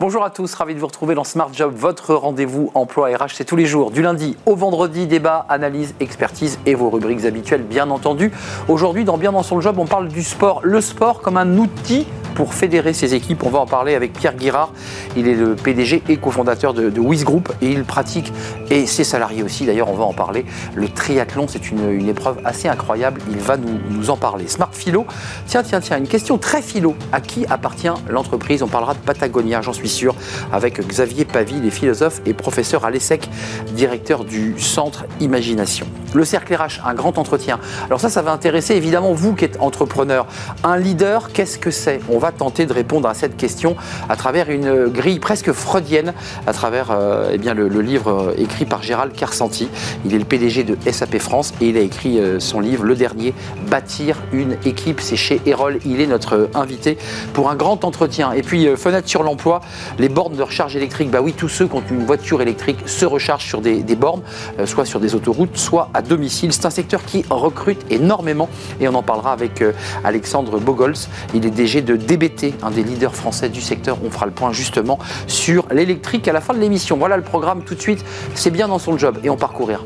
Bonjour 0.00 0.24
à 0.24 0.30
tous, 0.30 0.54
ravi 0.54 0.74
de 0.74 0.80
vous 0.80 0.86
retrouver 0.86 1.14
dans 1.14 1.24
Smart 1.24 1.50
Job, 1.52 1.74
votre 1.76 2.14
rendez-vous 2.14 2.70
emploi 2.72 3.08
RH. 3.08 3.34
C'est 3.34 3.44
tous 3.44 3.54
les 3.54 3.66
jours, 3.66 3.90
du 3.90 4.00
lundi 4.00 4.34
au 4.46 4.56
vendredi, 4.56 5.06
débat, 5.06 5.44
analyse, 5.50 5.94
expertise 6.00 6.58
et 6.64 6.74
vos 6.74 6.88
rubriques 6.88 7.26
habituelles, 7.26 7.64
bien 7.64 7.90
entendu. 7.90 8.32
Aujourd'hui, 8.68 9.04
dans 9.04 9.18
Bien 9.18 9.32
dans 9.32 9.42
son 9.42 9.60
job, 9.60 9.78
on 9.78 9.84
parle 9.84 10.08
du 10.08 10.22
sport. 10.22 10.60
Le 10.62 10.80
sport 10.80 11.20
comme 11.20 11.36
un 11.36 11.58
outil 11.58 12.06
pour 12.40 12.54
fédérer 12.54 12.94
ses 12.94 13.14
équipes. 13.14 13.42
On 13.44 13.50
va 13.50 13.58
en 13.58 13.66
parler 13.66 13.94
avec 13.94 14.14
Pierre 14.14 14.34
Guirard. 14.34 14.72
Il 15.14 15.28
est 15.28 15.34
le 15.34 15.56
PDG 15.56 16.02
et 16.08 16.16
cofondateur 16.16 16.72
de, 16.72 16.88
de 16.88 16.98
Wiz 16.98 17.22
Group 17.22 17.52
et 17.60 17.70
il 17.70 17.84
pratique, 17.84 18.32
et 18.70 18.86
ses 18.86 19.04
salariés 19.04 19.42
aussi 19.42 19.66
d'ailleurs, 19.66 19.90
on 19.90 19.94
va 19.94 20.04
en 20.04 20.14
parler. 20.14 20.46
Le 20.74 20.88
triathlon, 20.88 21.48
c'est 21.48 21.70
une, 21.70 22.08
épreuve 22.08 22.38
assez 22.46 22.66
incroyable. 22.66 23.20
Il 23.30 23.36
va 23.40 23.58
nous, 23.58 24.08
en 24.08 24.16
parler. 24.16 24.48
Smart 24.48 24.70
Philo, 24.72 25.04
tiens, 25.46 25.62
tiens, 25.62 25.80
tiens, 25.80 25.98
une 25.98 26.08
question 26.08 26.38
très 26.38 26.62
philo. 26.62 26.94
À 27.12 27.20
qui 27.20 27.44
appartient 27.50 27.92
l'entreprise? 28.08 28.62
On 28.62 28.68
parlera 28.68 28.94
de 28.94 29.00
Patagonia, 29.00 29.60
j'en 29.60 29.74
suis 29.74 29.90
sûr, 29.90 30.14
avec 30.50 30.80
Xavier 30.80 31.26
Pavie, 31.26 31.60
les 31.60 31.70
philosophes 31.70 32.22
et 32.24 32.32
professeur 32.32 32.86
à 32.86 32.90
l'ESSEC, 32.90 33.28
directeur 33.74 34.24
du 34.24 34.58
Centre 34.58 35.04
Imagination. 35.20 35.86
Le 36.14 36.24
cercle 36.24 36.54
RH, 36.54 36.80
un 36.86 36.94
grand 36.94 37.18
entretien. 37.18 37.60
Alors 37.84 38.00
ça, 38.00 38.08
ça 38.08 38.22
va 38.22 38.32
intéresser 38.32 38.74
évidemment 38.74 39.12
vous 39.12 39.34
qui 39.34 39.44
êtes 39.44 39.58
entrepreneur. 39.60 40.26
Un 40.64 40.76
leader, 40.76 41.32
qu'est-ce 41.32 41.58
que 41.58 41.70
c'est? 41.70 42.00
On 42.08 42.18
va 42.18 42.29
tenter 42.32 42.66
de 42.66 42.72
répondre 42.72 43.08
à 43.08 43.14
cette 43.14 43.36
question 43.36 43.76
à 44.08 44.16
travers 44.16 44.50
une 44.50 44.86
grille 44.88 45.18
presque 45.18 45.52
freudienne, 45.52 46.12
à 46.46 46.52
travers 46.52 46.90
euh, 46.90 47.30
eh 47.32 47.38
bien, 47.38 47.54
le, 47.54 47.68
livre 47.80 48.34
écrit 48.36 48.64
par 48.64 48.82
Gérald 48.82 49.12
Carsanti. 49.12 49.68
Il 50.04 50.14
est 50.14 50.18
le 50.18 50.24
PDG 50.24 50.64
de 50.64 50.76
SAP 50.90 51.18
France 51.18 51.52
et 51.60 51.68
il 51.68 51.76
a 51.76 51.80
écrit 51.80 52.18
euh, 52.18 52.40
son 52.40 52.60
livre, 52.60 52.84
le 52.84 52.94
dernier, 52.94 53.34
Bâtir 53.70 54.16
une 54.32 54.56
équipe. 54.64 55.00
C'est 55.00 55.16
chez 55.16 55.40
Erol. 55.46 55.78
Il 55.86 56.00
est 56.00 56.06
notre 56.06 56.50
invité 56.54 56.98
pour 57.32 57.50
un 57.50 57.56
grand 57.56 57.84
entretien. 57.84 58.32
Et 58.32 58.42
puis, 58.42 58.66
euh, 58.66 58.76
fenêtre 58.76 59.08
sur 59.08 59.22
l'emploi, 59.22 59.60
les 59.98 60.08
bornes 60.08 60.36
de 60.36 60.42
recharge 60.42 60.76
électrique. 60.76 61.10
Bah 61.10 61.20
oui, 61.22 61.32
tous 61.32 61.48
ceux 61.48 61.66
qui 61.66 61.74
ont 61.74 61.82
une 61.90 62.04
voiture 62.04 62.42
électrique 62.42 62.78
se 62.86 63.04
rechargent 63.04 63.46
sur 63.46 63.60
des, 63.60 63.82
bornes, 63.94 64.22
soit 64.64 64.84
sur 64.84 65.00
des 65.00 65.14
autoroutes, 65.14 65.56
soit 65.56 65.90
à 65.94 66.02
domicile. 66.02 66.52
C'est 66.52 66.66
un 66.66 66.70
secteur 66.70 67.04
qui 67.04 67.24
recrute 67.30 67.84
énormément 67.90 68.48
et 68.80 68.88
on 68.88 68.94
en 68.94 69.02
parlera 69.02 69.32
avec 69.32 69.62
Alexandre 70.04 70.58
Bogols. 70.58 70.94
Il 71.34 71.46
est 71.46 71.50
DG 71.50 71.82
de 71.82 71.96
DBT, 72.20 72.54
un 72.62 72.70
des 72.70 72.82
leaders 72.82 73.14
français 73.14 73.48
du 73.48 73.60
secteur. 73.60 73.98
On 74.04 74.10
fera 74.10 74.26
le 74.26 74.32
point 74.32 74.52
justement 74.52 74.98
sur 75.26 75.66
l'électrique 75.70 76.28
à 76.28 76.32
la 76.32 76.40
fin 76.40 76.54
de 76.54 76.58
l'émission. 76.58 76.96
Voilà 76.96 77.16
le 77.16 77.22
programme 77.22 77.62
tout 77.62 77.74
de 77.74 77.80
suite. 77.80 78.04
C'est 78.34 78.50
bien 78.50 78.68
dans 78.68 78.78
son 78.78 78.98
job 78.98 79.18
et 79.24 79.30
on 79.30 79.36
parcourir. 79.36 79.84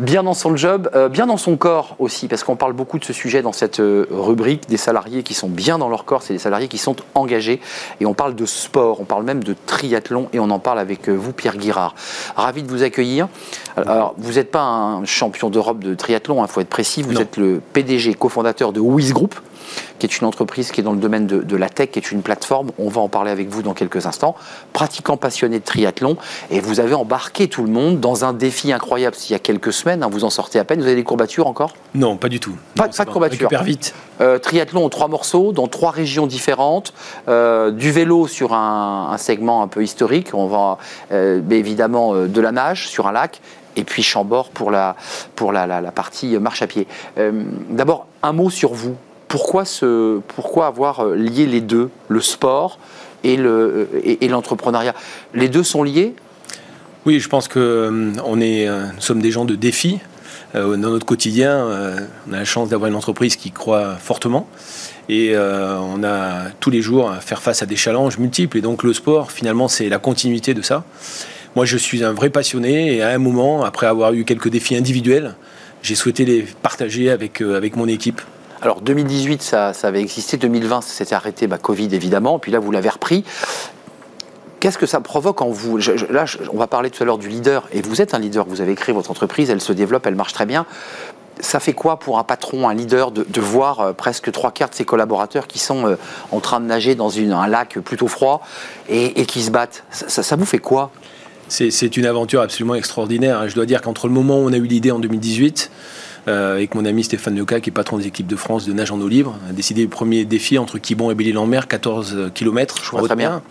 Bien 0.00 0.22
dans 0.22 0.34
son 0.34 0.56
job, 0.56 0.90
euh, 0.94 1.08
bien 1.08 1.26
dans 1.26 1.36
son 1.36 1.56
corps 1.56 1.94
aussi, 1.98 2.26
parce 2.26 2.42
qu'on 2.42 2.56
parle 2.56 2.72
beaucoup 2.72 2.98
de 2.98 3.04
ce 3.04 3.12
sujet 3.12 3.42
dans 3.42 3.52
cette 3.52 3.80
euh, 3.80 4.06
rubrique, 4.10 4.68
des 4.68 4.76
salariés 4.76 5.22
qui 5.22 5.34
sont 5.34 5.48
bien 5.48 5.78
dans 5.78 5.88
leur 5.88 6.04
corps, 6.04 6.22
c'est 6.22 6.32
des 6.32 6.38
salariés 6.38 6.68
qui 6.68 6.78
sont 6.78 6.96
engagés, 7.14 7.60
et 8.00 8.06
on 8.06 8.14
parle 8.14 8.34
de 8.34 8.46
sport, 8.46 9.00
on 9.00 9.04
parle 9.04 9.24
même 9.24 9.44
de 9.44 9.54
triathlon, 9.66 10.28
et 10.32 10.40
on 10.40 10.50
en 10.50 10.58
parle 10.58 10.78
avec 10.78 11.08
euh, 11.08 11.12
vous, 11.12 11.32
Pierre 11.32 11.56
Guirard. 11.56 11.94
Ravi 12.34 12.62
de 12.62 12.68
vous 12.68 12.82
accueillir. 12.82 13.28
Alors, 13.76 14.14
vous 14.18 14.32
n'êtes 14.32 14.50
pas 14.50 14.62
un 14.62 15.04
champion 15.04 15.50
d'Europe 15.50 15.78
de 15.78 15.94
triathlon, 15.94 16.36
il 16.36 16.44
hein, 16.44 16.46
faut 16.46 16.60
être 16.60 16.68
précis, 16.68 17.02
vous 17.02 17.20
êtes 17.20 17.36
le 17.36 17.60
PDG, 17.72 18.14
cofondateur 18.14 18.72
de 18.72 18.80
Wiz 18.80 19.12
Group, 19.12 19.34
qui 19.98 20.06
est 20.06 20.18
une 20.18 20.26
entreprise 20.26 20.72
qui 20.72 20.80
est 20.80 20.84
dans 20.84 20.92
le 20.92 20.98
domaine 20.98 21.26
de, 21.26 21.56
la 21.56 21.68
tech, 21.68 21.90
qui 21.90 21.98
est 21.98 22.10
une 22.10 22.22
plateforme. 22.22 22.70
On 22.78 22.88
va 22.88 23.00
en 23.00 23.08
parler 23.08 23.30
avec 23.30 23.48
vous 23.48 23.62
dans 23.62 23.74
quelques 23.74 24.06
instants. 24.06 24.34
Pratiquant 24.72 25.16
passionné 25.16 25.58
de 25.58 25.64
triathlon, 25.64 26.16
et 26.50 26.60
vous 26.60 26.80
avez 26.80 26.94
embarqué 26.94 27.48
tout 27.48 27.62
le 27.62 27.70
monde 27.70 28.00
dans 28.00 28.24
un 28.24 28.32
défi 28.32 28.72
incroyable. 28.72 29.16
Il 29.28 29.32
y 29.32 29.34
a 29.34 29.38
quelques 29.38 29.72
semaines, 29.72 30.02
hein, 30.02 30.08
vous 30.10 30.24
en 30.24 30.30
sortez 30.30 30.58
à 30.58 30.64
peine. 30.64 30.80
Vous 30.80 30.86
avez 30.86 30.96
des 30.96 31.04
courbatures 31.04 31.46
encore? 31.46 31.74
Non, 31.94 32.16
pas 32.16 32.28
du 32.28 32.40
tout. 32.40 32.54
Pas, 32.74 32.88
de 32.88 33.10
courbatures. 33.10 33.48
Super 33.48 33.64
vite. 33.64 33.94
Euh, 34.20 34.38
triathlon 34.38 34.84
en 34.84 34.88
trois 34.88 35.08
morceaux, 35.08 35.52
dans 35.52 35.66
trois 35.66 35.90
régions 35.90 36.26
différentes. 36.26 36.92
Euh, 37.28 37.70
du 37.70 37.90
vélo 37.90 38.26
sur 38.26 38.52
un, 38.54 39.16
segment 39.18 39.62
un 39.62 39.68
peu 39.68 39.82
historique. 39.82 40.34
On 40.34 40.46
va 40.46 40.78
euh, 41.12 41.40
évidemment 41.50 42.14
de 42.14 42.40
la 42.40 42.52
nage 42.52 42.88
sur 42.88 43.06
un 43.06 43.12
lac 43.12 43.40
et 43.76 43.84
puis 43.84 44.02
Chambord 44.02 44.50
pour 44.50 44.70
la, 44.70 44.96
pour 45.36 45.52
la, 45.52 45.66
la 45.66 45.92
partie 45.92 46.38
marche 46.38 46.62
à 46.62 46.66
pied. 46.66 46.86
D'abord, 47.70 48.06
un 48.22 48.32
mot 48.32 48.50
sur 48.50 48.74
vous 48.74 48.96
pourquoi, 49.30 49.62
pourquoi 50.34 50.66
avoir 50.66 51.00
euh, 51.00 51.14
lié 51.14 51.46
les 51.46 51.60
deux, 51.60 51.88
le 52.08 52.20
sport 52.20 52.78
et 53.22 53.36
l'entrepreneuriat 53.36 54.94
et, 55.34 55.38
Les 55.38 55.48
deux 55.48 55.62
sont 55.62 55.84
liés? 55.84 56.14
Oui, 57.06 57.20
je 57.20 57.28
pense 57.28 57.46
que 57.46 57.58
euh, 57.58 58.12
on 58.26 58.40
est, 58.40 58.68
euh, 58.68 58.86
nous 58.92 59.00
sommes 59.00 59.22
des 59.22 59.30
gens 59.30 59.44
de 59.44 59.54
défi. 59.54 60.00
dans 60.52 60.76
notre 60.76 61.06
quotidien, 61.06 61.64
on 62.28 62.32
a 62.32 62.38
la 62.38 62.44
chance 62.44 62.68
d'avoir 62.70 62.88
une 62.90 62.96
entreprise 62.96 63.36
qui 63.36 63.52
croit 63.52 63.94
fortement 63.94 64.48
et 65.08 65.36
on 65.36 66.02
a 66.02 66.50
tous 66.58 66.70
les 66.70 66.82
jours 66.82 67.08
à 67.08 67.20
faire 67.20 67.40
face 67.40 67.62
à 67.62 67.66
des 67.66 67.76
challenges 67.76 68.18
multiples. 68.18 68.58
Et 68.58 68.60
donc 68.60 68.82
le 68.82 68.92
sport, 68.92 69.30
finalement, 69.30 69.68
c'est 69.68 69.88
la 69.88 69.98
continuité 69.98 70.52
de 70.52 70.62
ça. 70.62 70.82
Moi, 71.54 71.66
je 71.66 71.76
suis 71.76 72.02
un 72.02 72.12
vrai 72.12 72.30
passionné 72.30 72.96
et 72.96 73.02
à 73.02 73.10
un 73.10 73.18
moment, 73.18 73.62
après 73.62 73.86
avoir 73.86 74.12
eu 74.12 74.24
quelques 74.24 74.50
défis 74.50 74.74
individuels, 74.74 75.36
j'ai 75.82 75.94
souhaité 75.94 76.24
les 76.24 76.42
partager 76.42 77.10
avec, 77.10 77.40
avec 77.40 77.76
mon 77.76 77.86
équipe. 77.86 78.20
Alors 78.62 78.82
2018, 78.82 79.42
ça, 79.42 79.72
avait 79.82 80.02
existé, 80.02 80.36
2020, 80.36 80.82
ça 80.82 80.92
s'était 80.92 81.14
arrêté, 81.14 81.46
bah, 81.46 81.56
Covid 81.58 81.88
évidemment, 81.92 82.38
puis 82.38 82.52
là 82.52 82.58
vous 82.58 82.70
l'avez 82.70 82.90
repris. 82.90 83.24
Qu'est-ce 84.60 84.76
que 84.76 84.84
ça 84.84 85.00
provoque 85.00 85.40
en 85.40 85.48
vous? 85.48 85.78
Là, 86.10 86.26
on 86.52 86.58
va 86.58 86.66
parler 86.66 86.90
tout 86.90 87.02
à 87.02 87.06
l'heure 87.06 87.16
du 87.16 87.28
leader, 87.28 87.66
et 87.72 87.80
vous 87.80 88.02
êtes 88.02 88.12
un 88.12 88.18
leader, 88.18 88.44
vous 88.46 88.60
avez 88.60 88.74
créé 88.74 88.94
votre 88.94 89.10
entreprise, 89.10 89.48
elle 89.48 89.62
se 89.62 89.72
développe, 89.72 90.04
elle 90.06 90.14
marche 90.14 90.34
très 90.34 90.44
bien. 90.44 90.66
Ça 91.38 91.58
fait 91.58 91.72
quoi 91.72 91.98
pour 91.98 92.18
un 92.18 92.24
patron, 92.24 92.68
un 92.68 92.74
leader, 92.74 93.12
de, 93.12 93.40
voir 93.40 93.80
euh, 93.80 93.92
presque 93.94 94.30
trois 94.30 94.50
quarts 94.50 94.68
de 94.68 94.74
ses 94.74 94.84
collaborateurs 94.84 95.46
qui 95.46 95.58
sont 95.58 95.86
euh, 95.86 95.96
en 96.30 96.40
train 96.40 96.60
de 96.60 96.66
nager 96.66 96.94
dans 96.94 97.18
un 97.18 97.46
lac 97.46 97.78
plutôt 97.78 98.08
froid 98.08 98.42
et, 98.90 99.24
qui 99.24 99.40
se 99.40 99.50
battent? 99.50 99.84
Ça, 99.90 100.22
ça, 100.22 100.36
vous 100.36 100.44
fait 100.44 100.58
quoi? 100.58 100.90
C'est 101.48 101.96
une 101.96 102.04
aventure 102.04 102.42
absolument 102.42 102.74
extraordinaire. 102.74 103.48
Je 103.48 103.54
dois 103.54 103.64
dire 103.64 103.80
qu'entre 103.80 104.06
le 104.06 104.12
moment 104.12 104.36
où 104.36 104.50
on 104.50 104.52
a 104.52 104.56
eu 104.58 104.66
l'idée 104.66 104.90
en 104.90 104.98
2018, 104.98 105.70
euh, 106.28 106.54
avec 106.54 106.74
mon 106.74 106.84
ami 106.84 107.04
Stéphane 107.04 107.36
Leca, 107.36 107.60
qui 107.60 107.70
est 107.70 107.72
patron 107.72 107.98
des 107.98 108.06
équipes 108.06 108.26
de 108.26 108.36
France 108.36 108.66
de 108.66 108.72
nage 108.72 108.90
en 108.90 109.00
eau 109.00 109.08
libre. 109.08 109.36
On 109.46 109.50
a 109.50 109.52
décidé 109.52 109.82
le 109.82 109.88
premier 109.88 110.24
défi 110.24 110.58
entre 110.58 110.78
Quibon 110.78 111.10
et 111.10 111.14
Belle-Île-en-Mer, 111.14 111.68
14 111.68 112.30
km. 112.34 112.76
Je 112.82 112.88
crois 112.88 113.02
très 113.02 113.16
bien. 113.16 113.42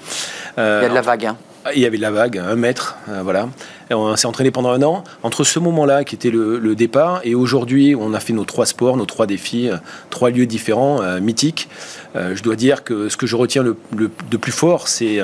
Il 0.57 0.61
y 0.61 0.63
a 0.63 0.89
de 0.89 0.93
la 0.93 1.01
vague. 1.01 1.25
Hein. 1.25 1.37
Il 1.75 1.81
y 1.81 1.85
avait 1.85 1.97
de 1.97 2.01
la 2.01 2.11
vague, 2.11 2.37
un 2.37 2.55
mètre, 2.55 2.97
euh, 3.09 3.21
voilà. 3.21 3.49
On 3.91 4.15
s'est 4.15 4.27
entraîné 4.27 4.51
pendant 4.51 4.69
un 4.69 4.81
an. 4.83 5.03
Entre 5.23 5.43
ce 5.43 5.59
moment-là, 5.59 6.03
qui 6.03 6.15
était 6.15 6.29
le, 6.29 6.75
départ, 6.75 7.21
et 7.23 7.35
aujourd'hui, 7.35 7.95
on 7.95 8.13
a 8.13 8.19
fait 8.19 8.33
nos 8.33 8.45
trois 8.45 8.65
sports, 8.65 8.97
nos 8.97 9.05
trois 9.05 9.25
défis, 9.25 9.69
euh, 9.69 9.77
trois 10.09 10.29
lieux 10.29 10.45
différents, 10.45 11.01
mythiques. 11.19 11.69
je 12.15 12.41
dois 12.41 12.55
dire 12.55 12.83
que 12.83 13.09
ce 13.09 13.17
que 13.17 13.25
je 13.25 13.35
retiens 13.35 13.63
le, 13.63 13.75
de 13.93 14.37
plus 14.37 14.51
fort, 14.51 14.87
c'est 14.87 15.19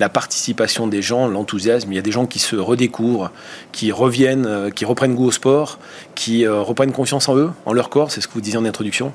la 0.00 0.08
participation 0.08 0.86
des 0.86 1.02
gens, 1.02 1.28
l'enthousiasme. 1.28 1.92
Il 1.92 1.96
y 1.96 1.98
a 1.98 2.02
des 2.02 2.12
gens 2.12 2.26
qui 2.26 2.38
se 2.38 2.56
redécouvrent, 2.56 3.30
qui 3.72 3.92
reviennent, 3.92 4.70
qui 4.74 4.84
reprennent 4.84 5.14
goût 5.14 5.26
au 5.26 5.32
sport, 5.32 5.78
qui 6.14 6.46
reprennent 6.46 6.92
confiance 6.92 7.28
en 7.28 7.36
eux, 7.36 7.50
en 7.64 7.72
leur 7.72 7.88
corps. 7.88 8.10
C'est 8.10 8.20
ce 8.20 8.28
que 8.28 8.34
vous 8.34 8.40
disiez 8.40 8.58
en 8.58 8.64
introduction. 8.64 9.12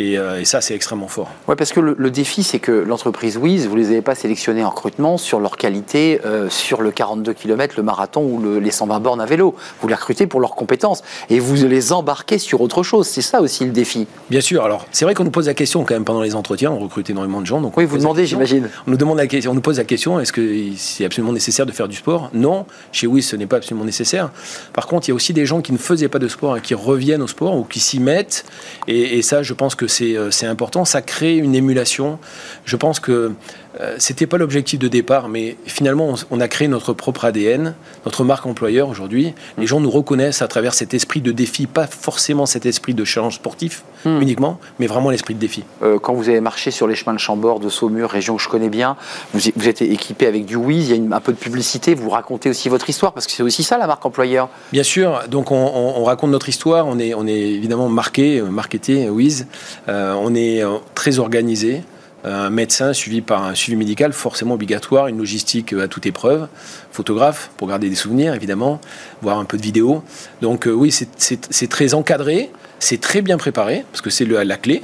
Euh, 0.00 0.40
et, 0.40 0.44
ça, 0.44 0.60
c'est 0.60 0.74
extrêmement 0.74 1.08
fort. 1.08 1.30
Oui, 1.48 1.54
parce 1.56 1.72
que 1.72 1.80
le, 1.80 2.10
défi, 2.10 2.42
c'est 2.42 2.58
que 2.58 2.72
l'entreprise 2.72 3.36
Wiz, 3.36 3.66
vous 3.66 3.76
ne 3.76 3.80
les 3.80 3.88
avez 3.88 4.02
pas 4.02 4.14
sélectionnés 4.14 4.64
en 4.64 4.70
recrutement 4.70 5.18
sur 5.18 5.40
leur 5.40 5.56
qualité, 5.56 6.20
euh, 6.24 6.48
sur 6.50 6.82
le 6.82 6.90
42 6.90 7.32
km, 7.32 7.74
le 7.76 7.82
marathon 7.82 8.22
ou 8.22 8.40
les 8.44 8.70
120 8.70 9.00
bornes 9.00 9.20
à 9.20 9.26
vélo. 9.26 9.54
Vous 9.80 9.88
les 9.88 9.94
recrutez 9.94 10.26
pour 10.26 10.40
leurs 10.40 10.54
compétences 10.54 11.02
et 11.30 11.40
vous 11.40 11.54
les 11.66 11.92
embarquez 11.92 12.38
sur 12.38 12.60
autre 12.60 12.82
chose. 12.82 13.06
C'est 13.06 13.22
ça 13.22 13.40
aussi 13.40 13.64
le 13.64 13.72
défi. 13.72 14.06
Bien 14.30 14.40
sûr. 14.40 14.64
Alors, 14.64 14.86
c'est 14.92 15.04
vrai 15.04 15.14
qu'on 15.14 15.24
nous 15.24 15.30
pose 15.30 15.46
la 15.46 15.54
question 15.54 15.84
quand 15.84 15.94
même 15.94 16.04
pendant 16.04 16.22
les 16.22 16.34
entretiens. 16.34 16.70
On 16.70 16.78
recrute 16.78 17.10
énormément 17.10 17.40
de 17.40 17.46
gens. 17.46 17.60
Donc 17.60 17.76
oui, 17.76 17.84
vous 17.84 17.98
demandez, 17.98 18.26
j'imagine. 18.26 18.68
On 18.86 18.90
nous 18.90 18.96
demande 18.96 19.18
la 19.18 19.26
question, 19.26 19.52
on 19.52 19.54
nous 19.54 19.60
pose 19.60 19.78
la 19.78 19.84
question 19.84 20.20
est-ce 20.20 20.32
que 20.32 20.70
c'est 20.76 21.04
absolument 21.04 21.32
nécessaire 21.32 21.66
de 21.66 21.72
faire 21.72 21.88
du 21.88 21.96
sport? 21.96 22.30
Non. 22.32 22.66
Chez 22.92 23.06
Wiz, 23.06 23.26
ce 23.26 23.36
n'est 23.36 23.46
pas 23.46 23.56
absolument 23.56 23.84
nécessaire. 23.84 24.30
Par 24.72 24.86
contre, 24.86 25.08
il 25.08 25.10
y 25.10 25.12
a 25.12 25.14
aussi 25.14 25.32
des 25.32 25.46
gens 25.46 25.60
qui 25.60 25.72
ne 25.72 25.78
faisaient 25.78 26.08
pas 26.08 26.18
de 26.18 26.28
sport 26.28 26.56
et 26.56 26.60
qui 26.60 26.74
reviennent 26.74 27.22
au 27.22 27.26
sport 27.26 27.56
ou 27.56 27.64
qui 27.64 27.80
s'y 27.80 28.00
mettent. 28.00 28.44
Et, 28.86 29.18
et 29.18 29.22
ça, 29.22 29.42
je 29.42 29.54
pense 29.54 29.74
que 29.74 29.86
c'est 29.86 30.16
euh, 30.16 30.30
important 30.44 30.84
ça 30.84 31.02
crée 31.02 31.36
une 31.36 31.54
émulation. 31.54 32.18
Je 32.64 32.76
pense 32.76 33.00
que 33.00 33.32
euh, 33.80 33.96
c'était 33.98 34.26
pas 34.26 34.38
l'objectif 34.38 34.78
de 34.78 34.88
départ, 34.88 35.28
mais 35.28 35.56
finalement, 35.66 36.14
on, 36.30 36.40
a 36.40 36.48
créé 36.48 36.68
notre 36.68 36.92
propre 36.92 37.24
ADN, 37.24 37.74
notre 38.04 38.24
marque 38.24 38.46
employeur 38.46 38.88
aujourd'hui. 38.88 39.34
Les 39.58 39.66
gens 39.66 39.80
nous 39.80 39.90
reconnaissent 39.90 40.42
à 40.42 40.48
travers 40.48 40.74
cet 40.74 40.94
esprit 40.94 41.20
de 41.20 41.32
défi, 41.32 41.66
pas 41.66 41.86
forcément 41.86 42.46
cet 42.46 42.66
esprit 42.66 42.94
de 42.94 43.04
challenge 43.04 43.36
sportif 43.36 43.82
hmm. 44.04 44.20
uniquement, 44.20 44.60
mais 44.78 44.86
vraiment 44.86 45.10
l'esprit 45.10 45.34
de 45.34 45.40
défi. 45.40 45.64
Euh, 45.82 45.98
quand 45.98 46.14
vous 46.14 46.28
avez 46.28 46.40
marché 46.40 46.70
sur 46.70 46.86
les 46.86 46.94
chemins 46.94 47.14
de 47.14 47.18
Chambord, 47.18 47.58
de 47.58 47.68
Saumur, 47.68 48.10
région 48.10 48.36
que 48.36 48.42
je 48.42 48.48
connais 48.48 48.68
bien, 48.68 48.96
vous, 49.32 49.40
vous 49.56 49.68
êtes 49.68 49.82
équipé 49.82 50.26
avec 50.26 50.44
du 50.46 50.56
Wiz, 50.56 50.90
il 50.90 51.08
y 51.08 51.12
a 51.12 51.16
un 51.16 51.20
peu 51.20 51.32
de 51.32 51.38
publicité, 51.38 51.94
vous 51.94 52.10
racontez 52.10 52.50
aussi 52.50 52.68
votre 52.68 52.88
histoire, 52.88 53.12
parce 53.12 53.26
que 53.26 53.32
c'est 53.32 53.42
aussi 53.42 53.64
ça 53.64 53.76
la 53.78 53.86
marque 53.86 54.04
employeur. 54.06 54.48
Bien 54.72 54.84
sûr, 54.84 55.22
donc 55.28 55.50
on, 55.50 56.04
raconte 56.04 56.30
notre 56.30 56.48
histoire, 56.48 56.86
on 56.86 56.98
est, 56.98 57.14
on 57.14 57.26
est 57.26 57.32
évidemment 57.32 57.88
marqué, 57.88 58.42
marketé, 58.42 59.08
Wiz, 59.08 59.46
euh, 59.88 60.14
on 60.20 60.34
est 60.34 60.62
très 60.94 61.18
organisé 61.18 61.82
un 62.24 62.50
médecin 62.50 62.92
suivi 62.92 63.20
par 63.20 63.44
un 63.44 63.54
suivi 63.54 63.76
médical 63.76 64.12
forcément 64.12 64.54
obligatoire, 64.54 65.08
une 65.08 65.18
logistique 65.18 65.72
à 65.72 65.88
toute 65.88 66.06
épreuve, 66.06 66.48
photographe 66.90 67.50
pour 67.56 67.68
garder 67.68 67.88
des 67.88 67.94
souvenirs 67.94 68.34
évidemment, 68.34 68.80
voir 69.22 69.38
un 69.38 69.44
peu 69.44 69.56
de 69.56 69.62
vidéo. 69.62 70.02
Donc 70.40 70.68
oui, 70.70 70.90
c'est 70.90 71.68
très 71.68 71.94
encadré, 71.94 72.50
c'est 72.78 73.00
très 73.00 73.22
bien 73.22 73.36
préparé, 73.36 73.84
parce 73.92 74.00
que 74.00 74.10
c'est 74.10 74.24
la 74.24 74.56
clé. 74.56 74.82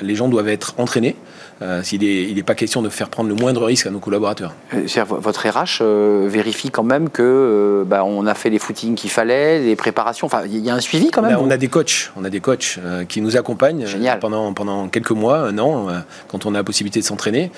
les 0.00 0.14
gens 0.14 0.28
doivent 0.28 0.48
être 0.48 0.74
entraînés. 0.78 1.16
Euh, 1.62 1.82
il 1.92 2.34
n'est 2.34 2.42
pas 2.42 2.54
question 2.54 2.82
de 2.82 2.88
faire 2.88 3.08
prendre 3.08 3.28
le 3.28 3.34
moindre 3.34 3.64
risque 3.64 3.86
à 3.86 3.90
nos 3.90 4.00
collaborateurs. 4.00 4.52
Euh, 4.74 4.86
votre 5.08 5.48
RH 5.48 5.78
euh, 5.80 6.26
vérifie 6.28 6.70
quand 6.70 6.82
même 6.82 7.08
que 7.08 7.84
bah, 7.86 8.04
on 8.04 8.26
a 8.26 8.34
fait 8.34 8.50
les 8.50 8.58
footings 8.58 8.94
qu'il 8.94 9.10
fallait, 9.10 9.60
les 9.60 9.76
préparations. 9.76 10.26
Enfin, 10.26 10.42
il 10.46 10.58
y 10.58 10.70
a 10.70 10.74
un 10.74 10.80
suivi 10.80 11.10
quand 11.10 11.22
même. 11.22 11.38
On 11.40 11.50
a, 11.50 11.56
des 11.56 11.68
coachs, 11.68 12.10
on 12.16 12.24
a 12.24 12.30
des 12.30 12.40
coachs 12.40 12.78
qui 13.08 13.20
nous 13.20 13.36
accompagnent 13.36 13.86
pendant 14.20 14.52
pendant 14.52 14.88
quelques 14.88 15.12
mois, 15.12 15.38
un 15.38 15.58
an, 15.58 15.86
quand 16.28 16.46
on 16.46 16.54
a 16.54 16.58
la 16.58 16.64
possibilité 16.64 17.00
de 17.00 17.04
s'entraîner, 17.04 17.50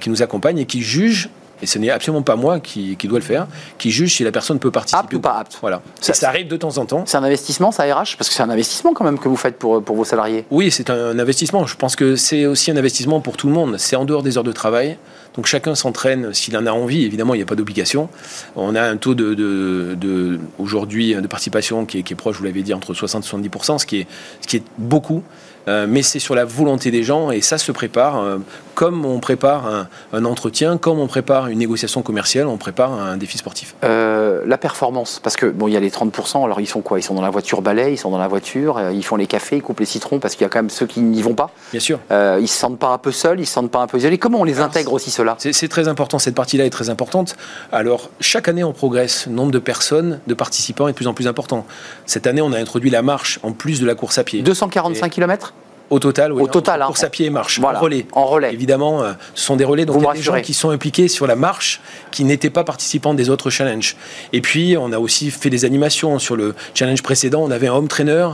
qui 0.00 0.10
nous 0.10 0.22
accompagnent 0.22 0.58
et 0.58 0.66
qui 0.66 0.82
jugent 0.82 1.30
et 1.62 1.66
ce 1.66 1.78
n'est 1.78 1.90
absolument 1.90 2.22
pas 2.22 2.36
moi 2.36 2.60
qui, 2.60 2.96
dois 3.04 3.18
le 3.18 3.24
faire, 3.24 3.46
qui 3.78 3.90
juge 3.90 4.14
si 4.16 4.24
la 4.24 4.32
personne 4.32 4.58
peut 4.58 4.70
participer. 4.70 4.98
Apte 4.98 5.14
ou 5.14 5.20
pas 5.20 5.38
apte. 5.38 5.58
Voilà. 5.60 5.82
Ça, 6.00 6.14
ça, 6.14 6.28
arrive 6.28 6.48
de 6.48 6.56
temps 6.56 6.78
en 6.78 6.86
temps. 6.86 7.04
C'est 7.06 7.16
un 7.16 7.24
investissement, 7.24 7.72
ça 7.72 7.84
RH 7.84 8.16
Parce 8.16 8.28
que 8.28 8.34
c'est 8.34 8.42
un 8.42 8.50
investissement 8.50 8.92
quand 8.94 9.04
même 9.04 9.18
que 9.18 9.28
vous 9.28 9.36
faites 9.36 9.58
pour, 9.58 9.82
pour 9.82 9.96
vos 9.96 10.04
salariés. 10.04 10.44
Oui, 10.50 10.70
c'est 10.70 10.90
un 10.90 11.18
investissement. 11.18 11.66
Je 11.66 11.76
pense 11.76 11.96
que 11.96 12.16
c'est 12.16 12.46
aussi 12.46 12.70
un 12.70 12.76
investissement 12.76 13.20
pour 13.20 13.36
tout 13.36 13.48
le 13.48 13.52
monde. 13.52 13.76
C'est 13.78 13.96
en 13.96 14.04
dehors 14.04 14.22
des 14.22 14.38
heures 14.38 14.44
de 14.44 14.52
travail. 14.52 14.98
Donc 15.34 15.46
chacun 15.46 15.74
s'entraîne 15.74 16.32
s'il 16.34 16.56
en 16.56 16.66
a 16.66 16.72
envie. 16.72 17.04
Évidemment, 17.04 17.34
il 17.34 17.38
n'y 17.38 17.42
a 17.42 17.46
pas 17.46 17.54
d'obligation. 17.54 18.08
On 18.56 18.74
a 18.74 18.82
un 18.82 18.96
taux 18.96 19.14
de, 19.14 19.34
de, 19.34 20.40
aujourd'hui 20.58 21.14
de 21.14 21.26
participation 21.26 21.86
qui 21.86 21.98
est, 21.98 22.02
qui 22.02 22.12
est 22.12 22.16
proche, 22.16 22.38
vous 22.38 22.44
l'avez 22.44 22.62
dit, 22.62 22.74
entre 22.74 22.94
60 22.94 23.24
et 23.24 23.28
70 23.28 23.78
ce 23.78 23.86
qui 23.86 24.00
est, 24.00 24.06
ce 24.40 24.48
qui 24.48 24.56
est 24.56 24.62
beaucoup. 24.78 25.22
Euh, 25.68 25.86
mais 25.88 26.02
c'est 26.02 26.18
sur 26.18 26.34
la 26.34 26.44
volonté 26.44 26.90
des 26.90 27.04
gens 27.04 27.30
et 27.30 27.40
ça 27.40 27.58
se 27.58 27.70
prépare 27.72 28.20
euh, 28.20 28.38
comme 28.74 29.04
on 29.04 29.18
prépare 29.18 29.86
un, 30.12 30.24
entretien, 30.24 30.78
comme 30.78 31.00
on 31.00 31.08
prépare 31.08 31.48
une 31.48 31.58
négociation 31.58 32.00
commerciale, 32.02 32.46
on 32.46 32.58
prépare 32.58 32.92
un 32.92 33.16
défi 33.16 33.36
sportif. 33.36 33.74
Euh, 33.82 34.44
la 34.46 34.56
performance, 34.56 35.20
parce 35.20 35.36
que 35.36 35.46
bon, 35.46 35.66
il 35.66 35.74
y 35.74 35.76
a 35.76 35.80
les 35.80 35.90
30%, 35.90 36.44
alors 36.44 36.60
ils 36.60 36.68
sont 36.68 36.80
quoi? 36.80 37.00
Ils 37.00 37.02
sont 37.02 37.14
dans 37.14 37.22
la 37.22 37.30
voiture 37.30 37.60
balai, 37.60 37.94
ils 37.94 37.96
sont 37.96 38.10
dans 38.10 38.18
la 38.18 38.28
voiture, 38.28 38.80
ils 38.92 39.04
font 39.04 39.16
les 39.16 39.26
cafés, 39.26 39.56
ils 39.56 39.62
coupent 39.62 39.80
les 39.80 39.86
citrons, 39.86 40.20
parce 40.20 40.36
qu'il 40.36 40.42
y 40.42 40.46
a 40.46 40.48
quand 40.48 40.60
même 40.60 40.70
ceux 40.70 40.86
qui 40.86 41.00
n'y 41.00 41.22
vont 41.22 41.34
pas. 41.34 41.50
Bien 41.72 41.80
sûr. 41.80 41.98
ils 42.40 42.46
se 42.46 42.56
sentent 42.56 42.78
pas 42.78 42.90
un 42.90 42.98
peu 42.98 43.10
seuls, 43.10 43.40
ils 43.40 43.46
se 43.46 43.52
sentent 43.54 43.72
pas 43.72 43.80
un 43.80 43.88
peu 43.88 43.98
isolés. 43.98 44.16
Comment 44.16 44.42
on 44.42 44.44
les 44.44 44.60
intègre 44.60 44.92
aussi 44.92 45.10
cela 45.10 45.34
C'est 45.38 45.68
très 45.68 45.88
important, 45.88 46.20
cette 46.20 46.36
partie-là 46.36 46.64
est 46.64 46.70
très 46.70 46.88
importante. 46.88 47.34
Alors 47.72 48.10
chaque 48.20 48.46
année 48.46 48.62
on 48.62 48.72
progresse, 48.72 49.26
le 49.26 49.32
nombre 49.32 49.50
de 49.50 49.58
personnes, 49.58 50.20
de 50.28 50.34
participants 50.34 50.86
est 50.86 50.92
de 50.92 50.96
plus 50.96 51.08
en 51.08 51.14
plus 51.14 51.26
important. 51.26 51.66
Cette 52.06 52.28
année 52.28 52.42
on 52.42 52.52
a 52.52 52.58
introduit 52.58 52.90
la 52.90 53.02
marche 53.02 53.40
en 53.42 53.50
plus 53.50 53.80
de 53.80 53.86
la 53.86 53.96
course 53.96 54.18
à 54.18 54.24
pied. 54.24 54.42
245 54.42 55.10
km 55.10 55.52
au 55.90 55.98
total, 55.98 56.32
oui. 56.32 56.42
Au 56.42 56.48
total, 56.48 56.82
hein. 56.82 56.86
Course 56.86 57.04
à 57.04 57.08
pied 57.08 57.26
et 57.26 57.30
marche. 57.30 57.60
En 57.60 57.72
relais. 57.72 58.06
En 58.12 58.26
relais. 58.26 58.52
Évidemment, 58.52 59.02
euh, 59.02 59.12
ce 59.34 59.44
sont 59.44 59.56
des 59.56 59.64
relais. 59.64 59.86
Donc, 59.86 59.96
il 60.00 60.04
y 60.04 60.08
a 60.08 60.12
des 60.12 60.22
gens 60.22 60.40
qui 60.40 60.52
sont 60.52 60.70
impliqués 60.70 61.08
sur 61.08 61.26
la 61.26 61.36
marche, 61.36 61.80
qui 62.10 62.24
n'étaient 62.24 62.50
pas 62.50 62.64
participants 62.64 63.14
des 63.14 63.30
autres 63.30 63.48
challenges. 63.48 63.96
Et 64.34 64.42
puis, 64.42 64.76
on 64.78 64.92
a 64.92 64.98
aussi 64.98 65.30
fait 65.30 65.50
des 65.50 65.64
animations. 65.64 66.18
Sur 66.18 66.36
le 66.36 66.54
challenge 66.74 67.02
précédent, 67.02 67.42
on 67.42 67.50
avait 67.50 67.68
un 67.68 67.74
home 67.74 67.88
trainer 67.88 68.28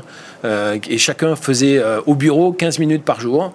euh, 0.44 0.78
et 0.88 0.98
chacun 0.98 1.36
faisait 1.36 1.78
euh, 1.78 2.00
au 2.06 2.14
bureau 2.14 2.52
15 2.52 2.78
minutes 2.78 3.04
par 3.04 3.20
jour 3.20 3.52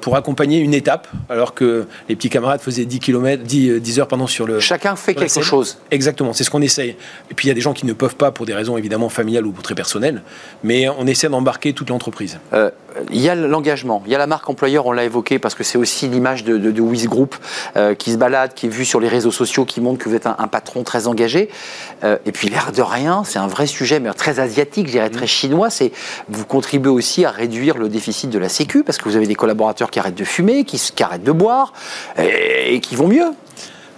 pour 0.00 0.16
accompagner 0.16 0.58
une 0.58 0.74
étape, 0.74 1.06
alors 1.28 1.54
que 1.54 1.86
les 2.08 2.16
petits 2.16 2.28
camarades 2.28 2.60
faisaient 2.60 2.84
10 2.84 2.98
km, 2.98 3.42
10, 3.44 4.00
heures 4.00 4.08
pendant 4.08 4.26
sur 4.26 4.46
le. 4.46 4.60
Chacun 4.60 4.96
fait 4.96 5.14
quelque 5.14 5.42
chose. 5.42 5.78
Exactement, 5.90 6.32
c'est 6.32 6.44
ce 6.44 6.50
qu'on 6.50 6.60
essaye. 6.60 6.96
Et 7.30 7.34
puis, 7.34 7.46
il 7.46 7.48
y 7.48 7.52
a 7.52 7.54
des 7.54 7.60
gens 7.60 7.72
qui 7.72 7.86
ne 7.86 7.92
peuvent 7.92 8.16
pas 8.16 8.32
pour 8.32 8.46
des 8.46 8.54
raisons 8.54 8.76
évidemment 8.76 9.08
familiales 9.08 9.46
ou 9.46 9.52
très 9.62 9.74
personnelles, 9.74 10.22
mais 10.64 10.88
on 10.88 11.06
essaie 11.06 11.28
d'embarquer 11.28 11.72
toute 11.72 11.88
l'entreprise. 11.88 12.38
Il 13.10 13.20
y 13.20 13.28
a 13.28 13.34
l'engagement, 13.34 14.02
il 14.06 14.12
y 14.12 14.14
a 14.14 14.18
la 14.18 14.26
marque 14.26 14.48
employeur, 14.48 14.86
on 14.86 14.92
l'a 14.92 15.04
évoqué, 15.04 15.38
parce 15.38 15.54
que 15.54 15.64
c'est 15.64 15.78
aussi 15.78 16.08
l'image 16.08 16.44
de, 16.44 16.58
de, 16.58 16.70
de 16.70 17.06
Group 17.06 17.36
euh, 17.76 17.94
qui 17.94 18.12
se 18.12 18.16
balade, 18.16 18.54
qui 18.54 18.66
est 18.66 18.68
vue 18.68 18.84
sur 18.84 19.00
les 19.00 19.08
réseaux 19.08 19.30
sociaux, 19.30 19.64
qui 19.64 19.80
montre 19.80 19.98
que 19.98 20.08
vous 20.08 20.14
êtes 20.14 20.26
un, 20.26 20.48
patron 20.48 20.82
très 20.82 21.06
engagé. 21.06 21.50
Euh, 22.04 22.18
et 22.26 22.32
puis 22.32 22.48
l'air 22.48 22.72
de 22.72 22.82
rien, 22.82 23.22
c'est 23.24 23.38
un 23.38 23.46
vrai 23.46 23.66
sujet, 23.66 24.00
mais 24.00 24.12
très 24.12 24.40
asiatique, 24.40 24.86
je 24.86 24.92
dirais 24.92 25.10
très 25.10 25.26
chinois, 25.26 25.70
c'est 25.70 25.92
vous 26.28 26.44
contribuez 26.44 26.90
aussi 26.90 27.24
à 27.24 27.30
réduire 27.30 27.78
le 27.78 27.88
déficit 27.88 28.30
de 28.30 28.38
la 28.38 28.48
Sécu, 28.48 28.82
parce 28.82 28.98
que 28.98 29.08
vous 29.08 29.16
avez 29.16 29.26
des 29.26 29.34
collaborateurs 29.34 29.90
qui 29.90 29.98
arrêtent 29.98 30.14
de 30.14 30.24
fumer, 30.24 30.64
qui 30.64 31.02
arrêtent 31.02 31.24
de 31.24 31.32
boire, 31.32 31.72
et 32.18 32.80
qui 32.80 32.96
vont 32.96 33.08
mieux. 33.08 33.32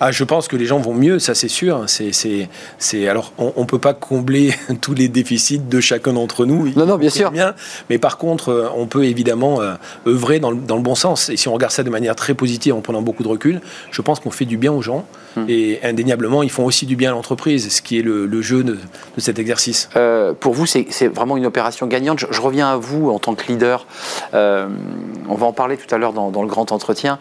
Ah, 0.04 0.10
je 0.10 0.24
pense 0.24 0.48
que 0.48 0.56
les 0.56 0.66
gens 0.66 0.80
vont 0.80 0.94
mieux, 0.94 1.20
ça 1.20 1.32
c'est 1.36 1.46
sûr. 1.46 1.84
C'est, 1.86 2.10
c'est, 2.12 3.06
alors, 3.06 3.32
on 3.38 3.52
ne 3.60 3.66
peut 3.66 3.78
pas 3.78 3.94
combler 3.94 4.52
tous 4.80 4.94
les 4.94 5.06
déficits 5.06 5.60
de 5.60 5.80
chacun 5.80 6.14
d'entre 6.14 6.44
nous. 6.44 6.72
Non, 6.74 6.86
non, 6.86 6.96
bien 6.96 7.08
sûr. 7.08 7.30
Bien, 7.30 7.54
mais 7.88 7.98
par 7.98 8.18
contre, 8.18 8.48
euh, 8.48 8.68
on 8.74 8.86
peut 8.86 9.04
évidemment 9.04 9.60
euh, 9.60 9.74
œuvrer 10.08 10.40
dans 10.40 10.50
le, 10.50 10.56
dans 10.56 10.74
le, 10.74 10.82
bon 10.82 10.96
sens. 10.96 11.28
Et 11.28 11.36
si 11.36 11.46
on 11.46 11.52
regarde 11.52 11.70
ça 11.70 11.84
de 11.84 11.90
manière 11.90 12.16
très 12.16 12.34
positive, 12.34 12.74
en 12.74 12.80
prenant 12.80 13.00
beaucoup 13.00 13.22
de 13.22 13.28
recul, 13.28 13.60
je 13.92 14.02
pense 14.02 14.18
qu'on 14.18 14.32
fait 14.32 14.44
du 14.44 14.56
bien 14.56 14.72
aux 14.72 14.82
gens. 14.82 15.06
Hmm. 15.36 15.44
Et 15.48 15.80
indéniablement, 15.82 16.42
ils 16.42 16.50
font 16.50 16.64
aussi 16.64 16.86
du 16.86 16.96
bien 16.96 17.10
à 17.10 17.12
l'entreprise, 17.12 17.72
ce 17.72 17.82
qui 17.82 17.98
est 17.98 18.02
le, 18.02 18.42
jeu 18.42 18.64
de, 18.64 18.78
cet 19.18 19.38
exercice. 19.38 19.88
Euh, 19.96 20.32
pour 20.32 20.54
vous, 20.54 20.66
c'est, 20.66 20.86
vraiment 21.08 21.36
une 21.36 21.46
opération 21.46 21.86
gagnante. 21.86 22.18
Je, 22.18 22.40
reviens 22.40 22.68
à 22.68 22.76
vous 22.76 23.10
en 23.10 23.18
tant 23.18 23.34
que 23.34 23.46
leader. 23.46 23.86
on 24.32 25.34
va 25.34 25.46
en 25.46 25.52
parler 25.52 25.76
tout 25.76 25.92
à 25.94 25.98
l'heure 25.98 26.12
dans, 26.12 26.30
dans 26.30 26.42
le 26.42 26.48
grand 26.48 26.72
entretien. 26.72 27.18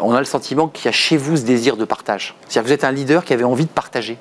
on 0.00 0.12
a 0.12 0.18
le 0.18 0.24
sentiment 0.24 0.68
qu'il 0.68 0.86
y 0.86 0.88
a 0.88 0.92
chez 0.92 1.16
vous 1.16 1.36
ce 1.36 1.42
désir 1.42 1.76
de 1.76 1.84
partage 1.84 2.06
c'est-à-dire 2.06 2.62
que 2.62 2.68
vous 2.68 2.72
êtes 2.72 2.84
un 2.84 2.92
leader 2.92 3.24
qui 3.24 3.32
avait 3.32 3.44
envie 3.44 3.64
de 3.64 3.70
partager. 3.70 4.18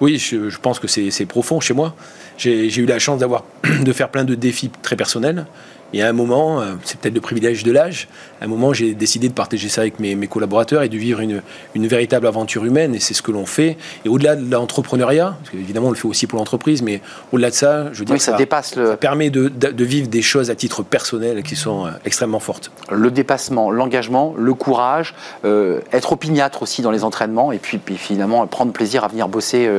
Oui, 0.00 0.18
je, 0.18 0.58
pense 0.58 0.78
que 0.78 0.88
c'est 0.88 1.26
profond 1.26 1.60
chez 1.60 1.74
moi. 1.74 1.94
J'ai 2.36 2.76
eu 2.76 2.86
la 2.86 2.98
chance 2.98 3.20
d'avoir 3.20 3.44
de 3.82 3.92
faire 3.92 4.08
plein 4.08 4.24
de 4.24 4.34
défis 4.34 4.70
très 4.82 4.96
personnels 4.96 5.46
et 5.92 6.02
à 6.02 6.08
un 6.08 6.12
moment, 6.12 6.60
euh, 6.60 6.74
c'est 6.84 6.98
peut-être 6.98 7.14
le 7.14 7.20
privilège 7.20 7.64
de 7.64 7.72
l'âge, 7.72 8.08
à 8.42 8.44
un 8.46 8.48
moment, 8.48 8.72
j'ai 8.72 8.94
décidé 8.94 9.28
de 9.28 9.34
partager 9.34 9.68
ça 9.68 9.82
avec 9.82 10.00
mes, 10.00 10.16
collaborateurs 10.26 10.82
et 10.82 10.88
de 10.88 10.96
vivre 10.96 11.20
une, 11.20 11.42
une, 11.76 11.86
véritable 11.86 12.26
aventure 12.26 12.64
humaine. 12.64 12.92
Et 12.92 12.98
c'est 12.98 13.14
ce 13.14 13.22
que 13.22 13.30
l'on 13.30 13.46
fait. 13.46 13.76
Et 14.04 14.08
au-delà 14.08 14.34
de 14.34 14.50
l'entrepreneuriat, 14.50 15.36
parce 15.38 15.50
qu'évidemment, 15.50 15.88
on 15.88 15.90
le 15.90 15.96
fait 15.96 16.08
aussi 16.08 16.26
pour 16.26 16.40
l'entreprise, 16.40 16.82
mais 16.82 17.00
au-delà 17.30 17.50
de 17.50 17.54
ça, 17.54 17.92
je 17.92 18.00
veux 18.00 18.04
dire, 18.04 18.20
ça, 18.20 18.32
dépasse 18.32 18.74
le... 18.74 18.86
ça 18.86 18.96
permet 18.96 19.30
de, 19.30 19.48
de, 19.48 19.84
vivre 19.84 20.08
des 20.08 20.22
choses 20.22 20.50
à 20.50 20.56
titre 20.56 20.82
personnel 20.82 21.44
qui 21.44 21.54
sont 21.54 21.86
euh, 21.86 21.90
extrêmement 22.04 22.40
fortes. 22.40 22.72
Le 22.90 23.12
dépassement, 23.12 23.70
l'engagement, 23.70 24.34
le 24.36 24.54
courage, 24.54 25.14
euh, 25.44 25.80
être 25.92 26.12
opiniâtre 26.12 26.62
aussi 26.62 26.82
dans 26.82 26.90
les 26.90 27.04
entraînements, 27.04 27.52
et 27.52 27.58
puis, 27.58 27.78
puis 27.78 27.96
finalement 27.96 28.44
prendre 28.48 28.72
plaisir 28.72 29.04
à 29.04 29.08
venir 29.08 29.28
bosser 29.28 29.70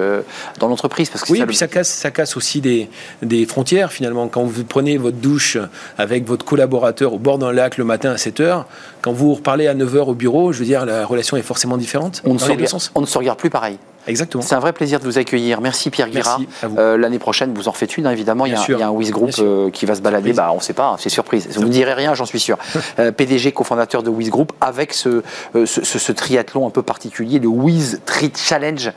dans 0.60 0.70
l'entreprise. 0.70 1.10
Parce 1.10 1.26
que 1.26 1.34
oui, 1.34 1.42
et 1.42 1.46
puis 1.46 1.56
ça 1.56 1.68
casse, 1.68 1.90
ça 1.90 2.12
casse 2.12 2.38
aussi 2.38 2.62
des, 2.62 2.90
des 3.22 3.46
frontières 3.46 3.92
finalement. 3.92 4.30
Quand 4.30 4.44
vous 4.44 4.64
prenez 4.64 4.98
votre 4.98 5.18
douche 5.18 5.58
avec 6.04 6.28
votre 6.28 6.46
collaborateur 6.46 7.14
au 7.14 7.18
bord 7.18 7.40
d'un 7.40 7.52
lac 7.52 7.78
le 7.78 7.84
matin 7.84 8.12
à 8.12 8.18
7 8.18 8.42
h 8.42 8.66
quand 9.02 9.14
vous 9.14 9.34
reparlez 9.34 9.68
à 9.68 9.74
9 9.74 9.96
h 9.96 10.00
au 10.00 10.14
bureau, 10.14 10.52
je 10.52 10.60
veux 10.60 10.66
dire, 10.66 10.86
la 10.86 11.06
relation 11.06 11.38
est 11.38 11.42
forcément 11.42 11.78
différente. 11.78 12.22
On, 12.26 12.36
ne 12.36 12.40
se, 12.40 12.52
regarde, 12.52 12.74
on 12.94 13.02
ne 13.02 13.06
se 13.06 13.18
regarde 13.18 13.40
plus 13.40 13.50
pareil. 13.50 13.78
Exactement. 14.08 14.44
C'est 14.44 14.56
un 14.56 14.60
vrai 14.60 14.74
plaisir 14.74 15.00
de 15.00 15.06
vous 15.06 15.18
accueillir. 15.18 15.62
Merci 15.62 15.90
Pierre 15.90 16.10
Guira. 16.10 16.38
Euh, 16.78 16.98
l'année 16.98 17.20
prochaine, 17.20 17.54
vous 17.54 17.68
en 17.68 17.72
faites 17.72 17.98
une, 17.98 18.08
hein, 18.08 18.12
évidemment. 18.12 18.46
il 18.46 18.54
y, 18.54 18.56
a, 18.56 18.88
un 18.88 18.92
Wiz 18.92 19.12
Group 19.12 19.32
euh, 19.40 19.70
qui 19.70 19.86
va 19.86 19.96
se 19.96 20.02
balader. 20.02 20.34
Bah, 20.34 20.50
on 20.52 20.58
ne 20.58 20.62
sait 20.62 20.74
pas, 20.74 20.90
hein, 20.90 20.96
c'est 21.00 21.10
surprise. 21.10 21.48
Vous 21.56 21.64
ne 21.64 21.70
direz 21.70 21.94
rien, 21.94 22.14
j'en 22.14 22.26
suis 22.26 22.40
sûr. 22.40 22.58
Euh, 23.00 23.12
PDG, 23.12 23.54
cofondateur 23.54 24.04
de 24.04 24.10
Wiz 24.10 24.30
Group, 24.30 24.52
avec 24.62 24.94
ce, 24.94 25.24
ce, 25.66 26.12
triathlon 26.12 26.68
un 26.68 26.70
peu 26.70 26.84
particulier, 26.84 27.40
le 27.40 27.48
Wiz 27.48 28.02
Tri 28.06 28.32
Challenge, 28.36 28.92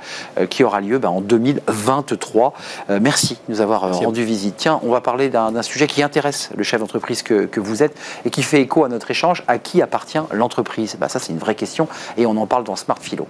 qui 0.50 0.64
aura 0.64 0.80
lieu 0.80 0.98
bah, 0.98 1.08
en 1.08 1.20
2023. 1.20 2.52
merci 3.00 3.34
de 3.34 3.54
nous 3.54 3.60
avoir 3.60 3.90
rendu 3.98 4.22
visite. 4.24 4.56
Tiens, 4.58 4.80
on 4.82 4.90
va 4.90 5.00
parler 5.00 5.28
d'un 5.28 5.62
sujet 5.62 5.86
qui 5.86 6.02
intéresse 6.02 6.50
le 6.56 6.62
chef 6.62 6.80
d'entreprise 6.80 7.22
que, 7.22 7.46
que, 7.46 7.60
vous 7.60 7.82
êtes 7.82 7.96
et 8.24 8.30
qui 8.30 8.42
fait 8.42 8.60
écho 8.60 8.84
à 8.84 8.88
notre 8.88 9.10
échange. 9.10 9.44
À 9.48 9.58
qui 9.58 9.80
appartient 9.80 10.18
l'entreprise? 10.32 10.96
Bah, 10.98 11.08
Ça, 11.08 11.18
c'est 11.18 11.32
une 11.32 11.38
vraie 11.38 11.54
question 11.54 11.88
et 12.18 12.26
on 12.26 12.36
en 12.36 12.46
parle 12.46 12.64
dans 12.64 12.76
Smart 12.76 12.98
Philo. 13.00 13.26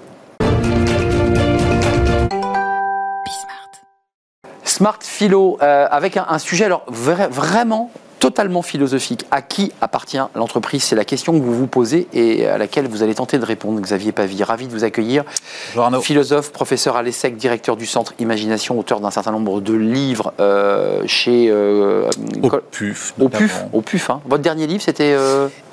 Smart 4.76 4.98
Philo, 5.00 5.56
euh, 5.62 5.86
avec 5.90 6.18
un, 6.18 6.38
sujet 6.38 6.66
alors 6.66 6.84
vraiment 6.90 7.90
totalement 8.18 8.60
philosophique. 8.60 9.24
À 9.30 9.40
qui 9.40 9.72
appartient 9.80 10.18
l'entreprise? 10.34 10.82
C'est 10.82 10.94
la 10.94 11.06
question 11.06 11.32
que 11.32 11.42
vous 11.42 11.54
vous 11.54 11.66
posez 11.66 12.08
et 12.12 12.46
à 12.46 12.58
laquelle 12.58 12.86
vous 12.86 13.02
allez 13.02 13.14
tenter 13.14 13.38
de 13.38 13.46
répondre. 13.46 13.80
Xavier 13.80 14.12
Pavie, 14.12 14.42
ravi 14.42 14.66
de 14.66 14.72
vous 14.72 14.84
accueillir. 14.84 15.24
Bonjour 15.74 16.04
Philosophe, 16.04 16.52
professeur 16.52 16.94
à 16.96 17.02
l'ESSEC, 17.02 17.38
directeur 17.38 17.78
du 17.78 17.86
Centre 17.86 18.12
Imagination, 18.18 18.78
auteur 18.78 19.00
d'un 19.00 19.10
certain 19.10 19.32
nombre 19.32 19.62
de 19.62 19.72
livres 19.72 20.34
euh, 20.40 21.02
chez... 21.06 21.46
Euh, 21.48 22.10
au 22.42 22.50
PUF. 22.50 23.14
Au 23.18 23.30
PUF, 23.30 23.64
au 23.72 23.80
PUF 23.80 24.10
hein. 24.10 24.20
Votre 24.26 24.42
dernier 24.42 24.66
livre, 24.66 24.82
c'était... 24.82 25.16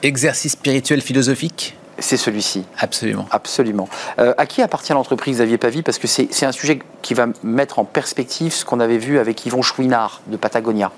Exercice 0.02 0.54
spirituel 0.54 1.02
philosophique 1.02 1.76
c'est 2.00 2.18
celui-ci. 2.18 2.66
Absolument. 2.80 3.26
Absolument. 3.32 3.88
Euh, 4.20 4.34
à 4.38 4.46
qui 4.46 4.62
appartient 4.62 4.94
l'entreprise 4.94 5.38
Xavier 5.38 5.58
Pavie 5.58 5.82
Parce 5.82 5.98
que 5.98 6.08
c'est 6.08 6.46
un 6.46 6.52
sujet 6.52 6.80
qui 7.02 7.14
va 7.14 7.28
mettre 7.44 7.80
en 7.80 7.86
perspective 7.86 8.54
ce 8.54 8.66
qu'on 8.66 8.80
avait 8.80 8.98
vu 8.98 9.20
avec 9.20 9.46
Yvon 9.46 9.62
Chouinard 9.62 10.22
de 10.28 10.38
Patagonia, 10.38 10.92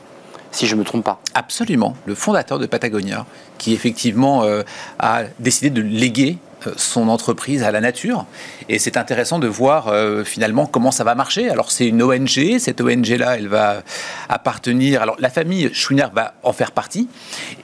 si 0.52 0.68
je 0.68 0.76
ne 0.76 0.80
me 0.80 0.86
trompe 0.86 1.04
pas. 1.04 1.20
Absolument. 1.34 1.96
Le 2.06 2.16
fondateur 2.16 2.60
de 2.60 2.66
Patagonia, 2.66 3.26
qui 3.58 3.74
effectivement 3.74 4.44
euh, 4.44 4.64
a 5.00 5.24
décidé 5.40 5.70
de 5.70 5.82
léguer 5.82 6.38
son 6.78 7.10
entreprise 7.10 7.64
à 7.64 7.72
la 7.72 7.82
nature. 7.82 8.26
Et 8.70 8.80
c'est 8.80 8.98
intéressant 8.98 9.40
de 9.40 9.48
voir 9.48 9.94
finalement 10.26 10.66
comment 10.66 10.92
ça 10.92 11.04
va 11.04 11.16
marcher. 11.16 11.50
Alors 11.50 11.72
c'est 11.72 11.88
une 11.88 12.02
ONG, 12.02 12.58
cette 12.60 12.82
ONG-là, 12.82 13.38
elle 13.38 13.48
va 13.48 13.84
appartenir. 14.30 15.02
Alors 15.02 15.16
la 15.20 15.30
famille 15.30 15.70
Chouinard 15.74 16.12
va 16.14 16.34
en 16.44 16.54
faire 16.54 16.72
partie. 16.72 17.08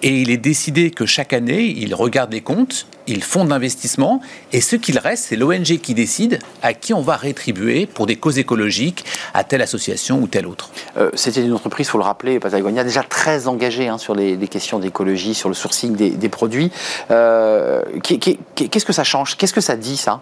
Et 0.01 0.21
il 0.21 0.31
est 0.31 0.37
décidé 0.37 0.91
que 0.91 1.05
chaque 1.05 1.33
année, 1.33 1.73
il 1.77 1.95
regarde 1.95 2.31
les 2.31 2.41
comptes, 2.41 2.87
il 3.07 3.23
fonde 3.23 3.49
l'investissement. 3.49 4.21
Et 4.53 4.61
ce 4.61 4.75
qu'il 4.75 4.97
reste, 4.97 5.25
c'est 5.29 5.35
l'ONG 5.35 5.79
qui 5.81 5.93
décide 5.93 6.39
à 6.61 6.73
qui 6.73 6.93
on 6.93 7.01
va 7.01 7.15
rétribuer 7.15 7.85
pour 7.85 8.05
des 8.05 8.15
causes 8.15 8.39
écologiques, 8.39 9.05
à 9.33 9.43
telle 9.43 9.61
association 9.61 10.19
ou 10.19 10.27
telle 10.27 10.47
autre. 10.47 10.71
C'était 11.15 11.43
une 11.43 11.53
entreprise, 11.53 11.87
il 11.87 11.89
faut 11.89 11.97
le 11.97 12.03
rappeler, 12.03 12.39
Patagonia, 12.39 12.83
déjà 12.83 13.03
très 13.03 13.47
engagée 13.47 13.87
hein, 13.87 13.97
sur 13.97 14.15
les, 14.15 14.37
questions 14.47 14.79
d'écologie, 14.79 15.33
sur 15.33 15.49
le 15.49 15.55
sourcing 15.55 15.95
des, 15.95 16.29
produits. 16.29 16.71
Euh, 17.09 17.83
qu'est-ce 18.03 18.85
que 18.85 18.90
ça 18.91 19.03
change? 19.03 19.37
Qu'est-ce 19.37 19.53
que 19.53 19.61
ça 19.61 19.75
dit, 19.75 19.97
ça? 19.97 20.21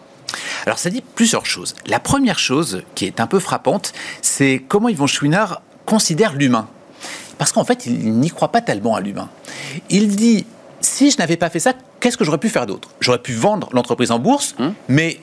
Alors 0.66 0.78
ça 0.78 0.90
dit 0.90 1.02
plusieurs 1.02 1.46
choses. 1.46 1.76
La 1.88 2.00
première 2.00 2.40
chose 2.40 2.84
qui 2.96 3.06
est 3.06 3.20
un 3.20 3.28
peu 3.28 3.40
frappante, 3.40 3.94
c'est 4.22 4.64
comment 4.68 4.90
Yvon 4.90 5.08
Chouinard 5.08 5.62
considère 5.86 6.34
l'humain. 6.34 6.68
Parce 7.38 7.52
qu'en 7.52 7.64
fait, 7.64 7.86
il 7.86 8.14
n'y 8.14 8.30
croit 8.30 8.52
pas 8.52 8.62
tellement 8.62 8.96
à 8.96 9.02
l'humain. 9.02 9.30
Il 9.90 10.16
dit 10.16 10.46
si 10.82 11.12
je 11.12 11.18
n'avais 11.18 11.38
pas 11.38 11.50
fait 11.50 11.60
ça, 11.60 11.74
qu'est-ce 12.00 12.18
que 12.18 12.24
j'aurais 12.24 12.38
pu 12.38 12.50
faire 12.50 12.66
d'autre? 12.66 12.90
J'aurais 13.00 13.22
pu 13.22 13.34
vendre 13.34 13.70
l'entreprise 13.74 14.12
en 14.12 14.20
bourse, 14.20 14.56
hum. 14.60 14.74
mais 14.88 15.20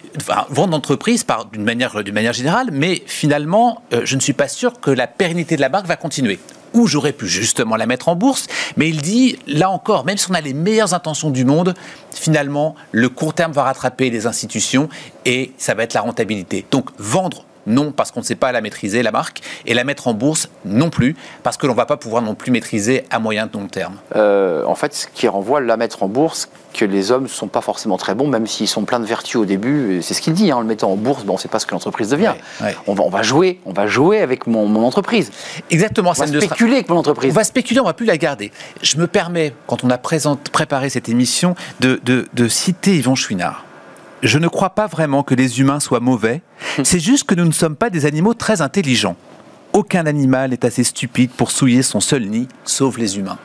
vendre 0.50 0.72
l'entreprise 0.72 1.24
d'une 1.52 1.64
manière, 1.64 1.96
manière 2.12 2.32
générale, 2.32 2.68
mais 2.72 3.02
finalement, 3.06 3.82
euh, 3.92 4.02
je 4.04 4.16
ne 4.16 4.20
suis 4.20 4.32
pas 4.32 4.48
sûr 4.48 4.80
que 4.80 4.90
la 4.90 5.06
pérennité 5.06 5.56
de 5.56 5.60
la 5.60 5.68
marque 5.68 5.86
va 5.86 5.96
continuer 5.96 6.38
ou 6.76 6.86
j'aurais 6.86 7.12
pu 7.12 7.26
justement 7.26 7.76
la 7.76 7.86
mettre 7.86 8.08
en 8.08 8.16
bourse. 8.16 8.46
Mais 8.76 8.88
il 8.88 9.00
dit, 9.00 9.38
là 9.46 9.70
encore, 9.70 10.04
même 10.04 10.16
si 10.16 10.30
on 10.30 10.34
a 10.34 10.40
les 10.40 10.54
meilleures 10.54 10.94
intentions 10.94 11.30
du 11.30 11.44
monde, 11.44 11.74
finalement, 12.12 12.74
le 12.92 13.08
court 13.08 13.34
terme 13.34 13.52
va 13.52 13.64
rattraper 13.64 14.10
les 14.10 14.26
institutions 14.26 14.88
et 15.24 15.52
ça 15.58 15.74
va 15.74 15.82
être 15.82 15.94
la 15.94 16.02
rentabilité. 16.02 16.64
Donc 16.70 16.90
vendre 16.98 17.44
non, 17.66 17.92
parce 17.92 18.10
qu'on 18.10 18.20
ne 18.20 18.24
sait 18.24 18.36
pas 18.36 18.52
la 18.52 18.60
maîtriser, 18.60 19.02
la 19.02 19.12
marque, 19.12 19.40
et 19.66 19.74
la 19.74 19.84
mettre 19.84 20.08
en 20.08 20.14
bourse 20.14 20.48
non 20.64 20.90
plus, 20.90 21.16
parce 21.42 21.56
que 21.56 21.66
l'on 21.66 21.72
ne 21.72 21.76
va 21.76 21.86
pas 21.86 21.96
pouvoir 21.96 22.22
non 22.22 22.34
plus 22.34 22.50
maîtriser 22.50 23.04
à 23.10 23.18
moyen 23.18 23.48
long 23.52 23.68
terme. 23.68 23.96
Euh, 24.14 24.64
en 24.66 24.74
fait, 24.74 24.94
ce 24.94 25.06
qui 25.12 25.28
renvoie 25.28 25.60
la 25.60 25.76
mettre 25.76 26.02
en 26.02 26.08
bourse, 26.08 26.48
que 26.74 26.84
les 26.84 27.10
hommes 27.10 27.24
ne 27.24 27.28
sont 27.28 27.48
pas 27.48 27.62
forcément 27.62 27.96
très 27.96 28.14
bons, 28.14 28.28
même 28.28 28.46
s'ils 28.46 28.68
sont 28.68 28.84
pleins 28.84 29.00
de 29.00 29.06
vertus 29.06 29.36
au 29.36 29.44
début. 29.46 30.00
C'est 30.02 30.12
ce 30.12 30.20
qu'il 30.20 30.34
dit, 30.34 30.50
hein, 30.50 30.56
en 30.56 30.60
le 30.60 30.66
mettant 30.66 30.90
en 30.90 30.96
bourse, 30.96 31.24
bon, 31.24 31.32
on 31.32 31.36
ne 31.36 31.40
sait 31.40 31.48
pas 31.48 31.58
ce 31.58 31.66
que 31.66 31.72
l'entreprise 31.72 32.10
devient. 32.10 32.34
On, 32.86 32.94
va, 32.94 33.04
on, 33.04 33.08
va, 33.08 33.22
jouer, 33.22 33.60
on 33.64 33.72
va 33.72 33.86
jouer 33.86 34.20
avec 34.20 34.46
mon, 34.46 34.84
entreprise. 34.84 35.32
Exactement. 35.70 36.10
On 36.10 36.20
va 36.20 36.26
spéculer 36.26 36.74
avec 36.74 36.88
mon 36.88 36.96
entreprise. 36.96 37.32
On 37.32 37.34
va 37.34 37.44
spéculer, 37.44 37.80
on 37.80 37.84
ne 37.84 37.88
va 37.88 37.94
plus 37.94 38.06
la 38.06 38.18
garder. 38.18 38.52
Je 38.82 38.98
me 38.98 39.06
permets, 39.06 39.54
quand 39.66 39.84
on 39.84 39.90
a 39.90 39.98
préparé 39.98 40.90
cette 40.90 41.08
émission, 41.08 41.54
de, 41.80 42.00
de 42.04 42.48
citer 42.48 42.96
Yvon 42.96 43.14
Chouinard. 43.14 43.65
Je 44.26 44.40
ne 44.40 44.48
crois 44.48 44.70
pas 44.70 44.88
vraiment 44.88 45.22
que 45.22 45.36
les 45.36 45.60
humains 45.60 45.78
soient 45.78 46.00
mauvais, 46.00 46.42
c'est 46.82 46.98
juste 46.98 47.28
que 47.28 47.36
nous 47.36 47.44
ne 47.44 47.52
sommes 47.52 47.76
pas 47.76 47.90
des 47.90 48.06
animaux 48.06 48.34
très 48.34 48.60
intelligents. 48.60 49.14
Aucun 49.72 50.04
animal 50.04 50.50
n'est 50.50 50.66
assez 50.66 50.82
stupide 50.82 51.30
pour 51.30 51.52
souiller 51.52 51.82
son 51.82 52.00
seul 52.00 52.24
nid, 52.26 52.48
sauf 52.64 52.98
les 52.98 53.18
humains. 53.18 53.38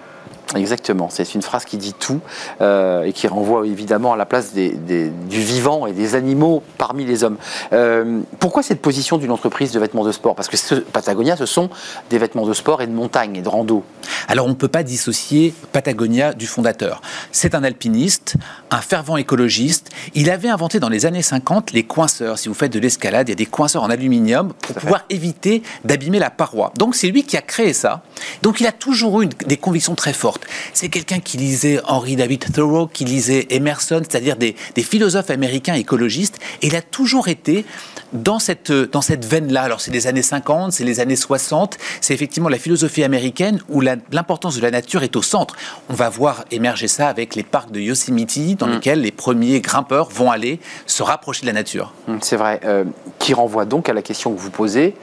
Exactement, 0.55 1.09
c'est 1.09 1.33
une 1.33 1.41
phrase 1.41 1.63
qui 1.63 1.77
dit 1.77 1.93
tout 1.93 2.19
euh, 2.59 3.03
et 3.03 3.13
qui 3.13 3.27
renvoie 3.27 3.65
évidemment 3.65 4.11
à 4.11 4.17
la 4.17 4.25
place 4.25 4.53
du 4.53 5.11
vivant 5.29 5.87
et 5.87 5.93
des 5.93 6.15
animaux 6.15 6.61
parmi 6.77 7.05
les 7.05 7.23
hommes. 7.23 7.37
Euh, 7.71 8.19
pourquoi 8.39 8.61
cette 8.61 8.81
position 8.81 9.17
d'une 9.17 9.31
entreprise 9.31 9.71
de 9.71 9.79
vêtements 9.79 10.03
de 10.03 10.11
sport? 10.11 10.35
Parce 10.35 10.49
que 10.49 10.79
Patagonia, 10.79 11.37
ce 11.37 11.45
sont 11.45 11.69
des 12.09 12.17
vêtements 12.17 12.45
de 12.45 12.53
sport 12.53 12.81
et 12.81 12.87
de 12.87 12.91
montagne 12.91 13.37
et 13.37 13.41
de 13.41 13.47
rando. 13.47 13.83
Alors 14.27 14.45
on 14.45 14.49
ne 14.49 14.55
peut 14.55 14.67
pas 14.67 14.83
dissocier 14.83 15.53
Patagonia 15.71 16.33
du 16.33 16.47
fondateur. 16.47 17.01
C'est 17.31 17.55
un 17.55 17.63
alpiniste, 17.63 18.35
un 18.71 18.81
fervent 18.81 19.15
écologiste. 19.15 19.89
Il 20.15 20.29
avait 20.29 20.49
inventé 20.49 20.79
dans 20.81 20.89
les 20.89 21.05
années 21.05 21.21
50 21.21 21.71
les 21.71 21.83
coinceurs. 21.83 22.37
Si 22.37 22.49
vous 22.49 22.55
faites 22.55 22.73
de 22.73 22.79
l'escalade, 22.79 23.29
il 23.29 23.31
y 23.31 23.33
a 23.33 23.35
des 23.35 23.45
coinceurs 23.45 23.83
en 23.83 23.89
aluminium 23.89 24.51
pour 24.61 24.75
pouvoir 24.75 25.05
éviter 25.09 25.63
d'abîmer 25.85 26.19
la 26.19 26.29
paroi. 26.29 26.73
Donc 26.77 26.95
c'est 26.95 27.07
lui 27.07 27.23
qui 27.23 27.37
a 27.37 27.41
créé 27.41 27.71
ça. 27.71 28.01
Donc 28.41 28.59
il 28.59 28.67
a 28.67 28.71
toujours 28.71 29.21
eu 29.21 29.27
des 29.27 29.57
convictions 29.57 29.95
très 29.95 30.13
fortes. 30.13 30.45
C'est 30.73 30.89
quelqu'un 30.89 31.19
qui 31.19 31.37
lisait 31.37 31.79
Henry 31.85 32.15
David 32.15 32.51
Thoreau, 32.51 32.87
qui 32.87 33.05
lisait 33.05 33.47
Emerson, 33.49 34.01
c'est-à-dire 34.07 34.35
des, 34.35 34.55
philosophes 34.81 35.29
américains 35.29 35.75
écologistes. 35.75 36.39
Et 36.61 36.67
il 36.67 36.75
a 36.75 36.81
toujours 36.81 37.27
été 37.27 37.65
dans 38.13 38.39
cette, 38.39 38.71
dans 38.71 39.01
cette 39.01 39.25
veine-là. 39.25 39.61
Alors, 39.61 39.79
c'est 39.79 39.91
les 39.91 40.07
années 40.07 40.21
50, 40.21 40.73
c'est 40.73 40.83
les 40.83 40.99
années 40.99 41.15
60. 41.15 41.77
C'est 42.01 42.13
effectivement 42.13 42.49
la 42.49 42.57
philosophie 42.57 43.03
américaine 43.03 43.61
où 43.69 43.79
l'importance 43.81 44.55
de 44.55 44.61
la 44.61 44.71
nature 44.71 45.03
est 45.03 45.15
au 45.15 45.21
centre. 45.21 45.55
On 45.89 45.93
va 45.93 46.09
voir 46.09 46.45
émerger 46.51 46.87
ça 46.87 47.07
avec 47.07 47.35
les 47.35 47.43
parcs 47.43 47.71
de 47.71 47.79
Yosemite, 47.79 48.57
dans 48.57 48.67
mm. 48.67 48.71
lesquels 48.71 49.01
les 49.01 49.11
premiers 49.11 49.61
grimpeurs 49.61 50.09
vont 50.09 50.31
aller 50.31 50.59
se 50.85 51.03
rapprocher 51.03 51.41
de 51.41 51.47
la 51.47 51.53
nature. 51.53 51.93
Mm, 52.07 52.17
c'est 52.21 52.37
vrai. 52.37 52.59
Euh, 52.65 52.85
qui 53.19 53.33
renvoie 53.33 53.65
donc 53.65 53.87
à 53.87 53.93
la 53.93 54.01
question 54.01 54.33
que 54.33 54.39
vous 54.39 54.49
posez 54.49 54.95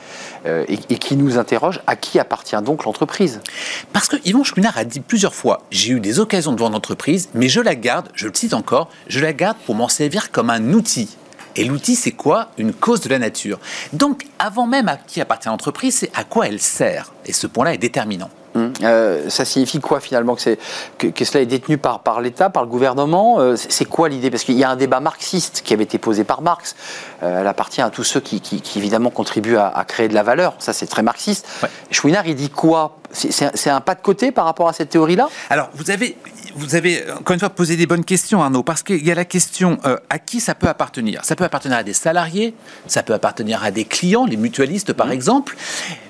euh, 0.46 0.64
et, 0.68 0.98
qui 0.98 1.16
nous 1.16 1.38
interroge 1.38 1.80
à 1.86 1.96
qui 1.96 2.18
appartient 2.18 2.60
donc 2.62 2.84
l'entreprise? 2.84 3.17
Parce 3.92 4.08
que 4.08 4.16
Yvon 4.24 4.44
Chouinard 4.44 4.78
a 4.78 4.84
dit 4.84 5.00
plusieurs 5.00 5.34
fois 5.34 5.62
j'ai 5.70 5.92
eu 5.92 6.00
des 6.00 6.20
occasions 6.20 6.52
de 6.52 6.58
vendre 6.58 6.74
l'entreprise, 6.74 7.28
mais 7.34 7.48
je 7.48 7.60
la 7.60 7.74
garde, 7.74 8.08
je 8.14 8.28
le 8.28 8.34
cite 8.34 8.54
encore, 8.54 8.90
je 9.08 9.20
la 9.20 9.32
garde 9.32 9.56
pour 9.66 9.74
m'en 9.74 9.88
servir 9.88 10.30
comme 10.30 10.50
un 10.50 10.72
outil. 10.72 11.16
Et 11.56 11.64
l'outil, 11.64 11.96
c'est 11.96 12.12
quoi? 12.12 12.50
Une 12.56 12.72
cause 12.72 13.00
de 13.00 13.08
la 13.08 13.18
nature. 13.18 13.58
Donc, 13.92 14.26
avant 14.38 14.68
même 14.68 14.88
à 14.88 14.96
qui 14.96 15.20
appartient 15.20 15.48
l'entreprise, 15.48 15.96
c'est 15.96 16.10
à 16.14 16.22
quoi 16.22 16.46
elle 16.46 16.60
sert. 16.60 17.12
Et 17.26 17.32
ce 17.32 17.48
point-là 17.48 17.74
est 17.74 17.78
déterminant. 17.78 18.30
Hum, 18.54 18.72
euh, 18.82 19.28
ça 19.28 19.44
signifie 19.44 19.78
quoi 19.78 20.00
finalement 20.00 20.34
que, 20.34 21.06
que, 21.08 21.24
cela 21.24 21.42
est 21.42 21.46
détenu 21.46 21.76
par, 21.76 22.00
par 22.00 22.20
l'État, 22.20 22.48
par 22.48 22.62
le 22.62 22.68
gouvernement? 22.68 23.40
Euh, 23.40 23.56
C'est 23.56 23.84
quoi 23.84 24.08
l'idée? 24.08 24.30
Parce 24.30 24.44
qu'il 24.44 24.56
y 24.56 24.64
a 24.64 24.70
un 24.70 24.76
débat 24.76 25.00
marxiste 25.00 25.62
qui 25.64 25.74
avait 25.74 25.84
été 25.84 25.98
posé 25.98 26.24
par 26.24 26.42
Marx. 26.42 26.74
Euh, 27.22 27.40
elle 27.40 27.46
appartient 27.46 27.82
à 27.82 27.90
tous 27.90 28.04
ceux 28.04 28.20
qui, 28.20 28.40
évidemment 28.76 29.10
contribuent 29.10 29.58
à, 29.58 29.84
créer 29.86 30.08
de 30.08 30.14
la 30.14 30.22
valeur. 30.22 30.54
Ça 30.60 30.72
c'est 30.72 30.86
très 30.86 31.02
marxiste. 31.02 31.46
Chouinard, 31.90 32.26
il 32.26 32.36
dit 32.36 32.50
quoi? 32.50 32.98
C'est 33.12 33.70
un 33.70 33.80
pas 33.80 33.94
de 33.94 34.02
côté 34.02 34.32
par 34.32 34.44
rapport 34.44 34.68
à 34.68 34.72
cette 34.72 34.90
théorie-là? 34.90 35.28
Alors 35.50 35.70
vous 35.74 35.90
avez, 35.90 36.16
vous 36.54 36.74
avez 36.74 37.10
encore 37.12 37.34
une 37.34 37.40
fois 37.40 37.50
posé 37.50 37.76
des 37.76 37.86
bonnes 37.86 38.04
questions, 38.04 38.42
Arnaud, 38.42 38.62
parce 38.62 38.82
qu'il 38.82 39.04
y 39.04 39.10
a 39.10 39.14
la 39.14 39.24
question 39.24 39.78
à 40.10 40.18
qui 40.18 40.40
ça 40.40 40.54
peut 40.54 40.68
appartenir? 40.68 41.24
Ça 41.24 41.36
peut 41.36 41.44
appartenir 41.44 41.78
à 41.78 41.82
des 41.82 41.94
salariés, 41.94 42.54
ça 42.86 43.02
peut 43.02 43.14
appartenir 43.14 43.64
à 43.64 43.70
des 43.70 43.84
clients, 43.84 44.26
les 44.26 44.36
mutualistes 44.36 44.92
par 44.92 45.08
mmh. 45.08 45.12
exemple. 45.12 45.56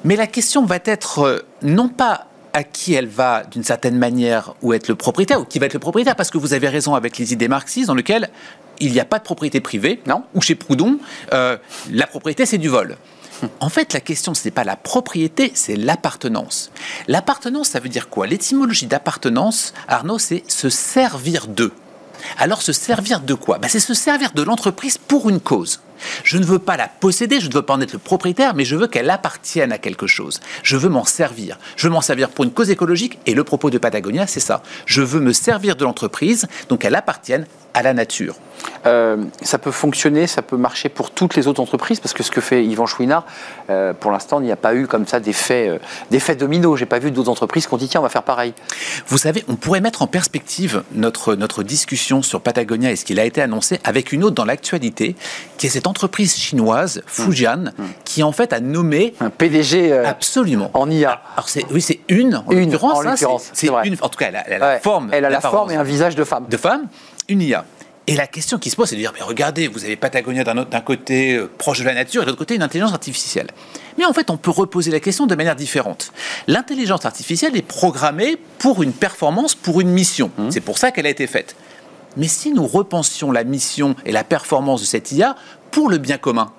Mais 0.04 0.16
la 0.16 0.26
question 0.26 0.64
va 0.64 0.78
être 0.84 1.44
non 1.62 1.88
pas 1.88 2.28
à 2.52 2.64
qui 2.64 2.94
elle 2.94 3.06
va 3.06 3.44
d'une 3.44 3.62
certaine 3.62 3.96
manière 3.96 4.54
ou 4.62 4.72
être 4.72 4.88
le 4.88 4.94
propriétaire 4.94 5.40
ou 5.40 5.44
qui 5.44 5.58
va 5.58 5.66
être 5.66 5.74
le 5.74 5.78
propriétaire 5.78 6.16
parce 6.16 6.30
que 6.30 6.38
vous 6.38 6.54
avez 6.54 6.68
raison 6.68 6.94
avec 6.94 7.18
les 7.18 7.32
idées 7.32 7.48
marxistes 7.48 7.88
dans 7.88 7.94
lesquelles 7.94 8.30
il 8.80 8.92
n'y 8.92 9.00
a 9.00 9.04
pas 9.04 9.18
de 9.18 9.24
propriété 9.24 9.60
privée 9.60 10.00
non 10.06 10.24
ou 10.34 10.40
chez 10.40 10.54
Proudhon 10.54 10.98
euh, 11.32 11.56
la 11.90 12.06
propriété 12.06 12.46
c'est 12.46 12.58
du 12.58 12.68
vol 12.68 12.96
en 13.60 13.68
fait, 13.68 13.92
la 13.92 14.00
question, 14.00 14.34
ce 14.34 14.44
n'est 14.44 14.50
pas 14.50 14.64
la 14.64 14.76
propriété, 14.76 15.52
c'est 15.54 15.76
l'appartenance. 15.76 16.70
L'appartenance, 17.06 17.68
ça 17.68 17.80
veut 17.80 17.88
dire 17.88 18.08
quoi? 18.08 18.26
L'étymologie 18.26 18.86
d'appartenance, 18.86 19.74
Arnaud, 19.86 20.18
c'est 20.18 20.44
se 20.50 20.68
servir 20.68 21.46
d'eux. 21.46 21.72
Alors 22.36 22.62
se 22.62 22.72
servir 22.72 23.20
de 23.20 23.34
quoi? 23.34 23.58
Ben, 23.58 23.68
C'est 23.68 23.80
se 23.80 23.94
servir 23.94 24.32
de 24.32 24.42
l'entreprise 24.42 24.98
pour 24.98 25.28
une 25.28 25.40
cause. 25.40 25.80
Je 26.24 26.38
ne 26.38 26.44
veux 26.44 26.58
pas 26.58 26.76
la 26.76 26.88
posséder, 26.88 27.40
je 27.40 27.48
ne 27.48 27.54
veux 27.54 27.62
pas 27.62 27.74
en 27.74 27.80
être 27.80 27.92
le 27.92 27.98
propriétaire, 27.98 28.54
mais 28.54 28.64
je 28.64 28.76
veux 28.76 28.86
qu'elle 28.86 29.10
appartienne 29.10 29.72
à 29.72 29.78
quelque 29.78 30.06
chose. 30.06 30.40
Je 30.62 30.76
veux 30.76 30.88
m'en 30.88 31.04
servir. 31.04 31.58
Je 31.76 31.86
veux 31.86 31.92
m'en 31.92 32.00
servir 32.00 32.30
pour 32.30 32.44
une 32.44 32.52
cause 32.52 32.70
écologique, 32.70 33.18
et 33.26 33.34
le 33.34 33.44
propos 33.44 33.70
de 33.70 33.78
Patagonia, 33.78 34.26
c'est 34.26 34.40
ça. 34.40 34.62
Je 34.86 35.02
veux 35.02 35.20
me 35.20 35.32
servir 35.32 35.76
de 35.76 35.84
l'entreprise, 35.84 36.46
donc 36.68 36.80
qu'elle 36.80 36.94
appartienne 36.94 37.46
à 37.74 37.82
la 37.82 37.94
nature. 37.94 38.34
Euh, 38.86 39.24
ça 39.42 39.58
peut 39.58 39.70
fonctionner, 39.70 40.26
ça 40.26 40.42
peut 40.42 40.56
marcher 40.56 40.88
pour 40.88 41.10
toutes 41.10 41.36
les 41.36 41.46
autres 41.46 41.60
entreprises, 41.60 42.00
parce 42.00 42.12
que 42.12 42.22
ce 42.22 42.30
que 42.30 42.40
fait 42.40 42.64
Yvan 42.64 42.86
Chouinard, 42.86 43.24
euh, 43.70 43.92
pour 43.92 44.10
l'instant, 44.10 44.40
il 44.40 44.46
n'y 44.46 44.52
a 44.52 44.56
pas 44.56 44.74
eu 44.74 44.86
comme 44.86 45.06
ça 45.06 45.20
d'effet 45.20 45.68
euh, 45.68 46.34
domino. 46.34 46.76
J'ai 46.76 46.86
pas 46.86 46.98
vu 46.98 47.10
d'autres 47.10 47.30
entreprises 47.30 47.66
qui 47.66 47.74
ont 47.74 47.76
dit 47.76 47.88
tiens, 47.88 48.00
on 48.00 48.02
va 48.02 48.08
faire 48.08 48.22
pareil. 48.22 48.54
Vous 49.06 49.18
savez, 49.18 49.44
on 49.48 49.56
pourrait 49.56 49.80
mettre 49.80 50.02
en 50.02 50.06
perspective 50.06 50.82
notre, 50.92 51.34
notre 51.34 51.62
discussion 51.62 52.22
sur 52.22 52.40
Patagonia 52.40 52.90
et 52.90 52.96
ce 52.96 53.04
qu'il 53.04 53.20
a 53.20 53.24
été 53.24 53.40
annoncé 53.40 53.80
avec 53.84 54.12
une 54.12 54.24
autre 54.24 54.34
dans 54.34 54.44
l'actualité, 54.44 55.16
qui 55.56 55.66
est 55.66 55.70
cette 55.70 55.86
entreprise 55.88 56.36
chinoise, 56.36 57.02
Fujian, 57.06 57.56
mmh. 57.56 57.82
Mmh. 57.82 57.86
qui 58.04 58.22
en 58.22 58.32
fait 58.32 58.52
a 58.52 58.60
nommé 58.60 59.14
un 59.20 59.30
PDG 59.30 59.92
euh, 59.92 60.06
absolument 60.06 60.70
en 60.74 60.90
IA. 60.90 61.20
Alors 61.34 61.48
c'est 61.48 61.64
oui, 61.70 61.80
c'est 61.80 62.00
une 62.08 62.36
en 62.46 62.50
une, 62.50 62.70
l'occurrence. 62.70 63.04
Hein, 63.04 63.14
c'est 63.52 63.68
une. 63.84 63.96
En 64.00 64.08
tout 64.08 64.18
cas, 64.18 64.28
elle 64.28 64.36
a, 64.36 64.58
la 64.58 64.80
forme. 64.80 65.10
Elle 65.12 65.24
a 65.24 65.30
la 65.30 65.40
forme 65.40 65.70
et 65.70 65.76
un 65.76 65.82
visage 65.82 66.14
de 66.14 66.24
femme. 66.24 66.46
De 66.48 66.56
femme, 66.56 66.88
une 67.28 67.42
IA. 67.42 67.64
Et 68.08 68.16
la 68.16 68.26
question 68.26 68.58
qui 68.58 68.70
se 68.70 68.76
pose, 68.76 68.88
c'est 68.88 68.96
de 68.96 69.02
dire, 69.02 69.12
mais 69.14 69.22
regardez, 69.22 69.68
vous 69.68 69.84
avez 69.84 69.94
Patagonia 69.94 70.42
d'un 70.42 70.80
côté 70.80 71.34
euh, 71.34 71.50
proche 71.58 71.80
de 71.80 71.84
la 71.84 71.92
nature 71.92 72.22
et 72.22 72.24
de 72.24 72.30
l'autre 72.30 72.38
côté 72.38 72.54
une 72.54 72.62
intelligence 72.62 72.94
artificielle. 72.94 73.48
Mais 73.98 74.06
en 74.06 74.14
fait, 74.14 74.30
on 74.30 74.38
peut 74.38 74.50
reposer 74.50 74.90
la 74.90 74.98
question 74.98 75.26
de 75.26 75.34
manière 75.34 75.54
différente. 75.54 76.10
L'intelligence 76.46 77.04
artificielle 77.04 77.54
est 77.54 77.60
programmée 77.60 78.38
pour 78.58 78.82
une 78.82 78.94
performance, 78.94 79.54
pour 79.54 79.82
une 79.82 79.90
mission. 79.90 80.30
Mmh. 80.38 80.50
C'est 80.50 80.62
pour 80.62 80.78
ça 80.78 80.90
qu'elle 80.90 81.04
a 81.04 81.10
été 81.10 81.26
faite. 81.26 81.54
Mais 82.16 82.28
si 82.28 82.50
nous 82.50 82.66
repensions 82.66 83.30
la 83.30 83.44
mission 83.44 83.94
et 84.06 84.12
la 84.12 84.24
performance 84.24 84.80
de 84.80 84.86
cette 84.86 85.12
IA 85.12 85.36
pour 85.70 85.88
le 85.90 85.98
bien 85.98 86.18
commun, 86.18 86.50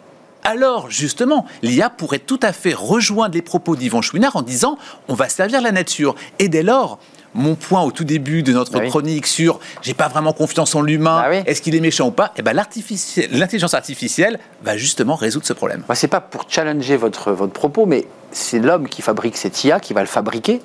alors 0.44 0.90
justement, 0.90 1.46
l'IA 1.62 1.90
pourrait 1.90 2.20
tout 2.20 2.40
à 2.42 2.54
fait 2.54 2.74
rejoindre 2.74 3.36
les 3.36 3.42
propos 3.42 3.76
d'Yvon 3.76 4.02
Chouinard 4.02 4.36
en 4.36 4.42
disant 4.42 4.78
on 5.08 5.14
va 5.14 5.28
servir 5.30 5.62
la 5.62 5.72
nature. 5.72 6.16
Et 6.40 6.48
dès 6.48 6.64
lors, 6.64 6.98
mon 7.36 7.56
point 7.56 7.84
au 7.84 7.92
tout 7.92 8.06
début 8.06 8.42
de 8.42 8.54
notre 8.54 8.72
Ah 8.78 8.80
oui. 8.82 8.90
chronique 8.90 9.28
sur 9.28 9.60
j'ai 9.82 9.94
pas 9.94 10.08
vraiment 10.08 10.34
confiance 10.34 10.74
en 10.76 10.82
l'humain, 10.82 11.22
Ah 11.26 11.30
oui. 11.30 11.38
est-ce 11.46 11.62
qu'il 11.62 11.76
est 11.76 11.80
méchant 11.82 12.08
ou 12.08 12.12
pas? 12.12 12.34
Eh 12.38 12.42
ben 12.42 12.54
l'intelligence 12.56 13.74
artificielle 13.74 14.40
va 14.64 14.78
justement 14.78 15.16
résoudre 15.16 15.46
ce 15.46 15.54
problème. 15.54 15.84
C'est 15.94 16.08
pas 16.08 16.22
pour 16.22 16.46
challenger 16.48 16.96
votre, 16.98 17.32
votre 17.32 17.54
propos, 17.54 17.86
mais 17.86 18.08
c'est 18.32 18.60
l'homme 18.60 18.88
qui 18.88 19.02
fabrique 19.02 19.36
cette 19.38 19.62
IA, 19.64 19.80
qui 19.80 19.94
va 19.94 20.02
le 20.02 20.08
fabriquer. 20.08 20.62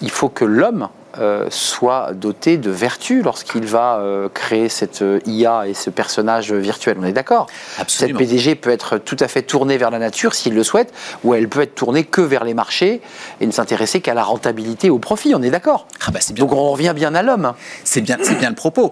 Il 0.00 0.10
faut 0.10 0.28
que 0.28 0.44
l'homme 0.44 0.88
euh, 1.18 1.46
soit 1.50 2.12
doté 2.14 2.56
de 2.56 2.70
vertus 2.70 3.22
lorsqu'il 3.22 3.66
va 3.66 3.98
euh, 3.98 4.28
créer 4.32 4.68
cette 4.68 5.02
euh, 5.02 5.20
IA 5.26 5.68
et 5.68 5.74
ce 5.74 5.90
personnage 5.90 6.52
virtuel. 6.52 6.96
On 7.00 7.04
est 7.04 7.12
d'accord? 7.12 7.46
Cette. 7.86 8.16
PDG 8.16 8.54
peut 8.54 8.70
être 8.70 8.98
tout 8.98 9.16
à 9.20 9.28
fait 9.28 9.42
tournée 9.42 9.76
vers 9.76 9.90
la 9.90 9.98
nature 9.98 10.34
s'il 10.34 10.54
le 10.54 10.64
souhaite, 10.64 10.92
ou 11.22 11.34
elle 11.34 11.48
peut 11.48 11.60
être 11.60 11.74
tournée 11.74 12.04
que 12.04 12.20
vers 12.22 12.44
les 12.44 12.54
marchés 12.54 13.02
et 13.40 13.46
ne 13.46 13.52
s'intéresser 13.52 14.00
qu'à 14.00 14.14
la 14.14 14.22
rentabilité, 14.22 14.90
au 14.90 14.98
profit. 14.98 15.34
On 15.34 15.42
est 15.42 15.50
d'accord? 15.50 15.86
Ah 16.06 16.10
bah 16.10 16.20
c'est. 16.22 16.34
Donc 16.34 16.52
on 16.52 16.70
revient 16.70 16.92
bien 16.94 17.14
à 17.14 17.22
l'homme. 17.22 17.52
C'est 17.84 18.00
bien, 18.00 18.16
c'est 18.22 18.38
bien 18.38 18.48
le 18.48 18.56
propos. 18.56 18.90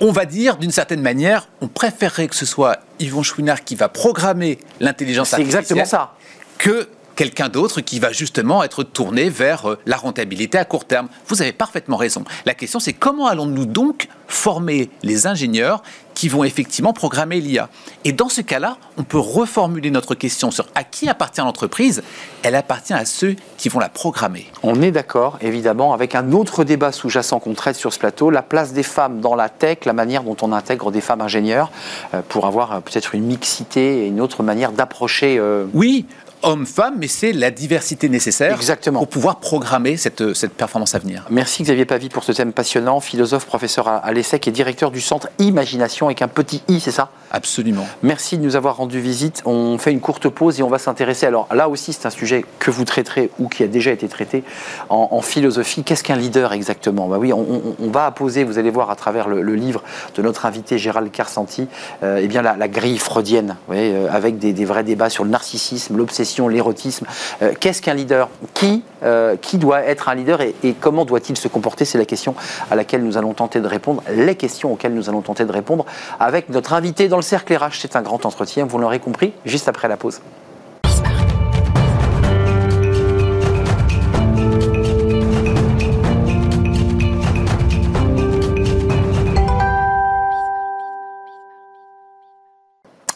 On 0.00 0.12
va 0.12 0.24
dire, 0.24 0.56
d'une 0.56 0.72
certaine 0.72 1.00
manière, 1.00 1.48
on 1.60 1.68
préférerait 1.68 2.28
que 2.28 2.34
ce 2.34 2.44
soit 2.44 2.78
Yvon 2.98 3.22
Chouinard 3.22 3.64
qui 3.64 3.76
va 3.76 3.88
programmer 3.88 4.58
l'intelligence 4.80 5.28
C'est 5.28 5.36
artificielle 5.36 5.60
exactement 5.60 5.84
ça. 5.86 6.14
que 6.58 6.88
quelqu'un 7.16 7.48
d'autre 7.48 7.80
qui 7.80 7.98
va 7.98 8.12
justement 8.12 8.62
être 8.62 8.82
tourné 8.82 9.28
vers 9.28 9.70
euh, 9.70 9.78
la 9.86 9.96
rentabilité 9.96 10.58
à 10.58 10.64
court 10.64 10.84
terme. 10.84 11.08
Vous 11.28 11.42
avez 11.42 11.52
parfaitement 11.52 11.96
raison. 11.96 12.24
La 12.46 12.54
question, 12.54 12.80
c'est 12.80 12.92
comment 12.92 13.26
allons-nous 13.26 13.66
donc 13.66 14.08
former 14.28 14.88
les 15.02 15.26
ingénieurs 15.26 15.82
qui 16.14 16.28
vont 16.28 16.44
effectivement 16.44 16.92
programmer 16.92 17.40
l'IA 17.40 17.68
Et 18.04 18.12
dans 18.12 18.28
ce 18.28 18.40
cas-là, 18.40 18.76
on 18.96 19.02
peut 19.02 19.18
reformuler 19.18 19.90
notre 19.90 20.14
question 20.14 20.50
sur 20.50 20.66
à 20.74 20.84
qui 20.84 21.08
appartient 21.08 21.40
l'entreprise 21.40 22.02
Elle 22.42 22.54
appartient 22.54 22.92
à 22.92 23.04
ceux 23.04 23.34
qui 23.56 23.68
vont 23.68 23.78
la 23.78 23.88
programmer. 23.88 24.46
On 24.62 24.80
est 24.82 24.90
d'accord, 24.90 25.38
évidemment, 25.40 25.92
avec 25.94 26.14
un 26.14 26.32
autre 26.32 26.64
débat 26.64 26.92
sous-jacent 26.92 27.40
qu'on 27.40 27.54
traite 27.54 27.76
sur 27.76 27.92
ce 27.92 27.98
plateau, 27.98 28.30
la 28.30 28.42
place 28.42 28.72
des 28.72 28.82
femmes 28.82 29.20
dans 29.20 29.34
la 29.34 29.48
tech, 29.48 29.78
la 29.84 29.92
manière 29.92 30.22
dont 30.22 30.36
on 30.42 30.52
intègre 30.52 30.90
des 30.90 31.00
femmes 31.00 31.20
ingénieurs 31.20 31.70
euh, 32.14 32.20
pour 32.28 32.46
avoir 32.46 32.72
euh, 32.72 32.80
peut-être 32.80 33.14
une 33.14 33.24
mixité 33.24 34.04
et 34.04 34.06
une 34.06 34.20
autre 34.20 34.42
manière 34.42 34.72
d'approcher. 34.72 35.36
euh, 35.38 35.66
Oui, 35.74 36.06
homme-femme, 36.42 36.94
mais 36.98 37.08
c'est 37.08 37.32
la 37.32 37.50
diversité 37.50 38.08
nécessaire 38.08 38.54
Exactement. 38.56 39.00
pour 39.00 39.08
pouvoir 39.08 39.36
programmer 39.36 39.96
cette, 39.96 40.34
cette 40.34 40.52
performance 40.52 40.94
à 40.94 40.98
venir. 40.98 41.24
Merci 41.30 41.62
Xavier 41.62 41.84
Pavie 41.84 42.08
pour 42.08 42.24
ce 42.24 42.32
thème 42.32 42.52
passionnant, 42.52 43.00
philosophe, 43.00 43.46
professeur 43.46 43.88
à, 43.88 43.96
à 43.96 44.12
l'ESSEC 44.12 44.48
et 44.48 44.50
directeur 44.50 44.90
du 44.90 45.00
centre 45.00 45.28
Imagination 45.38 46.06
avec 46.06 46.22
un 46.22 46.28
petit 46.28 46.62
i, 46.68 46.80
c'est 46.80 46.90
ça? 46.90 47.10
Absolument. 47.30 47.86
Merci 48.02 48.36
de 48.38 48.42
nous 48.44 48.56
avoir 48.56 48.76
rendu 48.76 49.00
visite. 49.00 49.42
On 49.46 49.78
fait 49.78 49.92
une 49.92 50.00
courte 50.00 50.28
pause 50.28 50.60
et 50.60 50.62
on 50.62 50.68
va 50.68 50.78
s'intéresser. 50.78 51.26
Alors 51.26 51.48
là 51.54 51.68
aussi, 51.68 51.92
c'est 51.92 52.06
un 52.06 52.10
sujet 52.10 52.44
que 52.58 52.70
vous 52.70 52.84
traiterez 52.84 53.30
ou 53.38 53.48
qui 53.48 53.62
a 53.62 53.66
déjà 53.66 53.90
été 53.90 54.06
traité 54.08 54.44
en, 54.90 55.08
en 55.12 55.20
philosophie. 55.22 55.82
Qu'est-ce 55.84 56.04
qu'un 56.04 56.16
leader 56.16 56.52
exactement? 56.52 57.08
Bah 57.08 57.16
oui, 57.18 57.32
on, 57.32 57.40
on- 57.40 57.76
on 57.80 57.90
va 57.90 58.06
apposer, 58.06 58.44
vous 58.44 58.58
allez 58.58 58.70
voir 58.70 58.90
à 58.90 58.96
travers 58.96 59.28
le, 59.28 59.42
le 59.42 59.54
livre 59.54 59.82
de 60.14 60.22
notre 60.22 60.44
invité 60.46 60.78
Gérald 60.78 61.10
Carsanti, 61.10 61.68
euh, 62.02 62.20
eh 62.22 62.28
bien 62.28 62.42
la, 62.42 62.56
la 62.56 62.68
grille 62.68 62.98
freudienne, 62.98 63.56
vous 63.66 63.74
voyez, 63.74 63.92
euh, 63.94 64.08
avec 64.12 64.38
des, 64.38 64.52
des 64.52 64.64
vrais 64.64 64.84
débats 64.84 65.08
sur 65.10 65.24
le 65.24 65.30
narcissisme, 65.30 65.96
l'obsession, 65.96 66.31
l'érotisme. 66.40 67.06
Euh, 67.42 67.52
Qu'est-ce 67.58 67.82
qu'un 67.82 67.94
leader? 67.94 68.28
Qui 68.54 68.82
euh, 69.02 69.36
qui 69.36 69.58
doit 69.58 69.82
être 69.82 70.08
un 70.08 70.14
leader 70.14 70.40
et, 70.40 70.54
et 70.62 70.74
comment 70.74 71.04
doit-il 71.04 71.36
se 71.36 71.48
comporter? 71.48 71.84
C'est 71.84 71.98
la 71.98 72.04
question 72.04 72.34
à 72.70 72.76
laquelle 72.76 73.02
nous 73.02 73.16
allons 73.16 73.34
tenter 73.34 73.60
de 73.60 73.66
répondre, 73.66 74.02
les 74.10 74.36
questions 74.36 74.72
auxquelles 74.72 74.94
nous 74.94 75.08
allons 75.08 75.22
tenter 75.22 75.44
de 75.44 75.52
répondre 75.52 75.84
avec 76.20 76.48
notre 76.48 76.72
invité 76.72 77.08
dans 77.08 77.16
le 77.16 77.22
cercle 77.22 77.54
RH. 77.54 77.80
C'est 77.80 77.96
un 77.96 78.02
grand 78.02 78.24
entretien, 78.26 78.64
vous 78.64 78.78
l'aurez 78.78 79.00
compris, 79.00 79.32
juste 79.44 79.68
après 79.68 79.88
la 79.88 79.96
pause. 79.96 80.20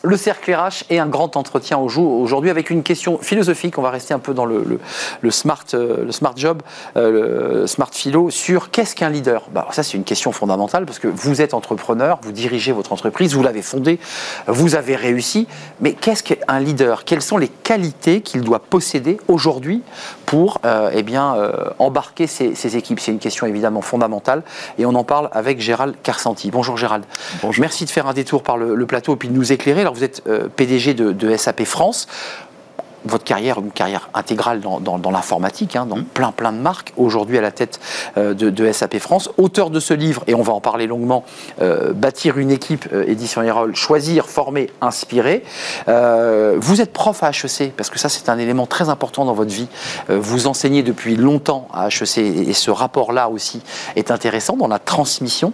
Le 0.09 0.17
cercle 0.17 0.55
RH 0.55 0.85
est 0.89 1.01
un 1.01 1.09
grand 1.09 1.37
entretien 1.37 1.79
au 1.79 1.89
jour- 1.89 2.21
aujourd'hui 2.21 2.49
avec 2.49 2.71
une 2.71 2.85
question 2.85 3.19
philosophique. 3.19 3.77
On 3.77 3.83
va 3.83 3.91
rester 3.91 4.15
un 4.15 4.21
peu 4.21 4.35
dans 4.35 4.45
le, 4.45 4.63
le- 4.65 4.79
le 5.21 5.31
smart, 5.33 5.65
euh, 5.75 6.05
le 6.05 6.13
smart 6.13 6.35
job, 6.37 6.63
euh, 6.97 7.61
le 7.63 7.67
smart 7.67 7.91
philo 7.93 8.31
sur 8.31 8.71
qu'est-ce 8.71 8.95
qu'un 8.95 9.11
leader? 9.11 9.49
Bah, 9.53 9.67
ça, 9.73 9.83
c'est 9.83 9.97
une 9.97 10.05
question 10.05 10.31
fondamentale 10.31 10.87
parce 10.87 11.01
que 11.01 11.09
vous 11.09 11.43
êtes 11.43 11.55
entrepreneur, 11.55 12.21
vous 12.23 12.31
dirigez 12.31 12.71
votre 12.71 12.93
entreprise, 12.93 13.35
vous 13.35 13.43
l'avez 13.43 13.63
fondée, 13.63 13.99
vous 14.47 14.77
avez 14.77 14.95
réussi. 14.95 15.49
Mais 15.81 15.95
qu'est-ce 15.95 16.23
qu'un 16.23 16.61
leader? 16.61 17.05
Quelles 17.05 17.21
sont 17.21 17.37
les 17.37 17.49
qualités 17.49 18.21
qu'il 18.21 18.43
doit 18.43 18.61
posséder 18.61 19.19
aujourd'hui 19.27 19.83
pour 20.25 20.61
euh, 20.65 20.91
eh 20.95 21.03
bien, 21.03 21.35
euh, 21.35 21.51
embarquer 21.81 22.29
ses, 22.29 22.55
ses 22.55 22.77
équipes? 22.77 23.01
C'est 23.01 23.11
une 23.11 23.19
question 23.19 23.45
évidemment 23.45 23.81
fondamentale 23.81 24.45
et 24.79 24.87
on 24.87 24.95
en 24.95 25.03
parle 25.03 25.31
avec 25.33 25.61
Gérald 25.61 25.97
Carsanti. 26.05 26.53
Bonjour 26.53 26.77
Gérald. 26.77 27.05
Bonjour. 27.43 27.61
Merci 27.61 27.85
de 27.87 27.91
faire 27.91 28.07
un 28.07 28.15
détour 28.15 28.45
par 28.45 28.57
le, 28.57 28.77
le 28.77 28.87
plateau 28.87 29.15
et 29.15 29.17
puis 29.17 29.29
de 29.29 29.35
nous 29.35 29.51
éclairer. 29.53 29.81
Alors 29.81 29.96
vous 29.97 30.05
êtes 30.05 30.23
euh, 30.27 30.49
PDG 30.49 30.95
de, 30.95 31.13
de 31.13 31.37
SAP 31.37 31.65
France. 31.65 32.07
Votre 33.07 33.25
carrière, 33.25 33.59
une 33.59 33.71
carrière 33.71 34.09
intégrale 34.15 34.61
dans, 34.61 34.81
dans- 34.81 34.99
dans 34.99 35.11
l'informatique, 35.11 35.77
hein, 35.77 35.87
dans 35.87 36.03
plein 36.03 36.33
plein 36.33 36.53
de 36.53 36.59
marques, 36.59 36.93
aujourd'hui 36.97 37.39
à 37.39 37.41
la 37.41 37.53
tête 37.53 37.81
euh, 38.17 38.35
de, 38.35 38.51
de 38.51 38.71
SAP 38.73 38.99
France, 38.99 39.31
auteur 39.39 39.71
de 39.71 39.81
ce 39.81 39.95
livre, 39.95 40.25
et 40.27 40.35
on 40.35 40.43
va 40.43 40.53
en 40.53 40.61
parler 40.61 40.87
longuement, 40.87 41.25
euh, 41.63 41.93
Bâtir 41.93 42.39
une 42.39 42.51
équipe, 42.51 42.87
euh, 42.93 43.05
édition 43.07 43.43
Erol, 43.43 43.75
choisir, 43.77 44.27
former, 44.27 44.71
inspirer. 44.81 45.45
Euh, 45.89 46.57
vous 46.59 46.81
êtes 46.81 46.93
prof 46.93 47.23
à 47.23 47.31
HEC, 47.31 47.73
parce 47.77 47.91
que 47.91 47.99
ça 47.99 48.09
c'est 48.09 48.29
un 48.29 48.39
élément 48.39 48.67
très 48.67 48.89
important 48.89 49.25
dans 49.25 49.35
votre 49.35 49.53
vie. 49.53 49.69
Vous 50.09 50.47
enseignez 50.47 50.83
depuis 50.83 51.17
longtemps 51.17 51.69
à 51.73 51.89
HEC, 51.89 52.19
et, 52.19 52.51
et 52.51 52.53
ce 52.53 52.71
rapport-là 52.71 53.29
aussi 53.29 53.63
est 53.95 54.11
intéressant 54.11 54.57
dans 54.57 54.69
la 54.69 54.79
transmission. 54.79 55.53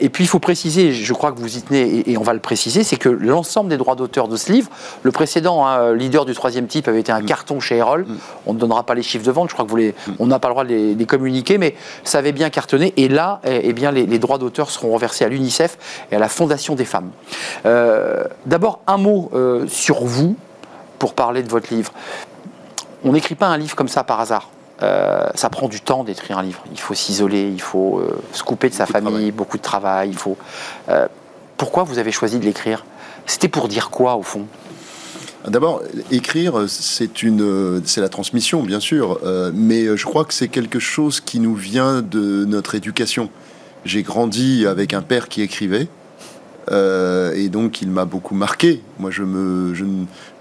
Et 0.00 0.08
puis 0.08 0.24
il 0.24 0.28
faut 0.28 0.38
préciser, 0.38 0.92
je 0.92 1.12
crois 1.12 1.32
que 1.32 1.38
vous 1.40 1.56
y 1.56 1.62
tenez, 1.62 1.80
et, 1.82 2.12
et 2.12 2.18
on 2.18 2.22
va 2.22 2.32
le 2.34 2.40
préciser, 2.40 2.82
c'est 2.84 2.96
que 2.96 3.08
l'ensemble 3.08 3.68
des 3.70 3.76
droits 3.76 3.94
d'auteur 3.94 4.28
de 4.28 4.36
ce 4.36 4.52
livre, 4.52 4.68
le 5.02 5.12
précédent, 5.12 5.66
hein, 5.66 5.94
leader 5.94 6.24
du 6.24 6.34
troisième 6.34 6.66
type, 6.72 6.88
avait 6.88 7.00
été 7.00 7.12
un 7.12 7.22
carton 7.22 7.60
chez 7.60 7.76
Erol. 7.76 8.06
On 8.46 8.54
ne 8.54 8.58
donnera 8.58 8.82
pas 8.84 8.94
les 8.94 9.02
chiffres 9.02 9.24
de 9.24 9.30
vente, 9.30 9.48
je 9.50 9.54
crois 9.54 9.64
que 9.64 9.70
vous 9.70 9.76
les, 9.76 9.94
on 10.18 10.26
n'a 10.26 10.38
pas 10.38 10.48
le 10.48 10.54
droit 10.54 10.64
de 10.64 10.70
les, 10.70 10.94
les 10.94 11.06
communiquer, 11.06 11.58
mais 11.58 11.74
ça 12.02 12.18
avait 12.18 12.32
bien 12.32 12.50
cartonné. 12.50 12.92
Et 12.96 13.08
là, 13.08 13.40
eh, 13.44 13.60
eh 13.64 13.72
bien, 13.72 13.90
les, 13.92 14.06
les 14.06 14.18
droits 14.18 14.38
d'auteur 14.38 14.70
seront 14.70 14.92
reversés 14.92 15.24
à 15.24 15.28
l'UNICEF 15.28 16.06
et 16.10 16.16
à 16.16 16.18
la 16.18 16.28
Fondation 16.28 16.74
des 16.74 16.84
femmes. 16.84 17.10
Euh, 17.66 18.24
D'abord, 18.46 18.80
un 18.86 18.96
mot 18.96 19.30
euh, 19.34 19.66
sur 19.68 20.04
vous 20.04 20.36
pour 20.98 21.14
parler 21.14 21.42
de 21.42 21.48
votre 21.48 21.72
livre. 21.74 21.92
On 23.04 23.12
n'écrit 23.12 23.34
pas 23.34 23.48
un 23.48 23.58
livre 23.58 23.76
comme 23.76 23.88
ça 23.88 24.04
par 24.04 24.20
hasard. 24.20 24.48
Euh, 24.82 25.28
ça 25.34 25.48
prend 25.48 25.68
du 25.68 25.80
temps 25.80 26.02
d'écrire 26.04 26.38
un 26.38 26.42
livre. 26.42 26.62
Il 26.72 26.80
faut 26.80 26.94
s'isoler, 26.94 27.48
il 27.48 27.60
faut 27.60 27.98
euh, 27.98 28.18
se 28.32 28.42
couper 28.42 28.68
de 28.68 28.74
sa 28.74 28.86
Beaucoup 28.86 28.92
famille, 28.92 29.30
beaucoup 29.30 29.56
de 29.56 29.62
travail. 29.62 30.10
Il 30.10 30.16
faut. 30.16 30.36
Euh, 30.88 31.06
pourquoi 31.56 31.84
vous 31.84 31.98
avez 31.98 32.12
choisi 32.12 32.38
de 32.38 32.44
l'écrire? 32.44 32.84
C'était 33.26 33.48
pour 33.48 33.68
dire 33.68 33.90
quoi 33.90 34.16
au 34.16 34.22
fond? 34.22 34.46
D'abord, 35.48 35.82
écrire, 36.12 36.66
c'est 36.68 37.22
une, 37.24 37.82
c'est 37.84 38.00
la 38.00 38.08
transmission, 38.08 38.62
bien 38.62 38.78
sûr, 38.78 39.18
euh, 39.24 39.50
mais 39.52 39.96
je 39.96 40.04
crois 40.04 40.24
que 40.24 40.32
c'est 40.34 40.46
quelque 40.48 40.78
chose 40.78 41.20
qui 41.20 41.40
nous 41.40 41.56
vient 41.56 42.00
de 42.00 42.44
notre 42.44 42.76
éducation. 42.76 43.28
J'ai 43.84 44.02
grandi 44.04 44.66
avec 44.66 44.94
un 44.94 45.02
père 45.02 45.28
qui 45.28 45.42
écrivait, 45.42 45.88
euh, 46.70 47.32
et 47.34 47.48
donc 47.48 47.82
il 47.82 47.90
m'a 47.90 48.04
beaucoup 48.04 48.36
marqué. 48.36 48.82
Moi, 49.00 49.10
je 49.10 49.24
me, 49.24 49.74
je 49.74 49.84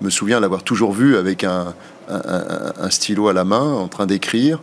me 0.01 0.09
souviens 0.11 0.39
l'avoir 0.39 0.61
toujours 0.61 0.91
vu 0.91 1.15
avec 1.15 1.43
un, 1.43 1.73
un- 2.07 2.21
un- 2.23 2.73
un 2.79 2.89
stylo 2.91 3.27
à 3.27 3.33
la 3.33 3.43
main, 3.43 3.73
en 3.73 3.87
train 3.87 4.05
d'écrire. 4.05 4.59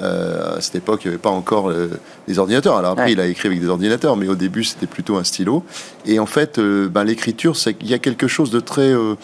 Euh, 0.00 0.56
à 0.58 0.60
cette 0.60 0.76
époque, 0.76 1.00
il 1.04 1.08
n'y 1.08 1.14
avait 1.14 1.22
pas 1.22 1.28
encore 1.30 1.70
euh, 1.70 1.88
les 2.28 2.38
ordinateurs. 2.38 2.76
Alors 2.76 2.92
après, 2.92 3.06
Ouais. 3.06 3.12
il 3.12 3.20
a 3.20 3.26
écrit 3.26 3.48
avec 3.48 3.60
des 3.60 3.66
ordinateurs, 3.68 4.16
mais 4.16 4.28
au 4.28 4.36
début, 4.36 4.62
c'était 4.62 4.86
plutôt 4.86 5.16
un 5.16 5.24
stylo. 5.24 5.64
Et 6.06 6.20
en 6.20 6.26
fait, 6.26 6.58
euh, 6.60 6.88
ben, 6.88 7.02
l'écriture, 7.02 7.56
c'est 7.56 7.74
qu'il 7.74 7.90
y 7.90 7.94
a 7.94 7.98
quelque 7.98 8.28
chose 8.28 8.50
de 8.52 8.60
très 8.60 8.92
euh, 8.94 9.16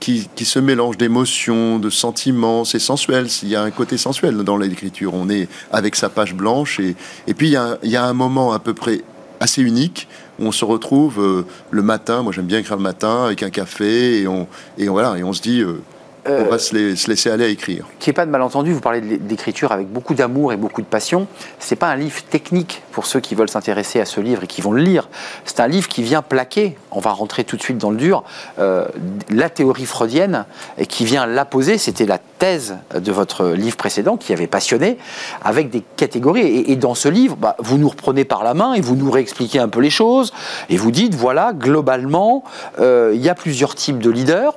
qui, 0.00 0.28
qui 0.34 0.44
se 0.44 0.58
mélange 0.58 0.96
d'émotions, 0.96 1.78
de 1.78 1.90
sentiments. 1.90 2.64
C'est 2.64 2.78
sensuel. 2.78 3.28
Il 3.42 3.48
y 3.48 3.56
a 3.56 3.62
un 3.62 3.70
côté 3.70 3.96
sensuel 3.96 4.36
dans 4.38 4.56
l'écriture. 4.56 5.14
On 5.14 5.28
est 5.28 5.48
avec 5.72 5.96
sa 5.96 6.08
page 6.08 6.34
blanche 6.34 6.80
et, 6.80 6.96
et 7.26 7.34
puis 7.34 7.48
il 7.48 7.90
y, 7.90 7.96
a, 7.96 8.04
un 8.04 8.12
moment 8.12 8.52
à 8.52 8.58
peu 8.58 8.74
près 8.74 9.02
assez 9.40 9.62
unique 9.62 10.08
où 10.38 10.46
on 10.46 10.52
se 10.52 10.64
retrouve 10.64 11.20
euh, 11.20 11.46
le 11.70 11.82
matin. 11.82 12.22
Moi, 12.22 12.32
j'aime 12.32 12.46
bien 12.46 12.58
écrire 12.58 12.76
le 12.76 12.82
matin 12.82 13.24
avec 13.24 13.42
un 13.42 13.50
café 13.50 14.20
et 14.20 14.28
on 14.28 14.46
et 14.78 14.88
voilà 14.88 15.16
et 15.18 15.24
on 15.24 15.32
se 15.32 15.42
dit. 15.42 15.60
euh, 15.60 15.82
on 16.26 16.44
va 16.50 16.58
se, 16.58 16.74
la- 16.74 16.96
se 16.96 17.08
laisser 17.08 17.30
aller 17.30 17.44
à 17.44 17.48
écrire. 17.48 17.86
Qu'il 17.98 18.10
n'y 18.10 18.14
ait 18.14 18.20
pas 18.20 18.26
de 18.26 18.30
malentendu, 18.30 18.72
vous 18.72 18.80
parlez 18.80 19.00
d'écriture 19.00 19.72
avec 19.72 19.88
beaucoup 19.88 20.14
d'amour 20.14 20.52
et 20.52 20.56
beaucoup 20.56 20.80
de 20.80 20.86
passion. 20.86 21.26
C'est 21.58 21.76
pas 21.76 21.88
un 21.88 21.96
livre 21.96 22.22
technique 22.30 22.82
pour 22.92 23.06
ceux 23.06 23.20
qui 23.20 23.34
veulent 23.34 23.48
s'intéresser 23.48 24.00
à 24.00 24.04
ce 24.04 24.20
livre 24.20 24.44
et 24.44 24.46
qui 24.46 24.60
vont 24.60 24.72
le 24.72 24.82
lire. 24.82 25.08
C'est 25.44 25.60
un 25.60 25.68
livre 25.68 25.88
qui 25.88 26.02
vient 26.02 26.22
plaquer, 26.22 26.76
on 26.90 27.00
va 27.00 27.10
rentrer 27.10 27.44
tout 27.44 27.56
de 27.56 27.62
suite 27.62 27.78
dans 27.78 27.90
le 27.90 27.96
dur, 27.96 28.22
euh, 28.58 28.86
la 29.30 29.50
théorie 29.50 29.86
freudienne 29.86 30.44
et 30.78 30.86
qui 30.86 31.04
vient 31.04 31.26
la 31.26 31.44
poser. 31.44 31.78
C'était 31.78 32.06
la 32.06 32.18
thèse 32.18 32.76
de 32.94 33.12
votre 33.12 33.48
livre 33.48 33.76
précédent 33.76 34.16
qui 34.16 34.32
avait 34.32 34.46
passionné, 34.46 34.98
avec 35.42 35.70
des 35.70 35.82
catégories. 35.96 36.40
Et, 36.46 36.72
et 36.72 36.76
dans 36.76 36.94
ce 36.94 37.08
livre, 37.08 37.36
bah, 37.36 37.56
vous 37.58 37.78
nous 37.78 37.88
reprenez 37.88 38.24
par 38.24 38.44
la 38.44 38.54
main 38.54 38.74
et 38.74 38.80
vous 38.80 38.96
nous 38.96 39.10
réexpliquez 39.10 39.58
un 39.58 39.68
peu 39.68 39.80
les 39.80 39.90
choses 39.90 40.32
et 40.68 40.76
vous 40.76 40.90
dites 40.90 41.14
voilà, 41.14 41.52
globalement, 41.52 42.44
euh, 42.80 43.12
il 43.14 43.20
y 43.22 43.28
a 43.28 43.34
plusieurs 43.34 43.74
types 43.74 43.98
de 43.98 44.10
leaders. 44.10 44.54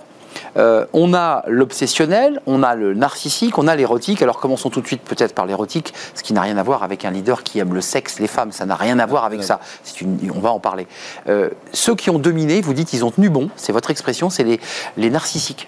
Euh, 0.58 0.86
on 0.94 1.14
a 1.14 1.44
l'obsessionnel, 1.48 2.42
on 2.46 2.64
a 2.64 2.76
le 2.76 2.94
narcissique, 2.94 3.58
on 3.58 3.68
a 3.68 3.76
l'érotique. 3.76 4.22
Alors 4.22 4.40
commençons 4.40 4.70
tout 4.70 4.82
de 4.82 4.88
suite 4.88 5.02
peut-être 5.02 5.34
par 5.34 5.46
l'érotique, 5.46 5.94
ce 6.16 6.24
qui 6.24 6.34
n'a 6.34 6.42
rien 6.42 6.58
à 6.58 6.64
voir 6.64 6.84
avec 6.84 7.06
un 7.06 7.12
leader 7.12 7.44
qui 7.44 7.60
aime 7.60 7.74
le 7.74 7.82
sexe, 7.82 8.20
les 8.20 8.28
femmes. 8.28 8.52
Ça 8.52 8.66
n'a 8.66 8.76
rien 8.76 9.00
à 9.00 9.06
voir 9.06 9.26
avec 9.26 9.44
ça. 9.44 9.60
Une, 10.02 10.18
on 10.36 10.40
va 10.40 10.52
en 10.52 10.60
parler. 10.60 10.88
Euh, 11.28 11.50
ceux 11.74 11.96
qui 11.96 12.10
ont 12.10 12.20
dominé, 12.20 12.62
vous 12.62 12.74
dites, 12.74 12.94
ils 12.94 13.04
ont 13.04 13.12
tenu 13.12 13.30
bon. 13.30 13.50
C'est 13.56 13.72
votre 13.72 13.92
expression, 13.92 14.30
c'est 14.30 14.44
les, 14.44 14.60
les 14.98 15.10
narcissiques. 15.10 15.68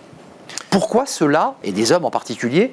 Pourquoi 0.70 1.06
ceux-là, 1.06 1.56
et 1.64 1.72
des 1.72 1.92
hommes 1.92 2.06
en 2.06 2.12
particulier, 2.12 2.72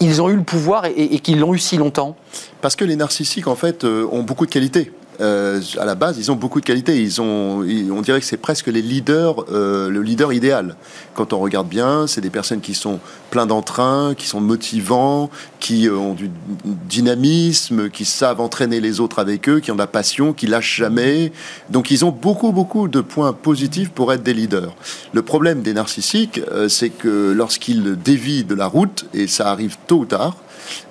ils 0.00 0.22
ont 0.22 0.30
eu 0.30 0.36
le 0.36 0.42
pouvoir 0.42 0.86
et, 0.86 0.92
et 0.96 1.18
qu'ils 1.20 1.38
l'ont 1.38 1.54
eu 1.54 1.58
si 1.58 1.76
longtemps? 1.76 2.16
Parce 2.60 2.76
que 2.76 2.84
les 2.84 2.96
narcissiques, 2.96 3.46
en 3.46 3.56
fait, 3.56 3.84
euh, 3.84 4.08
ont 4.10 4.22
beaucoup 4.22 4.46
de 4.46 4.50
qualités. 4.50 4.92
Euh, 5.20 5.60
à 5.78 5.84
la 5.84 5.94
base, 5.94 6.18
ils 6.18 6.30
ont 6.30 6.36
beaucoup 6.36 6.60
de 6.60 6.64
qualités. 6.64 7.00
Ils 7.00 7.20
ont, 7.20 7.64
on 7.90 8.00
dirait 8.02 8.20
que 8.20 8.26
c'est 8.26 8.36
presque 8.36 8.68
les 8.68 8.82
leaders, 8.82 9.44
euh, 9.50 9.88
le 9.90 10.02
leader 10.02 10.32
idéal. 10.32 10.76
Quand 11.14 11.32
on 11.32 11.38
regarde 11.38 11.68
bien, 11.68 12.06
c'est 12.06 12.20
des 12.20 12.30
personnes 12.30 12.60
qui 12.60 12.74
sont 12.74 13.00
pleins 13.30 13.46
d'entrain, 13.46 14.14
qui 14.16 14.26
sont 14.26 14.40
motivants, 14.40 15.30
qui 15.58 15.88
euh, 15.88 15.96
ont 15.96 16.14
du 16.14 16.30
dynamisme, 16.64 17.90
qui 17.90 18.04
savent 18.04 18.40
entraîner 18.40 18.80
les 18.80 19.00
autres 19.00 19.18
avec 19.18 19.48
eux, 19.48 19.60
qui 19.60 19.70
ont 19.70 19.74
de 19.74 19.80
la 19.80 19.86
passion, 19.86 20.32
qui 20.32 20.46
lâchent 20.46 20.76
jamais. 20.76 21.32
Donc, 21.70 21.90
ils 21.90 22.04
ont 22.04 22.12
beaucoup, 22.12 22.52
beaucoup 22.52 22.86
de 22.88 23.00
points 23.00 23.32
positifs 23.32 23.90
pour 23.90 24.12
être 24.12 24.22
des 24.22 24.34
leaders. 24.34 24.74
Le 25.12 25.22
problème 25.22 25.62
des 25.62 25.74
narcissiques, 25.74 26.40
c'est 26.68 26.90
que 26.90 27.32
lorsqu'ils 27.32 27.96
dévient 27.96 28.44
de 28.44 28.54
la 28.54 28.66
route, 28.66 29.06
et 29.14 29.26
ça 29.26 29.50
arrive 29.50 29.76
tôt 29.86 29.98
ou 29.98 30.04
tard, 30.04 30.36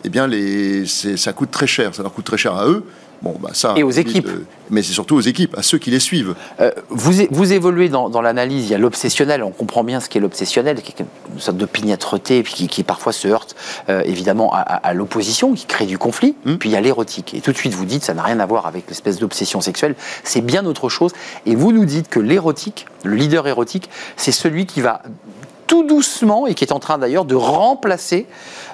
eh 0.04 0.10
bien, 0.10 0.28
ça 0.86 1.34
coûte 1.34 1.52
très 1.52 1.68
cher. 1.68 1.94
Ça 1.96 2.04
leur 2.04 2.14
coûte 2.14 2.26
très 2.26 2.38
cher 2.38 2.56
à 2.56 2.68
eux 2.68 2.84
Bon, 3.22 3.36
bah 3.40 3.50
ça, 3.54 3.74
et 3.76 3.84
aux 3.84 3.92
équipes. 3.92 4.30
mais 4.70 4.84
c'est 4.84 4.94
surtout 4.94 5.16
aux 5.16 5.22
équipes, 5.22 5.58
à 5.58 5.64
ceux 5.64 5.78
qui 5.78 5.90
les 5.90 6.00
suivent. 6.00 6.36
Euh, 6.60 6.72
vous, 6.90 7.14
vous 7.32 7.54
évoluez 7.54 7.90
dans, 7.90 8.22
l'analyse, 8.22 8.66
il 8.66 8.72
y 8.72 8.76
a 8.76 8.78
l'obsessionnel, 8.78 9.44
on 9.44 9.52
comprend 9.52 9.84
bien 9.84 10.00
ce 10.00 10.10
qu'est 10.10 10.20
l'obsessionnel, 10.20 10.82
qui 10.82 10.92
est 10.92 11.06
une 11.34 11.40
sorte 11.40 11.58
d'opiniâtreté, 11.58 12.44
qui, 12.44 12.68
qui, 12.68 12.84
parfois 12.84 13.14
se 13.14 13.28
heurte 13.28 13.56
euh, 13.90 14.02
évidemment 14.06 14.54
à, 14.54 14.94
l'opposition, 14.94 15.54
qui 15.54 15.66
crée 15.66 15.86
du 15.86 15.98
conflit, 15.98 16.36
hmm. 16.46 16.56
puis 16.56 16.70
il 16.70 16.74
y 16.74 16.76
a 16.76 16.82
l'érotique. 16.82 17.34
Et 17.34 17.42
tout 17.42 17.52
de 17.52 17.58
suite, 17.58 17.74
vous 17.74 17.86
dites, 17.86 18.04
ça 18.04 18.14
n'a 18.14 18.24
rien 18.24 18.40
à 18.40 18.46
voir 18.46 18.68
avec 18.68 18.88
l'espèce 18.88 19.20
d'obsession 19.20 19.62
sexuelle, 19.62 19.96
c'est 20.24 20.42
bien 20.42 20.66
autre 20.66 20.90
chose. 20.90 21.12
Et 21.46 21.56
vous 21.56 21.72
nous 21.72 21.86
dites 21.86 22.10
que 22.10 22.20
l'érotique, 22.20 22.86
le 23.04 23.16
leader 23.16 23.48
érotique, 23.48 23.90
c'est 24.16 24.32
celui 24.32 24.66
qui 24.66 24.82
va 24.82 25.02
tout 25.68 25.84
doucement, 25.84 26.48
et 26.48 26.56
qui 26.56 26.64
est 26.64 26.72
en 26.72 26.80
train 26.80 26.98
d'ailleurs 26.98 27.26
de 27.26 27.36
remplacer 27.36 28.26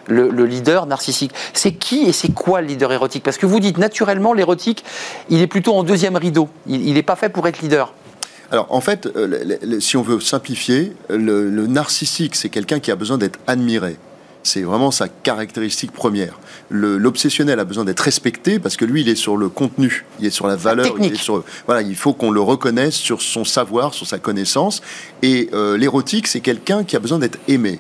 le, 0.08 0.46
leader 0.46 0.86
narcissique. 0.86 1.32
C'est 1.54 1.74
qui 1.74 2.04
et 2.04 2.12
c'est 2.12 2.34
quoi 2.34 2.62
le 2.62 2.68
leader 2.68 2.92
érotique? 2.92 3.24
Parce 3.24 3.38
que 3.38 3.46
vous 3.46 3.60
dites 3.60 3.78
naturellement, 3.78 4.34
l'érotique, 4.34 4.84
il 5.30 5.42
est 5.42 5.48
plutôt 5.48 5.74
en 5.74 5.84
deuxième 5.84 6.16
rideau. 6.16 6.50
Il 6.68 6.94
n'est 6.94 7.04
pas 7.04 7.16
fait 7.16 7.30
pour 7.30 7.48
être 7.48 7.62
leader. 7.62 7.94
Alors 8.52 8.68
en 8.70 8.82
fait, 8.82 9.08
euh, 9.08 9.80
si 9.80 9.98
on 9.98 10.04
veut 10.04 10.20
simplifier, 10.20 10.94
le, 11.10 11.50
narcissique, 11.66 12.36
c'est 12.36 12.50
quelqu'un 12.50 12.80
qui 12.80 12.92
a 12.92 12.96
besoin 12.96 13.18
d'être 13.18 13.39
admiré. 13.48 13.98
C'est 14.44 14.62
vraiment 14.62 14.92
sa 14.92 15.08
caractéristique 15.08 15.92
première. 15.92 16.38
L'obsessionnel 16.70 17.60
a 17.60 17.63
besoin 17.63 17.86
d'être 17.86 18.02
respecté 18.02 18.60
parce 18.60 18.76
que 18.76 18.86
lui, 18.86 19.02
il 19.02 19.10
est 19.10 19.16
sur 19.16 19.38
le 19.38 19.50
contenu, 19.50 20.06
il 20.20 20.28
est 20.28 20.32
sur 20.32 20.46
la 20.48 20.58
valeur, 20.58 20.96
il 21.00 21.13
est 21.13 21.16
sur 21.16 21.44
voilà, 21.66 21.82
il 21.82 21.96
faut 21.96 22.13
qu'on 22.13 22.30
le 22.30 22.42
reconnaisse 22.42 22.94
sur 22.94 23.22
son 23.22 23.46
savoir, 23.46 23.94
sur 23.94 24.06
sa 24.06 24.20
connaissance. 24.20 24.82
Et 25.24 25.50
euh, 25.54 25.76
l'érotique, 25.78 26.28
c'est 26.28 26.42
quelqu'un 26.42 26.84
qui 26.84 26.96
a 26.96 27.00
besoin 27.00 27.20
d'être 27.20 27.39
aimé. 27.48 27.80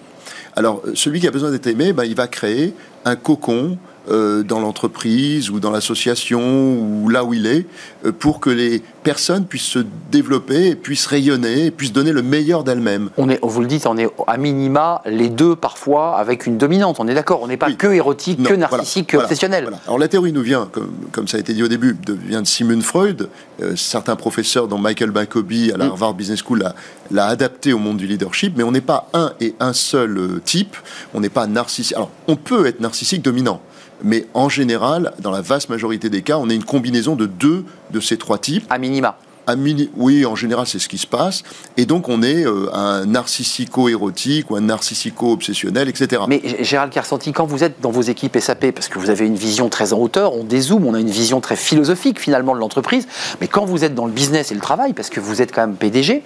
Alors, 0.55 0.83
celui 0.93 1.19
qui 1.19 1.27
a 1.27 1.31
besoin 1.31 1.51
d'être 1.51 1.67
aimé, 1.67 1.93
ben, 1.93 2.03
il 2.03 2.15
va 2.15 2.27
créer 2.27 2.73
un 3.05 3.15
cocon 3.15 3.77
euh, 4.09 4.43
dans 4.43 4.59
l'entreprise 4.59 5.49
ou 5.49 5.61
dans 5.61 5.71
l'association 5.71 6.75
ou 6.77 7.07
là 7.07 7.23
où 7.23 7.33
il 7.33 7.47
est, 7.47 7.65
euh, 8.05 8.11
pour 8.11 8.41
que 8.41 8.49
les 8.49 8.81
personnes 9.01 9.45
puissent 9.45 9.61
se 9.61 9.79
développer, 10.11 10.75
puissent 10.75 11.05
rayonner, 11.05 11.71
puissent 11.71 11.93
donner 11.93 12.11
le 12.11 12.21
meilleur 12.21 12.65
d'elles-mêmes. 12.65 13.11
On 13.15 13.29
est, 13.29 13.39
vous 13.41 13.61
le 13.61 13.67
dites, 13.67 13.85
on 13.85 13.97
est 13.97 14.09
à 14.27 14.37
minima 14.37 15.01
les 15.05 15.29
deux 15.29 15.55
parfois 15.55 16.17
avec 16.17 16.45
une 16.45 16.57
dominante. 16.57 16.97
On 16.99 17.07
est 17.07 17.13
d'accord. 17.13 17.41
On 17.43 17.47
n'est 17.47 17.55
pas 17.55 17.71
que 17.71 17.87
érotique, 17.87 18.43
que 18.43 18.53
narcissique, 18.53 19.07
que 19.07 19.17
obsessionnel. 19.17 19.69
Alors 19.85 19.97
la 19.97 20.09
théorie 20.09 20.33
nous 20.33 20.41
vient, 20.41 20.69
comme, 21.13 21.29
ça 21.29 21.37
a 21.37 21.39
été 21.39 21.53
dit 21.53 21.63
au 21.63 21.69
début, 21.69 21.95
de, 22.05 22.11
vient 22.11 22.41
de 22.41 22.47
Sigmund 22.47 22.83
Freud. 22.83 23.29
Euh, 23.61 23.77
certains 23.77 24.17
professeurs, 24.17 24.67
dont 24.67 24.79
Michael 24.79 25.11
Bacoby 25.11 25.71
à 25.71 25.77
la 25.77 25.85
mm. 25.85 25.91
Harvard 25.91 26.13
Business 26.15 26.41
School, 26.45 26.65
l'a 27.09 27.27
adapté 27.27 27.71
au 27.71 27.77
monde 27.77 27.97
du 27.97 28.07
leadership. 28.07 28.55
Mais 28.57 28.63
on 28.63 28.71
n'est 28.71 28.81
pas 28.81 29.07
un 29.13 29.31
et 29.39 29.55
un 29.61 29.71
seul 29.71 30.41
type. 30.43 30.75
On 31.13 31.21
n'est 31.21 31.29
pas 31.29 31.47
narcissique. 31.47 31.95
Alors 31.95 32.11
on 32.27 32.35
peut 32.35 32.65
être 32.65 32.81
narcissique 32.81 33.21
dominant 33.21 33.61
mais 34.03 34.25
en 34.33 34.49
général, 34.49 35.13
dans 35.19 35.31
la 35.31 35.41
vaste 35.41 35.69
majorité 35.69 36.09
des 36.09 36.21
cas, 36.21 36.37
on 36.37 36.49
a 36.49 36.53
une 36.53 36.63
combinaison 36.63 37.15
de 37.15 37.25
deux 37.25 37.65
de 37.91 37.99
ces 37.99 38.17
trois 38.17 38.37
types. 38.37 38.65
À 38.69 38.77
minima. 38.77 39.17
À 39.45 39.57
mini... 39.57 39.89
Oui, 39.97 40.25
en 40.25 40.35
général, 40.35 40.67
c'est 40.67 40.79
ce 40.79 40.87
qui 40.87 40.97
se 40.97 41.07
passe. 41.07 41.43
Et 41.75 41.85
donc, 41.85 42.07
on 42.07 42.23
est 42.23 42.45
euh, 42.45 42.73
un 42.73 43.05
narcissico-érotique 43.05 44.49
ou 44.49 44.55
un 44.55 44.61
narcissico-obsessionnel, 44.61 45.89
etc. 45.89 46.21
Mais 46.29 46.41
Gérald 46.61 46.93
Carsanti, 46.93 47.33
quand 47.33 47.45
vous 47.45 47.63
êtes 47.63 47.81
dans 47.81 47.91
vos 47.91 48.01
équipes 48.01 48.37
SAP, 48.39 48.71
parce 48.71 48.87
que 48.87 48.99
vous 48.99 49.09
avez 49.09 49.25
une 49.25 49.35
vision 49.35 49.67
très 49.67 49.91
en 49.91 49.99
hauteur, 49.99 50.33
on 50.33 50.45
dézoome, 50.45 50.85
on 50.85 50.93
a 50.93 50.99
une 50.99 51.09
vision 51.09 51.41
très 51.41 51.57
philosophique 51.57 52.19
finalement 52.21 52.55
de 52.55 52.59
l'entreprise, 52.59 53.05
mais 53.41 53.49
quand 53.49 53.65
vous 53.65 53.83
êtes 53.83 53.95
dans 53.95 54.05
le 54.05 54.13
business 54.13 54.51
et 54.51 54.55
le 54.55 54.61
travail, 54.61 54.93
parce 54.93 55.09
que 55.09 55.19
vous 55.19 55.41
êtes 55.41 55.53
quand 55.53 55.67
même 55.67 55.75
PDG, 55.75 56.23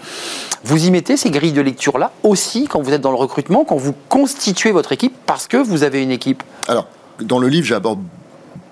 vous 0.63 0.85
y 0.85 0.91
mettez 0.91 1.17
ces 1.17 1.31
grilles 1.31 1.53
de 1.53 1.61
lecture-là 1.61 2.11
aussi 2.21 2.67
quand 2.67 2.83
vous 2.83 2.93
êtes 2.93 3.01
dans 3.01 3.11
le 3.11 3.17
recrutement, 3.17 3.65
quand 3.65 3.77
vous 3.77 3.95
constituez 4.09 4.71
votre 4.71 4.91
équipe, 4.91 5.15
parce 5.25 5.47
que 5.47 5.57
vous 5.57 5.81
avez 5.81 6.03
une 6.03 6.11
équipe? 6.11 6.43
Alors, 6.67 6.87
dans 7.21 7.39
le 7.39 7.47
livre, 7.47 7.65
j'aborde 7.65 7.99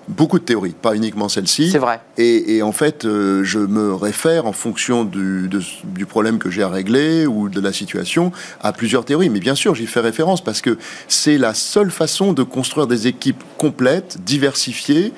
beaucoup 0.08 0.38
de 0.38 0.44
théories, 0.44 0.74
pas 0.80 0.94
uniquement 0.94 1.28
celle-ci. 1.28 1.70
C'est 1.70 1.78
vrai. 1.78 2.00
Et, 2.18 2.62
en 2.62 2.72
fait, 2.72 3.04
euh, 3.04 3.42
je 3.44 3.58
me 3.58 3.94
réfère 3.94 4.46
en 4.46 4.52
fonction 4.52 5.04
du, 5.04 5.50
du 5.84 6.06
problème 6.06 6.38
que 6.38 6.50
j'ai 6.50 6.62
à 6.62 6.68
régler 6.68 7.26
ou 7.26 7.48
de 7.48 7.60
la 7.60 7.72
situation 7.72 8.32
à 8.62 8.72
plusieurs 8.72 9.04
théories. 9.04 9.30
Mais 9.30 9.40
bien 9.40 9.54
sûr, 9.54 9.74
j'y 9.74 9.86
fais 9.86 10.00
référence 10.00 10.42
parce 10.42 10.60
que 10.60 10.78
c'est 11.08 11.38
la 11.38 11.54
seule 11.54 11.90
façon 11.90 12.32
de 12.32 12.42
construire 12.42 12.86
des 12.86 13.06
équipes 13.06 13.42
complètes, 13.58 14.18
diversifiées. 14.24 15.12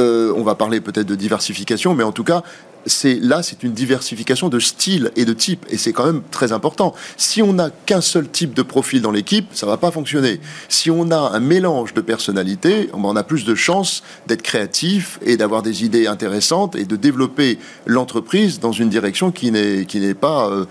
Euh, 0.00 0.32
on 0.36 0.42
va 0.42 0.54
parler 0.54 0.80
peut-être 0.80 1.06
de 1.06 1.14
diversification, 1.14 1.94
mais 1.94 2.04
en 2.04 2.12
tout 2.12 2.24
cas, 2.24 2.42
c'est 2.86 3.14
là, 3.14 3.42
c'est 3.42 3.62
une 3.62 3.72
diversification 3.72 4.48
de 4.48 4.58
style 4.58 5.10
et 5.16 5.24
de 5.24 5.32
type, 5.32 5.66
et 5.70 5.76
c'est 5.76 5.92
quand 5.92 6.06
même 6.06 6.22
très 6.30 6.52
important. 6.52 6.94
Si 7.16 7.42
on 7.42 7.52
n'a 7.52 7.70
qu'un 7.86 8.00
seul 8.00 8.28
type 8.28 8.54
de 8.54 8.62
profil 8.62 9.02
dans 9.02 9.10
l'équipe, 9.10 9.48
ça 9.52 9.66
va 9.66 9.76
pas 9.76 9.90
fonctionner. 9.90 10.40
Si 10.68 10.90
on 10.90 11.10
a 11.10 11.32
un 11.32 11.40
mélange 11.40 11.94
de 11.94 12.00
personnalités, 12.00 12.90
on 12.92 13.16
a 13.16 13.22
plus 13.22 13.44
de 13.44 13.54
chances 13.54 14.02
d'être 14.26 14.42
créatif 14.42 15.18
et 15.22 15.36
d'avoir 15.36 15.62
des 15.62 15.84
idées 15.84 16.06
intéressantes 16.06 16.76
et 16.76 16.84
de 16.84 16.96
développer 16.96 17.58
l'entreprise 17.86 18.60
dans 18.60 18.72
une 18.72 18.88
direction 18.88 19.30
qui 19.32 19.50
n'est 19.50 19.84
euh, 20.24 20.64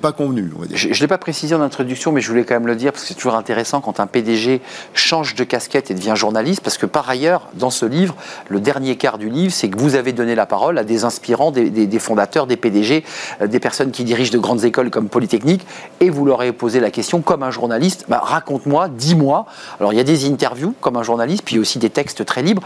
pas 0.00 0.12
convenue. 0.12 0.50
Je, 0.74 0.88
ne 0.88 0.94
l'ai 0.94 1.06
pas 1.06 1.18
précisé 1.18 1.54
en 1.54 1.60
introduction, 1.60 2.12
mais 2.12 2.20
je 2.20 2.28
voulais 2.28 2.44
quand 2.44 2.54
même 2.54 2.66
le 2.66 2.76
dire 2.76 2.92
parce 2.92 3.02
que 3.02 3.08
c'est 3.08 3.14
toujours 3.14 3.34
intéressant 3.34 3.80
quand 3.80 4.00
un 4.00 4.06
PDG 4.06 4.60
change 4.94 5.34
de 5.34 5.44
casquette 5.44 5.90
et 5.90 5.94
devient 5.94 6.14
journaliste, 6.14 6.60
parce 6.60 6.78
que 6.78 6.86
par 6.86 7.08
ailleurs, 7.08 7.48
dans 7.54 7.70
ce 7.70 7.86
livre, 7.86 8.14
le 8.48 8.60
dernier 8.60 8.96
quart 8.96 9.18
du 9.18 9.28
livre, 9.28 9.52
c'est 9.52 9.68
que 9.68 9.78
vous 9.78 9.94
avez 9.94 10.12
donné 10.12 10.34
la 10.34 10.46
parole 10.46 10.78
à 10.78 10.84
des 10.84 11.04
inspirants 11.04 11.50
fondateurs, 11.98 12.46
des 12.46 12.56
PDG, 12.56 13.04
euh, 13.40 13.46
des 13.46 13.60
personnes 13.60 13.90
qui 13.90 14.04
dirigent 14.04 14.32
de 14.32 14.38
grandes 14.38 14.64
écoles 14.64 14.90
comme 14.90 15.08
Polytechnique, 15.08 15.66
et 16.00 16.10
vous 16.10 16.24
leur 16.24 16.40
avez 16.40 16.52
posé 16.52 16.80
la 16.80 16.90
question 16.90 17.20
comme 17.20 17.42
un 17.42 17.50
journaliste, 17.50 18.04
bah, 18.08 18.20
raconte-moi, 18.22 18.88
dis-moi. 18.88 19.46
Alors 19.80 19.92
il 19.92 19.96
y 19.96 20.00
a 20.00 20.04
des 20.04 20.26
interviews 20.26 20.74
comme 20.80 20.96
un 20.96 21.02
journaliste, 21.02 21.42
puis 21.44 21.58
aussi 21.58 21.78
des 21.78 21.90
textes 21.90 22.24
très 22.24 22.42
libres. 22.42 22.62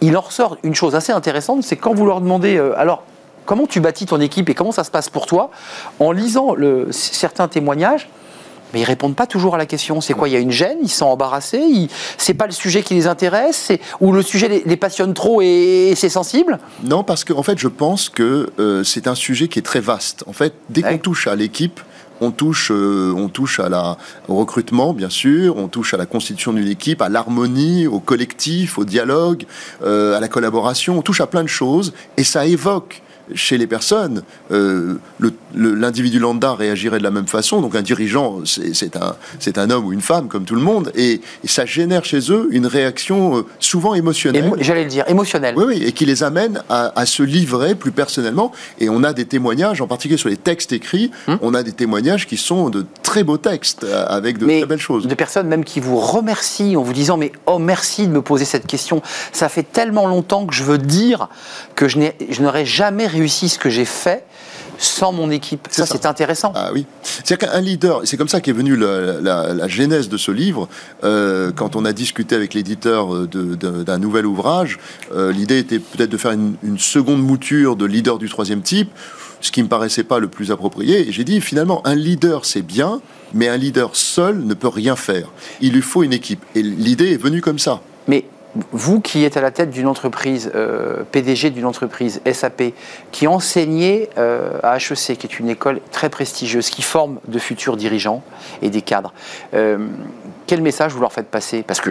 Il 0.00 0.16
en 0.16 0.20
ressort 0.20 0.56
une 0.62 0.74
chose 0.74 0.94
assez 0.94 1.12
intéressante, 1.12 1.62
c'est 1.62 1.76
quand 1.76 1.94
vous 1.94 2.06
leur 2.06 2.20
demandez, 2.20 2.56
euh, 2.56 2.78
alors 2.78 3.02
comment 3.46 3.66
tu 3.66 3.80
bâtis 3.80 4.06
ton 4.06 4.20
équipe 4.20 4.48
et 4.48 4.54
comment 4.54 4.72
ça 4.72 4.84
se 4.84 4.90
passe 4.90 5.08
pour 5.08 5.26
toi, 5.26 5.50
en 5.98 6.12
lisant 6.12 6.54
certains 6.90 7.48
témoignages, 7.48 8.08
mais 8.72 8.80
ils 8.80 8.84
répondent 8.84 9.16
pas 9.16 9.26
toujours 9.26 9.54
à 9.54 9.58
la 9.58 9.66
question. 9.66 10.00
C'est 10.00 10.14
quoi 10.14 10.28
Il 10.28 10.32
y 10.32 10.36
a 10.36 10.40
une 10.40 10.50
gêne, 10.50 10.78
ils 10.82 10.88
sont 10.88 11.06
embarrassés, 11.06 11.62
ils... 11.62 11.88
c'est 12.18 12.34
pas 12.34 12.46
le 12.46 12.52
sujet 12.52 12.82
qui 12.82 12.94
les 12.94 13.06
intéresse, 13.06 13.72
ou 14.00 14.12
le 14.12 14.22
sujet 14.22 14.62
les, 14.64 14.76
passionne 14.76 15.14
trop 15.14 15.42
et, 15.42 15.94
c'est 15.96 16.08
sensible? 16.08 16.58
Non, 16.84 17.04
parce 17.04 17.24
qu'en 17.24 17.38
en 17.38 17.42
fait, 17.42 17.58
je 17.58 17.68
pense 17.68 18.08
que 18.08 18.50
euh, 18.58 18.84
c'est 18.84 19.06
un 19.06 19.14
sujet 19.14 19.48
qui 19.48 19.58
est 19.58 19.62
très 19.62 19.80
vaste. 19.80 20.24
En 20.26 20.32
fait, 20.32 20.54
dès 20.68 20.82
qu'on 20.82 20.98
touche 20.98 21.26
à 21.26 21.36
l'équipe, 21.36 21.80
on 22.20 22.30
touche, 22.30 22.70
euh, 22.70 23.12
on 23.16 23.28
touche 23.28 23.60
à 23.60 23.68
la, 23.68 23.96
au 24.28 24.36
recrutement, 24.36 24.92
bien 24.92 25.10
sûr, 25.10 25.56
on 25.56 25.68
touche 25.68 25.94
à 25.94 25.96
la 25.96 26.06
constitution 26.06 26.52
d'une 26.52 26.68
équipe, 26.68 27.02
à 27.02 27.08
l'harmonie, 27.08 27.86
au 27.86 27.98
collectif, 27.98 28.78
au 28.78 28.84
dialogue, 28.84 29.44
euh, 29.82 30.16
à 30.16 30.20
la 30.20 30.28
collaboration, 30.28 30.98
on 30.98 31.02
touche 31.02 31.20
à 31.20 31.26
plein 31.26 31.42
de 31.42 31.48
choses, 31.48 31.92
et 32.16 32.24
ça 32.24 32.46
évoque 32.46 33.02
chez 33.34 33.58
les 33.58 33.66
personnes, 33.66 34.22
euh, 34.50 34.94
l'individu 35.54 36.18
lambda 36.18 36.54
réagirait 36.54 36.98
de 36.98 37.02
la 37.02 37.10
même 37.10 37.26
façon. 37.26 37.60
Donc 37.60 37.74
un 37.74 37.82
dirigeant, 37.82 38.40
c'est 38.44 38.96
un, 38.96 39.16
un 39.56 39.70
homme 39.70 39.86
ou 39.86 39.92
une 39.92 40.00
femme 40.00 40.28
comme 40.28 40.44
tout 40.44 40.54
le 40.54 40.60
monde, 40.60 40.92
et, 40.94 41.20
ça 41.44 41.66
génère 41.66 42.04
chez 42.04 42.30
eux 42.30 42.48
une 42.52 42.66
réaction 42.66 43.38
euh, 43.38 43.46
souvent 43.58 43.94
émotionnelle. 43.94 44.52
J'allais 44.60 44.84
le 44.84 44.90
dire, 44.90 45.04
émotionnelle. 45.08 45.54
Oui, 45.56 45.64
oui, 45.66 45.82
et 45.84 45.92
qui 45.92 46.06
les 46.06 46.22
amène 46.22 46.62
à, 46.68 47.06
se 47.06 47.22
livrer 47.22 47.74
plus 47.74 47.90
personnellement. 47.90 48.52
Et 48.78 48.88
on 48.88 49.02
a 49.02 49.12
des 49.12 49.24
témoignages, 49.24 49.80
en 49.80 49.86
particulier 49.86 50.18
sur 50.18 50.28
les 50.28 50.36
textes 50.36 50.72
écrits, 50.72 51.10
hum. 51.26 51.38
on 51.42 51.54
a 51.54 51.62
des 51.62 51.72
témoignages 51.72 52.26
qui 52.26 52.36
sont 52.36 52.70
de 52.70 52.86
très 53.02 53.24
beaux 53.24 53.38
textes 53.38 53.84
euh, 53.84 54.04
avec 54.06 54.38
de 54.38 54.46
très 54.46 54.66
belles 54.66 54.78
choses. 54.78 55.06
De 55.06 55.14
personnes 55.14 55.48
même 55.48 55.64
qui 55.64 55.80
vous 55.80 55.98
remercient 55.98 56.76
en 56.76 56.82
vous 56.82 56.92
disant 56.92 57.16
mais 57.16 57.32
oh 57.46 57.58
merci 57.58 58.06
de 58.06 58.12
me 58.12 58.22
poser 58.22 58.44
cette 58.44 58.66
question. 58.66 59.02
Ça 59.32 59.48
fait 59.48 59.64
tellement 59.64 60.06
longtemps 60.06 60.46
que 60.46 60.54
je 60.54 60.62
veux 60.62 60.78
dire 60.78 61.28
que 61.74 61.88
je 61.88 62.42
n'aurais 62.42 62.66
jamais 62.66 63.06
réussi 63.06 63.19
ce 63.28 63.58
que 63.58 63.70
j'ai 63.70 63.84
fait 63.84 64.24
sans 64.78 65.12
mon 65.12 65.30
équipe. 65.30 65.68
Ça, 65.70 65.84
ça. 65.84 65.94
c'est 65.94 66.06
intéressant. 66.06 66.52
Ah 66.54 66.70
oui. 66.72 66.86
C'est 67.02 67.36
qu'un 67.38 67.60
leader, 67.60 68.00
c'est 68.04 68.16
comme 68.16 68.28
ça 68.28 68.40
qu'est 68.40 68.52
venue 68.52 68.76
la, 68.76 69.20
la- 69.20 69.52
la 69.52 69.68
genèse 69.68 70.08
de 70.08 70.16
ce 70.16 70.30
livre. 70.30 70.68
Euh, 71.04 71.52
quand 71.54 71.76
on 71.76 71.84
a 71.84 71.92
discuté 71.92 72.34
avec 72.34 72.54
l'éditeur 72.54 73.14
euh, 73.14 73.26
d'un 73.26 73.98
nouvel 73.98 74.24
ouvrage, 74.24 74.78
euh, 75.14 75.32
l'idée 75.32 75.58
était 75.58 75.78
peut-être 75.80 76.08
de 76.08 76.16
faire 76.16 76.30
une, 76.32 76.54
une 76.62 76.78
seconde 76.78 77.22
mouture 77.22 77.76
de 77.76 77.84
leader 77.84 78.16
du 78.18 78.30
troisième 78.30 78.62
type, 78.62 78.90
ce 79.42 79.50
qui 79.50 79.62
me 79.62 79.68
paraissait 79.68 80.04
pas 80.04 80.18
le 80.18 80.28
plus 80.28 80.50
approprié. 80.50 81.08
Et 81.08 81.12
j'ai 81.12 81.24
dit 81.24 81.42
finalement, 81.42 81.86
un 81.86 81.94
leader 81.94 82.46
c'est 82.46 82.62
bien, 82.62 83.02
mais 83.34 83.48
un 83.48 83.58
leader 83.58 83.90
seul 83.94 84.38
ne 84.46 84.54
peut 84.54 84.68
rien 84.68 84.96
faire. 84.96 85.28
Il 85.60 85.72
lui 85.74 85.82
faut 85.82 86.02
une 86.04 86.14
équipe. 86.14 86.42
Et 86.54 86.62
l'idée 86.62 87.12
est 87.12 87.22
venue 87.22 87.42
comme 87.42 87.58
ça. 87.58 87.82
Mais 88.08 88.24
vous 88.72 89.00
qui 89.00 89.24
êtes 89.24 89.36
à 89.36 89.40
la 89.40 89.50
tête 89.50 89.70
d'une 89.70 89.86
entreprise, 89.86 90.50
euh, 90.54 91.04
PDG 91.10 91.50
d'une 91.50 91.66
entreprise 91.66 92.20
SAP, 92.30 92.74
qui 93.12 93.26
enseignait 93.26 94.10
euh, 94.18 94.58
à 94.62 94.76
HEC, 94.76 95.18
qui 95.18 95.26
est 95.26 95.38
une 95.38 95.48
école 95.48 95.80
très 95.92 96.10
prestigieuse, 96.10 96.70
qui 96.70 96.82
forme 96.82 97.18
de 97.28 97.38
futurs 97.38 97.76
dirigeants 97.76 98.22
et 98.62 98.70
des 98.70 98.82
cadres, 98.82 99.12
euh, 99.54 99.86
quel 100.46 100.62
message 100.62 100.92
vous 100.92 101.00
leur 101.00 101.12
faites 101.12 101.28
passer? 101.28 101.62
Parce 101.62 101.80
que 101.80 101.90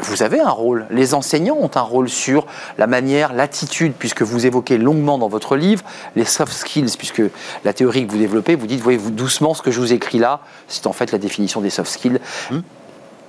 vous 0.00 0.22
avez 0.22 0.40
un 0.40 0.50
rôle, 0.50 0.86
les 0.90 1.14
enseignants 1.14 1.56
ont 1.58 1.70
un 1.74 1.80
rôle 1.80 2.08
sur 2.08 2.46
la 2.78 2.86
manière, 2.86 3.32
l'attitude, 3.32 3.92
puisque 3.98 4.22
vous 4.22 4.46
évoquez 4.46 4.78
longuement 4.78 5.18
dans 5.18 5.28
votre 5.28 5.56
livre 5.56 5.82
les 6.14 6.24
soft 6.24 6.52
skills, 6.52 6.96
puisque 6.96 7.22
la 7.64 7.72
théorie 7.72 8.06
que 8.06 8.12
vous 8.12 8.18
développez, 8.18 8.54
vous 8.54 8.66
dites, 8.66 8.80
voyez-vous 8.80 9.10
doucement 9.10 9.54
ce 9.54 9.62
que 9.62 9.70
je 9.70 9.80
vous 9.80 9.92
écris 9.92 10.18
là, 10.18 10.40
c'est 10.68 10.86
en 10.86 10.92
fait 10.92 11.10
la 11.12 11.18
définition 11.18 11.60
des 11.60 11.70
soft 11.70 11.90
skills. 11.90 12.20
Hmm. 12.50 12.60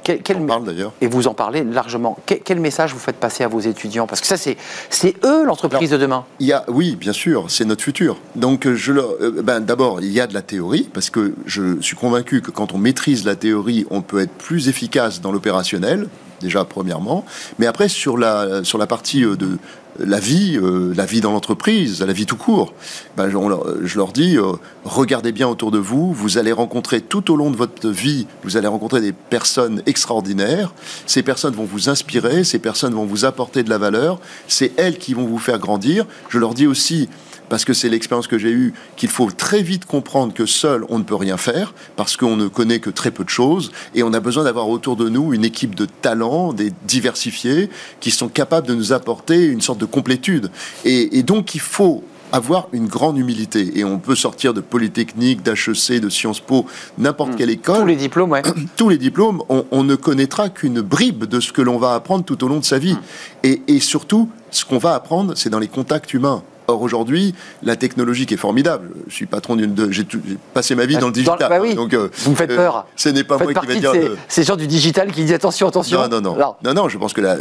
Quel- 0.09 0.23
quel- 0.23 0.37
On 0.37 0.45
parle 0.47 0.65
d'ailleurs. 0.65 0.91
et 1.01 1.07
vous 1.07 1.27
en 1.27 1.35
parlez 1.35 1.63
largement. 1.63 2.17
Quel, 2.25 2.39
quel 2.39 2.59
message 2.59 2.93
vous 2.93 2.99
faites 2.99 3.17
passer 3.17 3.43
à 3.43 3.47
vos 3.47 3.59
étudiants? 3.59 4.07
Parce 4.07 4.21
que 4.21 4.25
ça, 4.27 4.37
c'est, 4.37 4.57
c'est 4.89 5.13
eux 5.23 5.45
l'entreprise 5.45 5.91
de 5.91 5.97
demain. 5.97 6.25
Il 6.39 6.47
y 6.47 6.51
a, 6.53 6.65
oui, 6.67 6.95
bien 6.95 7.13
sûr, 7.13 7.45
c'est 7.49 7.63
notre 7.63 7.83
futur. 7.83 8.17
Donc, 8.35 8.65
euh, 8.65 8.73
je 8.75 8.91
euh, 8.93 9.43
ben, 9.43 9.59
d'abord, 9.59 10.01
il 10.01 10.11
y 10.11 10.19
a 10.19 10.25
de 10.25 10.33
la 10.33 10.41
théorie, 10.41 10.89
parce 10.91 11.11
que 11.11 11.35
je 11.45 11.79
suis 11.81 11.95
convaincu 11.95 12.41
que 12.41 12.49
quand 12.49 12.73
on 12.73 12.79
maîtrise 12.79 13.23
la 13.23 13.35
théorie, 13.35 13.85
on 13.91 14.01
peut 14.01 14.19
être 14.19 14.31
plus 14.31 14.67
efficace 14.67 15.21
dans 15.21 15.31
l'opérationnel, 15.31 16.07
déjà 16.41 16.65
premièrement. 16.65 17.23
Mais 17.59 17.67
après, 17.67 17.87
sur 17.87 18.17
la, 18.17 18.63
sur 18.63 18.79
la 18.79 18.87
partie 18.87 19.23
euh, 19.23 19.35
de 19.35 19.59
la 19.99 20.19
vie, 20.19 20.57
euh, 20.57 20.93
la 20.95 21.05
vie 21.05 21.21
dans 21.21 21.31
l'entreprise, 21.31 22.01
la 22.01 22.13
vie 22.13 22.25
tout 22.25 22.35
court, 22.35 22.73
ben, 23.17 23.29
je, 23.29 23.97
leur 23.97 24.11
dis, 24.11 24.37
euh, 24.37 24.53
regardez 24.83 25.31
bien 25.31 25.47
autour 25.47 25.71
de 25.71 25.77
vous, 25.77 26.13
vous 26.13 26.37
allez 26.37 26.51
rencontrer 26.51 27.01
tout 27.01 27.31
au 27.31 27.35
long 27.35 27.51
de 27.51 27.57
votre 27.57 27.89
vie, 27.89 28.27
vous 28.43 28.57
allez 28.57 28.67
rencontrer 28.67 29.01
des 29.01 29.11
personnes 29.11 29.81
extraordinaires. 29.85 30.73
Ces 31.05 31.23
personnes 31.23 31.53
vont 31.53 31.65
vous 31.65 31.89
inspirer, 31.89 32.43
ces 32.43 32.59
personnes 32.59 32.93
vont 32.93 33.05
vous 33.05 33.25
apporter 33.25 33.63
de 33.63 33.69
la 33.69 33.77
valeur, 33.77 34.19
c'est 34.47 34.71
elles 34.77 34.97
qui 34.97 35.13
vont 35.13 35.25
vous 35.25 35.39
faire 35.39 35.59
grandir. 35.59 36.05
Je 36.29 36.39
leur 36.39 36.53
dis 36.53 36.67
aussi, 36.67 37.09
parce 37.49 37.65
que 37.65 37.73
c'est 37.73 37.89
l'expérience 37.89 38.27
que 38.27 38.37
j'ai 38.37 38.51
eue, 38.51 38.73
qu'il 38.95 39.09
faut 39.09 39.31
très 39.31 39.61
vite 39.61 39.85
comprendre 39.85 40.33
que 40.33 40.45
seul 40.45 40.85
on 40.89 40.99
ne 40.99 41.03
peut 41.03 41.15
rien 41.15 41.37
faire, 41.37 41.73
parce 41.95 42.15
qu'on 42.15 42.35
ne 42.35 42.47
connaît 42.47 42.79
que 42.79 42.89
très 42.89 43.11
peu 43.11 43.23
de 43.23 43.29
choses, 43.29 43.71
et 43.95 44.03
on 44.03 44.13
a 44.13 44.19
besoin 44.19 44.43
d'avoir 44.43 44.69
autour 44.69 44.95
de 44.95 45.09
nous 45.09 45.33
une 45.33 45.43
équipe 45.43 45.75
de 45.75 45.85
talents, 45.85 46.53
des 46.53 46.71
diversifiés, 46.85 47.69
qui 47.99 48.11
sont 48.11 48.29
capables 48.29 48.67
de 48.67 48.75
nous 48.75 48.93
apporter 48.93 49.45
une 49.45 49.61
sorte 49.61 49.79
de 49.79 49.85
complétude. 49.85 50.51
Et, 50.85 51.17
et 51.17 51.23
donc 51.23 51.55
il 51.55 51.61
faut 51.61 52.03
avoir 52.31 52.67
une 52.73 52.87
grande 52.87 53.17
humilité. 53.17 53.79
Et 53.79 53.83
on 53.83 53.99
peut 53.99 54.15
sortir 54.15 54.53
de 54.53 54.61
Polytechnique, 54.61 55.41
d'HEC, 55.43 55.99
de 55.99 56.09
Sciences 56.09 56.39
Po, 56.39 56.65
n'importe 56.97 57.35
quelle 57.35 57.49
école 57.49 57.79
Tous 57.81 57.85
les 57.85 57.95
diplômes, 57.95 58.31
ouais. 58.31 58.41
tous 58.77 58.89
les 58.89 58.97
diplômes, 58.97 59.41
on, 59.49 59.65
on 59.71 59.83
ne 59.83 59.95
connaîtra 59.95 60.49
qu'une 60.49 60.81
bribe 60.81 61.25
de 61.25 61.39
ce 61.39 61.51
que 61.51 61.61
l'on 61.61 61.77
va 61.77 61.95
apprendre 61.95 62.23
tout 62.23 62.43
au 62.43 62.47
long 62.47 62.59
de 62.59 62.65
sa 62.65 62.77
vie. 62.77 62.97
Et, 63.43 63.61
et 63.67 63.79
surtout, 63.79 64.29
ce 64.51 64.65
qu'on 64.65 64.77
va 64.77 64.95
apprendre, 64.95 65.33
c'est 65.35 65.49
dans 65.49 65.59
les 65.59 65.67
contacts 65.67 66.13
humains. 66.13 66.43
Or 66.69 66.81
aujourd'hui, 66.81 67.33
la 67.63 67.75
technologie 67.75 68.25
qui 68.25 68.35
est 68.35 68.37
formidable. 68.37 68.89
Je 69.07 69.13
suis 69.15 69.25
patron 69.25 69.55
d'une, 69.55 69.73
de- 69.73 69.89
j'ai 69.91 70.05
passé 70.53 70.75
ma 70.75 70.85
vie 70.85 70.97
dans 70.97 71.07
le 71.07 71.13
digital. 71.13 71.37
bah 71.49 71.57
oui. 71.61 71.73
donc 71.75 71.93
euh, 71.93 72.09
Vous 72.19 72.31
me 72.31 72.35
faites 72.35 72.51
euh, 72.51 72.55
peur. 72.55 72.85
ce 72.95 73.09
n'est 73.09 73.23
pas 73.23 73.37
Vous 73.37 73.45
moi 73.45 73.53
qui 73.53 73.67
vais 73.67 73.79
dire. 73.79 73.91
de 73.93 73.97
euh, 73.97 74.15
ces, 74.27 74.43
gens 74.43 74.55
du 74.55 74.67
digital 74.67 75.11
qui 75.11 75.21
disent 75.23 75.33
attention, 75.33 75.67
attention. 75.67 75.99
non, 76.01 76.21
non, 76.21 76.21
non, 76.21 76.55
non, 76.63 76.73
non, 76.73 76.89
je 76.89 76.97
pense 76.97 77.13
que 77.13 77.21
là, 77.21 77.37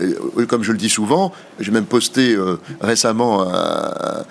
comme 0.48 0.62
je 0.62 0.72
le 0.72 0.78
dis 0.78 0.88
souvent, 0.88 1.32
j'ai 1.60 1.70
même 1.70 1.84
posté 1.84 2.34
euh, 2.34 2.56
récemment 2.80 3.42
un, 3.48 4.24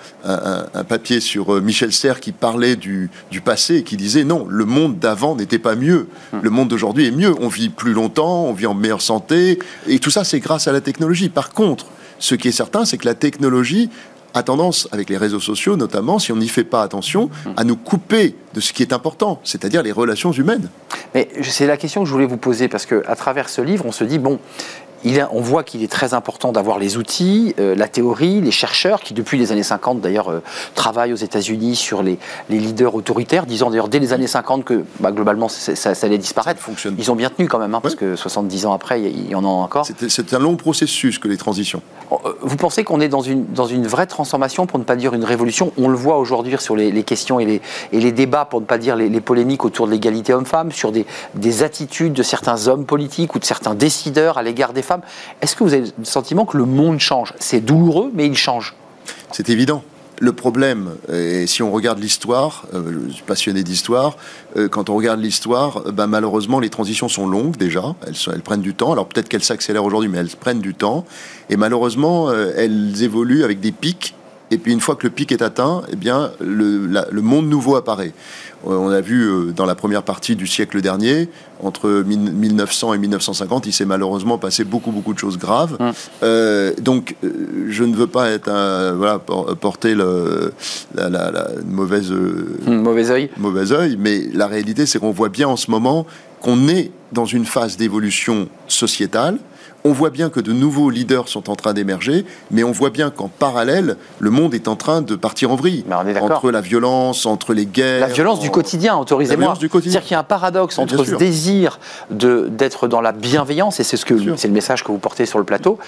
un- 0.74 0.84
papier 0.84 1.20
sur 1.20 1.60
Michel 1.60 1.92
Serres 1.92 2.20
qui 2.20 2.32
parlait 2.32 2.76
du, 2.76 3.10
du 3.30 3.40
passé 3.40 3.76
et 3.76 3.82
qui 3.82 3.96
disait 3.96 4.24
non, 4.24 4.46
le 4.48 4.64
monde 4.64 4.98
d'avant 4.98 5.36
n'était 5.36 5.58
pas 5.58 5.74
mieux. 5.76 6.08
Le 6.42 6.50
monde 6.50 6.68
d'aujourd'hui 6.68 7.06
est 7.06 7.10
mieux. 7.10 7.34
On 7.40 7.48
vit 7.48 7.68
plus 7.68 7.92
longtemps, 7.92 8.44
on 8.44 8.52
vit 8.52 8.66
en 8.66 8.74
meilleure 8.74 9.02
santé, 9.02 9.58
et 9.86 9.98
tout 9.98 10.10
ça, 10.10 10.24
c'est 10.24 10.40
grâce 10.40 10.66
à 10.68 10.72
la 10.72 10.80
technologie. 10.80 11.28
Par 11.28 11.50
contre, 11.50 11.86
ce 12.18 12.34
qui 12.34 12.48
est 12.48 12.52
certain, 12.52 12.84
c'est 12.84 12.96
que 12.98 13.06
la 13.06 13.14
technologie 13.14 13.90
a 14.34 14.42
tendance, 14.42 14.88
avec 14.92 15.10
les 15.10 15.16
réseaux 15.16 15.40
sociaux 15.40 15.76
notamment, 15.76 16.18
si 16.18 16.32
on 16.32 16.36
n'y 16.36 16.48
fait 16.48 16.64
pas 16.64 16.82
attention, 16.82 17.30
à 17.56 17.64
nous 17.64 17.76
couper 17.76 18.34
de 18.54 18.60
ce 18.60 18.72
qui 18.72 18.82
est 18.82 18.92
important, 18.92 19.40
c'est-à-dire 19.44 19.82
les 19.82 19.92
relations 19.92 20.32
humaines. 20.32 20.68
Mais 21.14 21.28
c'est 21.42 21.66
la 21.66 21.76
question 21.76 22.02
que 22.02 22.08
je 22.08 22.12
voulais 22.12 22.26
vous 22.26 22.36
poser 22.36 22.68
parce 22.68 22.86
que 22.86 23.02
à 23.06 23.16
travers 23.16 23.48
ce 23.48 23.60
livre, 23.60 23.86
on 23.86 23.92
se 23.92 24.04
dit 24.04 24.18
bon. 24.18 24.38
Il 25.04 25.20
a- 25.20 25.28
on 25.32 25.40
voit 25.40 25.62
qu'il 25.62 25.82
est 25.82 25.90
très 25.90 26.14
important 26.14 26.52
d'avoir 26.52 26.78
les 26.78 26.96
outils, 26.96 27.54
euh, 27.58 27.74
la 27.74 27.88
théorie, 27.88 28.40
les 28.40 28.50
chercheurs 28.50 29.00
qui, 29.00 29.14
depuis 29.14 29.38
les 29.38 29.52
années 29.52 29.62
50, 29.62 30.00
d'ailleurs, 30.00 30.28
euh, 30.28 30.42
travaillent 30.74 31.12
aux 31.12 31.16
États-Unis 31.16 31.76
sur 31.76 32.02
les, 32.02 32.18
les 32.50 32.58
leaders 32.58 32.94
autoritaires, 32.94 33.46
disant 33.46 33.70
d'ailleurs 33.70 33.88
dès 33.88 33.98
les 34.00 34.12
années 34.12 34.26
50 34.26 34.64
que 34.64 34.84
bah, 35.00 35.12
globalement 35.12 35.48
ça, 35.48 35.76
ça- 35.76 35.94
ça 35.94 36.06
allait 36.06 36.18
disparaître. 36.18 36.60
Ça. 36.76 36.88
Ils 36.98 37.10
ont 37.10 37.16
bien 37.16 37.30
tenu 37.30 37.48
quand 37.48 37.58
même, 37.58 37.74
hein, 37.74 37.80
parce 37.80 37.94
Ouais. 37.94 38.00
que 38.00 38.16
70 38.16 38.66
ans 38.66 38.72
après, 38.72 39.00
il 39.02 39.28
y 39.30 39.34
en 39.34 39.44
a 39.44 39.48
encore. 39.48 39.86
C'est- 39.86 40.34
un 40.34 40.38
long 40.38 40.56
processus 40.56 41.18
que 41.18 41.28
les 41.28 41.36
transitions. 41.36 41.80
Euh, 42.12 42.16
Vous 42.42 42.56
pensez 42.56 42.84
qu'on 42.84 43.00
est 43.00 43.08
dans 43.08 43.20
une, 43.20 43.46
dans 43.52 43.66
une 43.66 43.86
vraie 43.86 44.06
transformation, 44.06 44.66
pour 44.66 44.78
ne 44.78 44.84
pas 44.84 44.96
dire 44.96 45.14
une 45.14 45.24
révolution? 45.24 45.72
On 45.78 45.88
le 45.88 45.96
voit 45.96 46.18
aujourd'hui 46.18 46.54
sur 46.58 46.76
les, 46.76 46.90
les 46.90 47.02
questions 47.02 47.38
et 47.40 47.44
les, 47.44 47.60
et 47.92 48.00
les 48.00 48.12
débats, 48.12 48.44
pour 48.44 48.60
ne 48.60 48.66
pas 48.66 48.78
dire 48.78 48.96
les, 48.96 49.08
les 49.08 49.20
polémiques 49.20 49.64
autour 49.64 49.86
de 49.86 49.92
l'égalité 49.92 50.32
homme-femme, 50.34 50.72
sur 50.72 50.92
des, 50.92 51.06
des 51.34 51.62
attitudes 51.62 52.12
de 52.12 52.22
certains 52.22 52.66
hommes 52.68 52.84
politiques 52.84 53.34
ou 53.34 53.38
de 53.38 53.44
certains 53.44 53.74
décideurs 53.74 54.38
à 54.38 54.42
l'égard 54.42 54.72
des 54.72 54.82
Est-ce 55.40 55.56
que 55.56 55.64
vous 55.64 55.74
avez 55.74 55.92
le 55.98 56.04
sentiment 56.04 56.44
que 56.44 56.56
le 56.56 56.64
monde 56.64 56.98
change? 56.98 57.34
C'est 57.38 57.60
douloureux, 57.60 58.10
mais 58.14 58.26
il 58.26 58.36
change. 58.36 58.74
C'est 59.32 59.48
évident. 59.50 59.82
Le 60.20 60.32
problème, 60.32 60.96
et 61.12 61.46
si 61.46 61.62
on 61.62 61.70
regarde 61.70 62.00
l'histoire, 62.00 62.66
euh, 62.74 63.06
je 63.08 63.12
suis 63.12 63.22
passionné 63.22 63.62
d'histoire, 63.62 64.16
euh, 64.56 64.68
quand 64.68 64.90
on 64.90 64.96
regarde 64.96 65.20
l'histoire, 65.20 65.82
euh, 65.86 65.92
ben, 65.92 66.08
malheureusement 66.08 66.58
les 66.58 66.70
transitions 66.70 67.08
sont 67.08 67.28
longues 67.28 67.56
déjà, 67.56 67.94
elles, 68.04 68.42
prennent 68.42 68.60
du 68.60 68.74
temps, 68.74 68.90
alors 68.90 69.06
peut-être 69.06 69.28
qu'elles 69.28 69.44
s'accélèrent 69.44 69.84
aujourd'hui, 69.84 70.08
mais 70.08 70.18
elles 70.18 70.30
prennent 70.30 70.58
du 70.58 70.74
temps, 70.74 71.04
et 71.50 71.56
malheureusement 71.56 72.32
elles 72.32 73.00
évoluent 73.04 73.44
avec 73.44 73.60
des 73.60 73.70
pics, 73.70 74.16
et 74.50 74.58
puis 74.58 74.72
une 74.72 74.80
fois 74.80 74.96
que 74.96 75.06
le 75.06 75.10
pic 75.10 75.30
est 75.32 75.42
atteint, 75.42 75.82
eh 75.92 75.96
bien 75.96 76.30
le, 76.40 76.86
la- 76.86 77.06
le 77.10 77.20
monde 77.22 77.48
nouveau 77.48 77.76
apparaît. 77.76 78.12
Euh, 78.66 78.70
On 78.74 78.88
a 78.90 79.00
vu 79.00 79.22
euh, 79.22 79.52
dans 79.52 79.66
la 79.66 79.74
première 79.74 80.02
partie 80.02 80.34
du 80.36 80.46
siècle 80.46 80.80
dernier, 80.80 81.28
entre 81.62 82.02
mille- 82.06 82.32
1900 82.32 82.94
et 82.94 82.98
1950, 82.98 83.66
il 83.66 83.72
s'est 83.72 83.84
malheureusement 83.84 84.38
passé 84.38 84.64
beaucoup 84.64 84.90
beaucoup 84.90 85.12
de 85.14 85.18
choses 85.18 85.38
graves. 85.38 85.76
Hum. 85.80 85.92
Euh, 86.22 86.72
donc, 86.80 87.14
je 87.68 87.84
ne 87.84 87.94
veux 87.94 88.06
pas 88.06 88.30
être 88.30 88.48
un, 88.48 88.92
voilà 88.94 89.18
por- 89.18 89.54
porter 89.56 89.94
le, 89.94 90.52
la, 90.94 91.08
la- 91.08 91.48
mauvaise 91.66 92.10
Hum, 92.10 92.82
mauvais 92.82 93.10
œil. 93.10 93.30
mauvais 93.36 93.70
œil, 93.72 93.96
mais 93.98 94.22
la 94.32 94.46
réalité, 94.46 94.86
c'est 94.86 94.98
qu'on 94.98 95.12
voit 95.12 95.28
bien 95.28 95.46
en 95.48 95.56
ce 95.56 95.70
moment 95.70 96.06
qu'on 96.40 96.68
est 96.68 96.90
dans 97.12 97.24
une 97.26 97.44
phase 97.44 97.76
d'évolution 97.76 98.48
sociétale. 98.66 99.38
On 99.84 99.92
voit 99.92 100.10
bien 100.10 100.28
que 100.28 100.40
de 100.40 100.52
nouveaux 100.52 100.90
leaders 100.90 101.28
sont 101.28 101.48
en 101.48 101.56
train 101.56 101.72
d'émerger, 101.72 102.26
mais 102.50 102.64
on 102.64 102.72
voit 102.72 102.90
bien 102.90 103.10
qu'en 103.10 103.28
parallèle, 103.28 103.96
le 104.18 104.30
monde 104.30 104.52
est 104.54 104.66
en 104.68 104.76
train 104.76 105.02
de 105.02 105.14
partir 105.14 105.52
en 105.52 105.56
vrille. 105.56 105.84
Mais 105.88 105.94
on 105.94 106.06
est 106.06 106.14
d'accord. 106.14 106.32
entre 106.38 106.50
la 106.50 106.60
violence, 106.60 107.26
entre 107.26 107.54
les 107.54 107.64
guerres. 107.64 108.00
La 108.00 108.12
violence 108.12 108.40
du 108.40 108.48
en- 108.48 108.50
quotidien, 108.52 108.96
autorisez-moi. 108.98 109.54
C'est-à-dire 109.60 110.02
qu'il 110.02 110.12
y 110.12 110.14
a 110.14 110.18
un 110.18 110.24
paradoxe 110.24 110.78
entre 110.78 111.04
ce 111.04 111.14
désir 111.14 111.78
d'être 112.10 112.88
dans 112.88 113.00
la 113.00 113.12
bienveillance, 113.12 113.80
et 113.80 113.84
c'est 113.84 113.96
ce 113.96 114.04
que 114.04 114.14
Bien 114.14 114.24
sûr. 114.24 114.34
c'est 114.38 114.48
le 114.48 114.54
message 114.54 114.82
que 114.84 114.90
vous 114.92 114.98
portez 114.98 115.26
sur 115.26 115.38
le 115.38 115.44
plateau, 115.44 115.78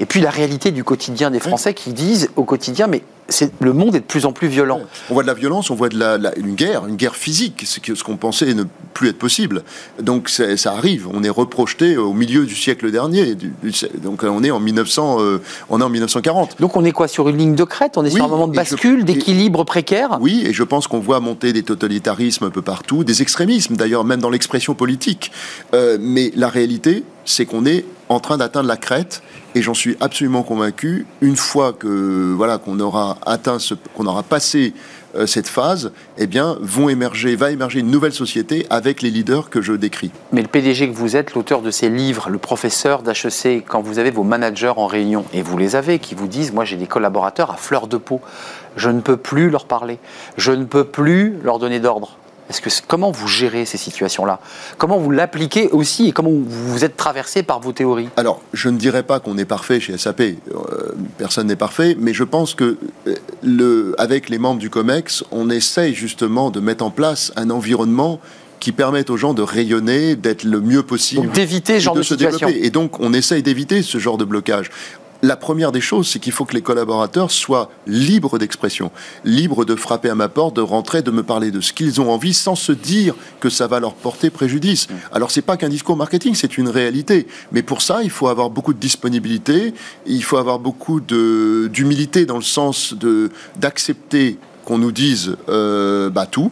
et 0.00 0.06
puis 0.06 0.20
la 0.20 0.30
réalité 0.30 0.70
du 0.72 0.84
quotidien 0.84 1.30
des 1.30 1.40
Français 1.40 1.72
qui 1.74 1.92
disent 1.92 2.30
au 2.36 2.44
quotidien, 2.44 2.86
mais 2.88 3.02
le 3.60 3.72
monde 3.72 3.94
est 3.96 4.00
de 4.00 4.04
plus 4.04 4.24
en 4.26 4.32
plus 4.32 4.48
violent. 4.48 4.80
On 5.10 5.14
voit 5.14 5.22
de 5.22 5.28
la 5.28 5.34
violence, 5.34 5.70
on 5.70 5.74
voit 5.74 5.88
de 5.88 5.98
la, 5.98 6.16
la- 6.18 6.36
une 6.38 6.54
guerre, 6.54 6.86
une 6.86 6.96
guerre 6.96 7.16
physique, 7.16 7.64
ce 7.66 8.04
qu'on 8.04 8.16
pensait 8.16 8.54
ne 8.54 8.64
plus 8.94 9.08
être 9.08 9.18
possible. 9.18 9.62
Donc 10.00 10.28
ça 10.28 10.72
arrive, 10.72 11.08
on 11.12 11.22
est 11.24 11.28
reprojeté 11.28 11.96
au 11.96 12.12
milieu 12.12 12.46
du 12.46 12.54
siècle 12.54 12.90
dernier. 12.90 13.34
du- 13.34 13.52
du- 13.62 13.72
donc 14.02 14.22
on 14.22 14.42
est 14.44 14.50
en 14.50 14.60
1900, 14.60 15.16
euh, 15.20 15.38
on 15.70 15.80
est 15.80 15.84
en 15.84 15.88
1940. 15.90 16.60
Donc 16.60 16.76
on 16.76 16.84
est 16.84 16.92
quoi 16.92 17.08
sur 17.08 17.28
une 17.28 17.36
ligne 17.36 17.54
de 17.54 17.64
crête? 17.64 17.96
On 17.98 18.04
est 18.04 18.08
Oui, 18.10 18.14
sur 18.14 18.24
un 18.24 18.28
moment 18.28 18.48
de 18.48 18.54
bascule, 18.54 19.04
d'équilibre 19.04 19.64
précaire? 19.64 20.18
Oui, 20.20 20.42
et 20.46 20.52
je 20.52 20.62
pense 20.62 20.86
qu'on 20.86 21.00
voit 21.00 21.20
monter 21.20 21.52
des 21.52 21.62
totalitarismes 21.62 22.44
un 22.44 22.50
peu 22.50 22.62
partout, 22.62 23.04
des 23.04 23.22
extrémismes 23.22 23.76
d'ailleurs, 23.76 24.04
même 24.04 24.20
dans 24.20 24.30
l'expression 24.30 24.74
politique. 24.74 25.32
Euh, 25.74 25.98
mais 26.00 26.32
la 26.36 26.48
réalité, 26.48 27.04
c'est 27.26 27.44
qu'on 27.44 27.66
est 27.66 27.84
en 28.08 28.20
train 28.20 28.38
d'atteindre 28.38 28.68
la 28.68 28.76
crête 28.76 29.22
et 29.54 29.62
j'en 29.62 29.74
suis 29.74 29.96
absolument 30.00 30.42
convaincu. 30.42 31.06
Une 31.20 31.36
fois 31.36 31.72
que 31.72 32.32
voilà 32.34 32.58
qu'on 32.58 32.80
aura 32.80 33.18
atteint, 33.26 33.58
qu'on 33.94 34.06
aura 34.06 34.22
passé 34.22 34.72
euh, 35.16 35.26
cette 35.26 35.48
phase, 35.48 35.92
eh 36.18 36.26
bien, 36.26 36.56
va 36.60 36.90
émerger 36.90 37.80
une 37.80 37.90
nouvelle 37.90 38.12
société 38.12 38.66
avec 38.70 39.02
les 39.02 39.10
leaders 39.10 39.50
que 39.50 39.62
je 39.62 39.72
décris. 39.72 40.10
Mais 40.32 40.42
le 40.42 40.48
PDG 40.48 40.90
que 40.90 40.94
vous 40.96 41.16
êtes, 41.16 41.34
l'auteur 41.34 41.62
de 41.62 41.70
ces 41.70 41.88
livres, 41.88 42.28
le 42.28 42.38
professeur 42.38 43.02
d'HEC, 43.02 43.64
quand 43.66 43.80
vous 43.80 43.98
avez 43.98 44.10
vos 44.10 44.24
managers 44.24 44.74
en 44.76 44.86
réunion, 44.86 45.24
et 45.32 45.42
vous 45.42 45.56
les 45.56 45.74
avez, 45.74 45.98
qui 45.98 46.14
vous 46.14 46.28
disent, 46.28 46.52
moi 46.52 46.64
j'ai 46.64 46.76
des 46.76 46.86
collaborateurs 46.86 47.50
à 47.50 47.56
fleur 47.56 47.86
de 47.86 47.96
peau, 47.96 48.20
je 48.76 48.90
ne 48.90 49.00
peux 49.00 49.16
plus 49.16 49.48
leur 49.48 49.64
parler, 49.64 49.98
je 50.36 50.52
ne 50.52 50.64
peux 50.64 50.84
plus 50.84 51.36
leur 51.42 51.58
donner 51.58 51.80
d'ordre. 51.80 52.18
Est-ce 52.48 52.60
que 52.60 52.70
comment 52.86 53.10
vous 53.10 53.26
gérez 53.26 53.64
ces 53.64 53.76
situations-là? 53.76 54.40
Comment 54.78 54.98
vous 54.98 55.10
l'appliquez 55.10 55.68
aussi 55.70 56.08
et 56.08 56.12
comment 56.12 56.30
vous 56.32 56.84
êtes 56.84 56.96
traversé 56.96 57.42
par 57.42 57.60
vos 57.60 57.72
théories? 57.72 58.08
Alors, 58.16 58.40
je 58.52 58.68
ne 58.68 58.78
dirais 58.78 59.02
pas 59.02 59.18
qu'on 59.20 59.36
est 59.36 59.44
parfait 59.44 59.80
chez 59.80 59.98
SAP. 59.98 60.20
Euh, 60.20 60.34
personne 61.18 61.48
n'est 61.48 61.56
parfait, 61.56 61.96
mais 61.98 62.14
je 62.14 62.24
pense 62.24 62.54
que 62.54 62.76
euh, 63.06 63.14
le, 63.42 63.94
avec 63.98 64.28
les 64.28 64.38
membres 64.38 64.60
du 64.60 64.70
COMEX, 64.70 65.24
on 65.32 65.50
essaye 65.50 65.94
justement 65.94 66.50
de 66.50 66.60
mettre 66.60 66.84
en 66.84 66.90
place 66.90 67.32
un 67.36 67.50
environnement 67.50 68.20
qui 68.60 68.72
permette 68.72 69.10
aux 69.10 69.16
gens 69.16 69.34
de 69.34 69.42
rayonner, 69.42 70.16
d'être 70.16 70.44
le 70.44 70.60
mieux 70.60 70.82
possible. 70.82 71.30
D'éviter 71.32 71.74
ce 71.74 71.84
genre 71.84 71.94
de, 71.94 72.00
de 72.00 72.04
se 72.04 72.14
situation. 72.14 72.46
Développer. 72.46 72.66
Et 72.66 72.70
donc, 72.70 73.00
on 73.00 73.12
essaye 73.12 73.42
d'éviter 73.42 73.82
ce 73.82 73.98
genre 73.98 74.18
de 74.18 74.24
blocage 74.24 74.70
la 75.26 75.36
première 75.36 75.72
des 75.72 75.80
choses, 75.80 76.08
c'est 76.08 76.18
qu'il 76.18 76.32
faut 76.32 76.44
que 76.44 76.54
les 76.54 76.62
collaborateurs 76.62 77.30
soient 77.30 77.70
libres 77.86 78.38
d'expression, 78.38 78.90
libres 79.24 79.64
de 79.64 79.74
frapper 79.74 80.08
à 80.08 80.14
ma 80.14 80.28
porte, 80.28 80.54
de 80.56 80.60
rentrer, 80.60 81.02
de 81.02 81.10
me 81.10 81.22
parler 81.22 81.50
de 81.50 81.60
ce 81.60 81.72
qu'ils 81.72 82.00
ont 82.00 82.10
envie, 82.10 82.32
sans 82.32 82.54
se 82.54 82.72
dire 82.72 83.14
que 83.40 83.48
ça 83.48 83.66
va 83.66 83.80
leur 83.80 83.94
porter 83.94 84.30
préjudice. 84.30 84.88
Mm. 84.88 84.94
Alors 85.12 85.30
c'est 85.30 85.42
pas 85.42 85.56
qu'un 85.56 85.68
discours 85.68 85.96
marketing, 85.96 86.34
c'est 86.34 86.58
une 86.58 86.68
réalité. 86.68 87.26
Mais 87.50 87.62
pour 87.62 87.82
ça, 87.82 88.02
il 88.02 88.10
faut 88.10 88.28
avoir 88.28 88.50
beaucoup 88.50 88.72
de 88.72 88.78
disponibilité, 88.78 89.74
il 90.06 90.22
faut 90.22 90.36
avoir 90.36 90.58
beaucoup 90.60 91.00
d'humilité 91.00 92.24
dans 92.24 92.36
le 92.36 92.42
sens 92.42 92.94
d'accepter 93.56 94.38
qu'on 94.64 94.78
nous 94.78 94.92
dise 94.92 95.36
euh, 95.48 96.08
bah, 96.10 96.26
tout, 96.26 96.50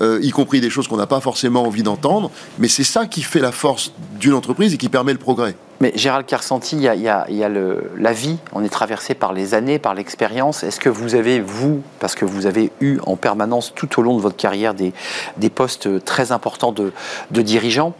euh, 0.00 0.18
y 0.22 0.30
compris 0.30 0.60
des 0.60 0.70
choses 0.70 0.88
qu'on 0.88 0.96
n'a 0.96 1.06
pas 1.06 1.20
forcément 1.20 1.64
envie 1.64 1.82
d'entendre. 1.82 2.30
Mais 2.58 2.68
c'est 2.68 2.84
ça 2.84 3.06
qui 3.06 3.22
fait 3.22 3.40
la 3.40 3.52
force 3.52 3.92
d'une 4.18 4.34
entreprise 4.34 4.72
et 4.72 4.78
qui 4.78 4.88
permet 4.88 5.12
le 5.12 5.18
progrès. 5.18 5.56
Mais 5.80 5.92
Gérald 5.96 6.26
Carsanti, 6.26 6.76
il 6.76 6.82
y 6.82 6.88
a, 6.88 6.94
y 6.94 7.08
a, 7.08 7.48
la 7.48 8.12
vie, 8.12 8.38
on 8.52 8.64
est 8.64 8.68
traversé 8.68 9.14
par 9.14 9.32
les 9.32 9.54
années, 9.54 9.78
par 9.78 9.94
l'expérience. 9.94 10.62
Est-ce 10.62 10.80
que 10.80 10.88
vous 10.88 11.14
avez, 11.14 11.40
vous, 11.40 11.82
parce 11.98 12.14
que 12.14 12.24
vous 12.24 12.46
avez 12.46 12.70
eu 12.80 12.98
en 13.06 13.16
permanence 13.16 13.72
tout 13.74 14.00
au 14.00 14.02
long 14.02 14.16
de 14.16 14.22
votre 14.22 14.36
carrière 14.36 14.74
des, 14.74 14.92
des 15.36 15.50
postes 15.50 16.04
très 16.04 16.32
importants 16.32 16.72
de, 16.72 16.92
de 17.30 17.42
dirigeants, 17.42 17.94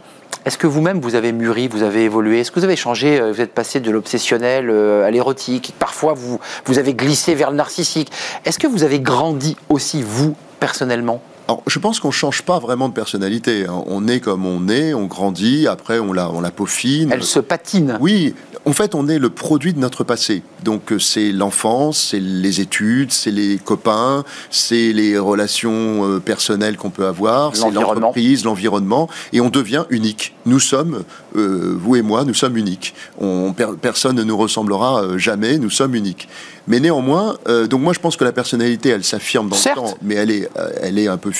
est-ce 0.45 0.59
que 0.59 0.67
vous-même, 0.67 1.01
vous 1.01 1.15
avez 1.15 1.31
mûri, 1.31 1.67
vous 1.67 1.81
avez 1.81 2.03
évolué? 2.03 2.41
Est-ce 2.41 2.51
que 2.51 2.59
vous 2.59 2.65
avez 2.65 2.75
changé 2.75 3.19
euh, 3.19 3.31
Vous 3.31 3.41
êtes 3.41 3.53
passé 3.53 3.79
de 3.79 3.89
l'obsessionnel 3.89 4.69
euh, 4.69 5.03
à 5.03 5.09
l'érotique? 5.09 5.73
Parfois, 5.79 6.13
vous, 6.13 6.39
vous 6.65 6.77
avez 6.77 6.93
glissé 6.93 7.33
vers 7.33 7.49
le 7.49 7.57
narcissique. 7.57 8.11
Est-ce 8.45 8.59
que 8.59 8.67
vous 8.67 8.83
avez 8.83 8.99
grandi 8.99 9.57
aussi, 9.69 10.03
vous, 10.03 10.35
personnellement? 10.59 11.19
Alors, 11.47 11.61
je 11.67 11.77
pense 11.77 11.99
qu'on 11.99 12.11
change 12.11 12.41
pas 12.41 12.59
vraiment 12.59 12.89
de 12.89 12.93
personnalité. 12.93 13.65
Hein. 13.67 13.83
On 13.85 14.07
est 14.07 14.19
comme 14.19 14.45
on 14.45 14.67
est, 14.67 14.93
on 14.93 15.05
grandit, 15.05 15.67
après 15.67 15.99
on 15.99 16.11
la, 16.11 16.31
on 16.31 16.41
la 16.41 16.51
peaufine. 16.51 17.11
Elle 17.11 17.23
se 17.23 17.39
patine. 17.39 17.97
Oui, 18.01 18.33
en 18.65 18.73
fait, 18.73 18.95
on 18.95 19.07
est 19.07 19.19
le 19.19 19.29
produit 19.29 19.73
de 19.73 19.79
notre 19.79 20.03
passé. 20.03 20.41
Donc, 20.63 20.91
euh, 20.91 20.97
c'est 20.97 21.31
l'enfance, 21.31 22.07
c'est 22.09 22.19
les 22.19 22.61
études, 22.61 23.11
c'est 23.11 23.29
les 23.29 23.57
copains, 23.57 24.23
c'est 24.49 24.91
les 24.91 25.19
relations 25.19 26.03
euh, 26.03 26.19
personnelles 26.19 26.75
qu'on 26.75 26.89
peut 26.89 27.05
avoir, 27.05 27.55
c'est 27.55 27.69
l'entreprise, 27.69 28.43
l'environnement, 28.43 29.07
et 29.33 29.39
on 29.39 29.49
devient 29.49 29.83
unique. 29.91 30.33
Nous 30.47 30.59
sommes, 30.59 31.03
euh, 31.35 31.77
vous 31.79 31.95
et 31.95 32.01
moi, 32.01 32.25
nous 32.25 32.33
sommes 32.33 32.57
uniques. 32.57 32.95
On, 33.19 33.53
personne 33.53 34.15
ne 34.15 34.23
nous 34.23 34.37
ressemblera 34.37 35.17
jamais, 35.17 35.59
nous 35.59 35.69
sommes 35.69 35.93
uniques. 35.93 36.27
Mais 36.67 36.79
néanmoins, 36.79 37.37
donc 37.69 37.81
moi 37.81 37.93
je 37.93 37.99
pense 37.99 38.17
que 38.17 38.23
la 38.23 38.31
personnalité, 38.31 38.89
elle 38.89 39.03
s'affirme 39.03 39.49
dans 39.49 39.55
Certes. 39.55 39.77
le 39.77 39.81
temps, 39.83 39.97
mais 40.01 40.15
elle 40.15 40.31
est, 40.31 40.49
elle 40.81 40.97
est 40.97 41.07
un 41.07 41.17
peu. 41.17 41.31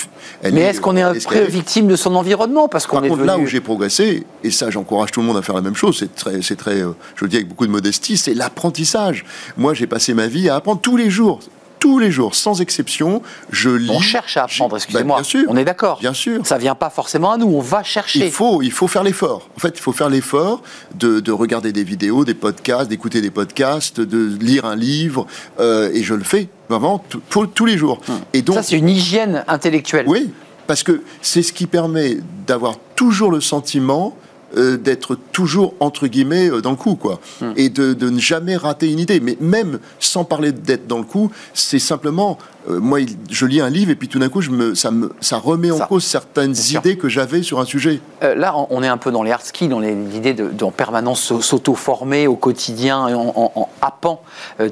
Elle 0.43 0.53
mais 0.53 0.61
est-ce 0.61 0.81
qu'on 0.81 0.95
est 0.95 1.01
un 1.01 1.13
peu 1.13 1.43
victime 1.45 1.87
de 1.87 1.95
son 1.95 2.15
environnement 2.15 2.67
parce 2.67 2.85
qu'on 2.85 3.03
est 3.03 3.09
contre, 3.09 3.23
là 3.23 3.37
où 3.37 3.45
j'ai 3.45 3.61
progressé, 3.61 4.23
et 4.43 4.51
ça 4.51 4.69
j'encourage 4.69 5.11
tout 5.11 5.21
le 5.21 5.25
monde 5.25 5.37
à 5.37 5.41
faire 5.41 5.55
la 5.55 5.61
même 5.61 5.75
chose, 5.75 5.97
c'est 5.99 6.13
très, 6.13 6.41
c'est 6.41 6.55
très 6.55 6.77
je 7.15 7.25
le 7.25 7.29
dis 7.29 7.37
avec 7.37 7.47
beaucoup 7.47 7.65
de 7.65 7.71
modestie, 7.71 8.17
c'est 8.17 8.33
l'apprentissage. 8.33 9.25
Moi, 9.57 9.73
j'ai 9.73 9.87
passé 9.87 10.13
ma 10.13 10.27
vie 10.27 10.49
à 10.49 10.55
apprendre 10.55 10.81
tous 10.81 10.97
les 10.97 11.09
jours 11.09 11.39
tous 11.79 11.99
les 11.99 12.11
jours, 12.11 12.35
sans 12.35 12.61
exception, 12.61 13.21
je 13.51 13.69
lis. 13.69 13.89
On 13.91 13.99
cherche 13.99 14.37
à 14.37 14.43
apprendre, 14.43 14.75
excusez-moi. 14.75 15.21
Bah, 15.21 15.39
on 15.47 15.57
est 15.57 15.65
d'accord. 15.65 15.99
Bien 15.99 16.13
sûr. 16.13 16.45
Ça 16.45 16.57
vient 16.57 16.75
pas 16.75 16.89
forcément 16.89 17.31
à 17.31 17.37
nous, 17.37 17.47
on 17.47 17.61
va 17.61 17.83
chercher. 17.83 18.25
Il 18.25 18.31
faut, 18.31 18.61
il 18.61 18.71
faut 18.71 18.87
faire 18.87 19.03
l'effort. 19.03 19.49
En 19.55 19.59
fait, 19.59 19.77
il 19.77 19.81
faut 19.81 19.91
faire 19.91 20.09
l'effort 20.09 20.61
de, 20.95 21.19
de, 21.19 21.31
regarder 21.31 21.71
des 21.71 21.83
vidéos, 21.83 22.25
des 22.25 22.33
podcasts, 22.33 22.89
d'écouter 22.89 23.21
des 23.21 23.31
podcasts, 23.31 23.99
de 23.99 24.37
lire 24.39 24.65
un 24.65 24.75
livre, 24.75 25.27
euh, 25.59 25.91
et 25.93 26.03
je 26.03 26.13
le 26.13 26.23
fais 26.23 26.49
vraiment 26.69 27.03
tous 27.29 27.65
les 27.65 27.77
jours. 27.77 28.01
Hum. 28.09 28.19
Et 28.33 28.41
donc, 28.41 28.55
ça, 28.55 28.63
c'est 28.63 28.77
une 28.77 28.89
hygiène 28.89 29.43
intellectuelle. 29.47 30.05
Oui, 30.07 30.31
parce 30.67 30.83
que 30.83 31.03
c'est 31.21 31.43
ce 31.43 31.53
qui 31.53 31.67
permet 31.67 32.17
d'avoir 32.47 32.77
toujours 32.95 33.31
le 33.31 33.41
sentiment 33.41 34.17
euh, 34.57 34.77
d'être 34.77 35.17
toujours 35.31 35.73
entre 35.79 36.07
guillemets 36.07 36.49
euh, 36.49 36.61
dans 36.61 36.69
le 36.69 36.75
coup, 36.75 36.95
quoi, 36.95 37.19
hmm. 37.41 37.51
et 37.57 37.69
de, 37.69 37.93
ne 38.09 38.19
jamais 38.19 38.55
rater 38.55 38.91
une 38.91 38.99
idée. 38.99 39.19
Mais 39.19 39.37
même 39.41 39.79
sans 39.99 40.23
parler 40.23 40.51
d'être 40.51 40.87
dans 40.87 40.97
le 40.97 41.03
coup, 41.03 41.31
c'est 41.53 41.79
simplement 41.79 42.37
euh, 42.69 42.79
moi, 42.79 42.99
je 43.29 43.45
lis 43.45 43.59
un 43.59 43.69
livre 43.69 43.91
et 43.91 43.95
puis 43.95 44.07
tout 44.07 44.17
d'un 44.17 44.29
coup, 44.29 44.41
je 44.41 44.51
me, 44.51 44.73
ça, 44.73 44.91
me, 44.91 45.11
ça 45.19 45.37
remet 45.37 45.71
en 45.71 45.79
cause 45.79 46.03
certaines 46.03 46.55
idées 46.71 46.97
que 46.97 47.09
j'avais 47.09 47.43
sur 47.43 47.59
un 47.59 47.65
sujet. 47.65 47.99
là, 48.21 48.55
on 48.69 48.81
est 48.81 48.87
un 48.87 48.97
peu 48.97 49.11
dans 49.11 49.23
les 49.23 49.31
hard 49.31 49.43
skills, 49.43 49.67
dans 49.67 49.79
l'idée 49.79 50.33
d'en 50.33 50.71
permanence 50.71 51.39
s'auto-former 51.41 52.27
au 52.27 52.35
quotidien, 52.35 52.99
en, 52.99 53.33
en, 53.35 53.51
en 53.55 53.69
happant 53.81 54.21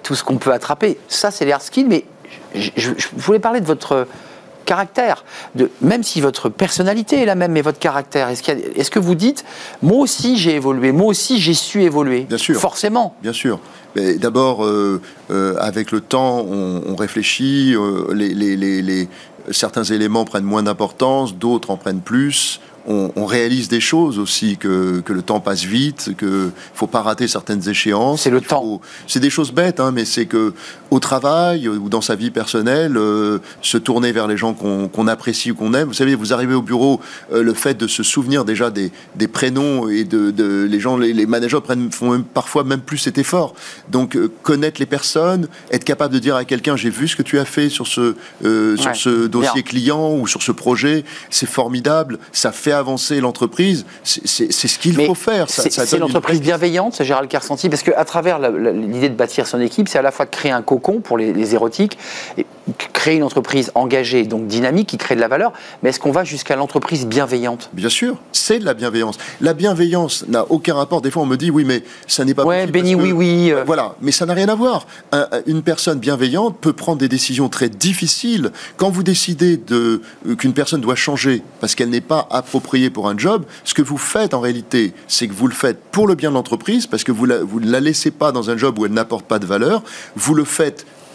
tout 0.01 0.15
ce 0.15 0.23
qu'on 0.23 0.37
peut 0.37 0.53
attraper. 0.53 0.97
Ça, 1.07 1.29
c'est 1.29 1.45
les 1.45 1.51
hard 1.51 1.61
skills, 1.61 1.87
mais 1.87 2.05
je, 2.55 2.71
je 2.75 3.07
voulais 3.15 3.39
parler 3.39 3.59
de 3.59 3.65
votre 3.65 4.07
caractère. 4.63 5.23
De, 5.55 5.69
même 5.81 6.03
si 6.03 6.21
votre 6.21 6.49
personnalité 6.49 7.21
est 7.21 7.25
la 7.25 7.35
même, 7.35 7.51
mais 7.51 7.61
votre 7.61 7.79
caractère, 7.79 8.29
est-ce, 8.29 8.49
est 8.51 8.89
que 8.89 8.99
vous 8.99 9.15
dites, 9.15 9.43
moi 9.81 9.99
aussi 9.99 10.37
j'ai 10.37 10.55
évolué, 10.55 10.91
moi 10.91 11.07
aussi 11.07 11.39
j'ai 11.39 11.53
su 11.53 11.83
évoluer 11.83 12.21
Bien 12.21 12.37
sûr. 12.37 12.59
Forcément? 12.59 13.15
Bien 13.21 13.33
sûr. 13.33 13.59
D'abord, 13.95 14.65
euh, 14.65 15.01
euh, 15.29 15.55
avec 15.59 15.91
le 15.91 16.01
temps, 16.01 16.39
on, 16.39 16.95
réfléchit, 16.95 17.75
euh, 17.75 18.11
les, 18.13 18.33
les, 18.33 18.81
les, 18.81 19.07
certains 19.51 19.83
éléments 19.83 20.25
prennent 20.25 20.43
moins 20.43 20.63
d'importance, 20.63 21.35
d'autres 21.35 21.69
en 21.69 21.77
prennent 21.77 22.01
plus 22.01 22.59
on, 22.85 23.25
réalise 23.25 23.67
des 23.67 23.79
choses 23.79 24.19
aussi, 24.19 24.57
que, 24.57 25.03
le 25.05 25.21
temps 25.21 25.39
passe 25.39 25.63
vite, 25.63 26.15
qu'il 26.17 26.51
faut 26.73 26.87
pas 26.87 27.01
rater 27.01 27.27
certaines 27.27 27.67
échéances. 27.67 28.21
C'est 28.21 28.29
le 28.29 28.41
temps. 28.41 28.81
C'est 29.07 29.19
des 29.19 29.29
choses 29.29 29.51
bêtes, 29.51 29.79
hein, 29.79 29.91
mais 29.91 30.05
c'est 30.05 30.25
que 30.25 30.53
au 30.93 30.99
travail 30.99 31.67
ou 31.67 31.89
dans 31.89 32.01
sa 32.01 32.13
vie 32.13 32.29
personnelle, 32.29 32.97
euh, 32.97 33.39
se 33.63 33.79
tourner 33.79 34.11
vers 34.11 34.27
les 34.27 34.37
gens 34.37 34.53
qu'on 34.53 35.07
apprécie 35.07 35.49
ou 35.49 35.55
qu'on 35.55 35.73
aime. 35.73 35.87
Vous 35.87 35.93
savez, 35.93 36.13
vous 36.13 36.33
arrivez 36.33 36.53
au 36.53 36.61
bureau, 36.61 37.01
euh, 37.31 37.41
le 37.41 37.55
fait 37.55 37.73
de 37.73 37.87
se 37.87 38.03
souvenir 38.03 38.45
déjà 38.45 38.69
des, 38.69 38.91
prénoms 39.27 39.89
et 39.89 40.03
de, 40.03 40.67
les 40.69 40.79
gens, 40.79 40.95
les, 40.97 41.25
managers 41.25 41.61
prennent, 41.63 41.91
font 41.91 42.23
parfois 42.33 42.63
même 42.63 42.81
plus 42.81 42.99
cet 42.99 43.17
effort. 43.17 43.55
Donc 43.89 44.15
euh, 44.15 44.31
connaître 44.43 44.79
les 44.79 44.85
personnes, 44.85 45.47
être 45.71 45.83
capable 45.83 46.13
de 46.13 46.19
dire 46.19 46.35
à 46.35 46.45
quelqu'un 46.45 46.75
j'ai 46.75 46.91
vu 46.91 47.07
ce 47.07 47.15
que 47.15 47.23
tu 47.23 47.39
as 47.39 47.45
fait 47.45 47.69
sur 47.69 47.87
ce 47.87 48.15
sur 48.43 48.95
ce 48.95 49.27
dossier 49.27 49.63
client 49.63 50.13
ou 50.13 50.27
sur 50.27 50.43
ce 50.43 50.51
projet, 50.51 51.05
c'est 51.31 51.49
formidable, 51.49 52.19
ça 52.31 52.51
fait 52.51 52.71
avancer 52.71 53.19
l'entreprise, 53.19 53.85
c'est 54.03 54.27
ce 54.27 54.77
qu'il 54.77 54.93
faut 55.05 55.15
faire. 55.15 55.49
C'est 55.49 55.97
l'entreprise 55.97 56.41
bienveillante, 56.41 56.93
c'est 56.93 57.05
Gérald 57.05 57.29
Carsanti, 57.29 57.69
parce 57.69 57.81
qu'à 57.81 58.05
travers 58.05 58.37
l'idée 58.39 59.09
de 59.09 59.15
bâtir 59.15 59.47
son 59.47 59.59
équipe, 59.59 59.89
c'est 59.89 59.97
à 59.97 60.03
la 60.03 60.11
fois 60.11 60.25
de 60.25 60.29
créer 60.29 60.51
un 60.51 60.61
cocon 60.83 60.99
pour 60.99 61.17
les, 61.17 61.55
érotiques, 61.55 61.97
et 62.37 62.45
créer 62.93 63.17
une 63.17 63.23
entreprise 63.23 63.71
engagée, 63.75 64.23
donc 64.23 64.47
dynamique, 64.47 64.89
qui 64.89 64.97
crée 64.97 65.15
de 65.15 65.21
la 65.21 65.27
valeur, 65.27 65.53
mais 65.81 65.89
est-ce 65.89 65.99
qu'on 65.99 66.11
va 66.11 66.23
jusqu'à 66.23 66.55
l'entreprise 66.55 67.05
bienveillante? 67.05 67.69
Bien 67.73 67.89
sûr, 67.89 68.17
c'est 68.31 68.59
de 68.59 68.65
la 68.65 68.73
bienveillance. 68.73 69.17
La 69.41 69.53
bienveillance 69.53 70.25
n'a 70.27 70.45
aucun 70.49 70.75
rapport. 70.75 71.01
Des 71.01 71.11
fois, 71.11 71.23
on 71.23 71.25
me 71.25 71.37
dit, 71.37 71.51
oui, 71.51 71.63
mais 71.65 71.83
ça 72.07 72.25
n'est 72.25 72.33
pas 72.33 72.45
ouais, 72.45 72.67
béni, 72.67 72.95
oui, 72.95 73.11
oui. 73.11 73.51
Euh. 73.51 73.63
Voilà, 73.65 73.95
mais 74.01 74.11
ça 74.11 74.25
n'a 74.25 74.33
rien 74.33 74.49
à 74.49 74.55
voir. 74.55 74.87
une 75.45 75.61
personne 75.61 75.99
bienveillante 75.99 76.57
peut 76.59 76.73
prendre 76.73 76.99
des 76.99 77.09
décisions 77.09 77.49
très 77.49 77.69
difficiles. 77.69 78.51
Quand 78.77 78.89
vous 78.89 79.03
décidez 79.03 79.59
euh, 79.71 79.99
qu'une 80.37 80.53
personne 80.53 80.81
doit 80.81 80.95
changer 80.95 81.41
parce 81.59 81.75
qu'elle 81.75 81.89
n'est 81.89 82.01
pas 82.01 82.27
appropriée, 82.29 82.83
pour 82.89 83.07
un 83.07 83.17
job, 83.17 83.45
ce 83.63 83.73
que 83.73 83.81
vous 83.81 83.97
faites 83.97 84.33
en 84.33 84.39
réalité, 84.39 84.93
c'est 85.07 85.27
que 85.27 85.33
vous 85.33 85.47
le 85.47 85.53
faites 85.53 85.79
pour 85.91 86.07
le 86.07 86.15
bien 86.15 86.29
de 86.29 86.35
l'entreprise, 86.35 86.87
parce 86.87 87.03
que 87.03 87.11
vous, 87.11 87.25
la, 87.25 87.39
vous 87.39 87.59
ne 87.59 87.69
la 87.69 87.79
laissez 87.79 88.11
pas 88.11 88.31
dans 88.31 88.49
un 88.49 88.57
job 88.57 88.79
où 88.79 88.85
elle 88.85 88.93
n'apporte 88.93 89.25
pas 89.25 89.39
de 89.39 89.45
valeur, 89.45 89.83
vous 90.15 90.33
le 90.33 90.43
faites 90.43 90.72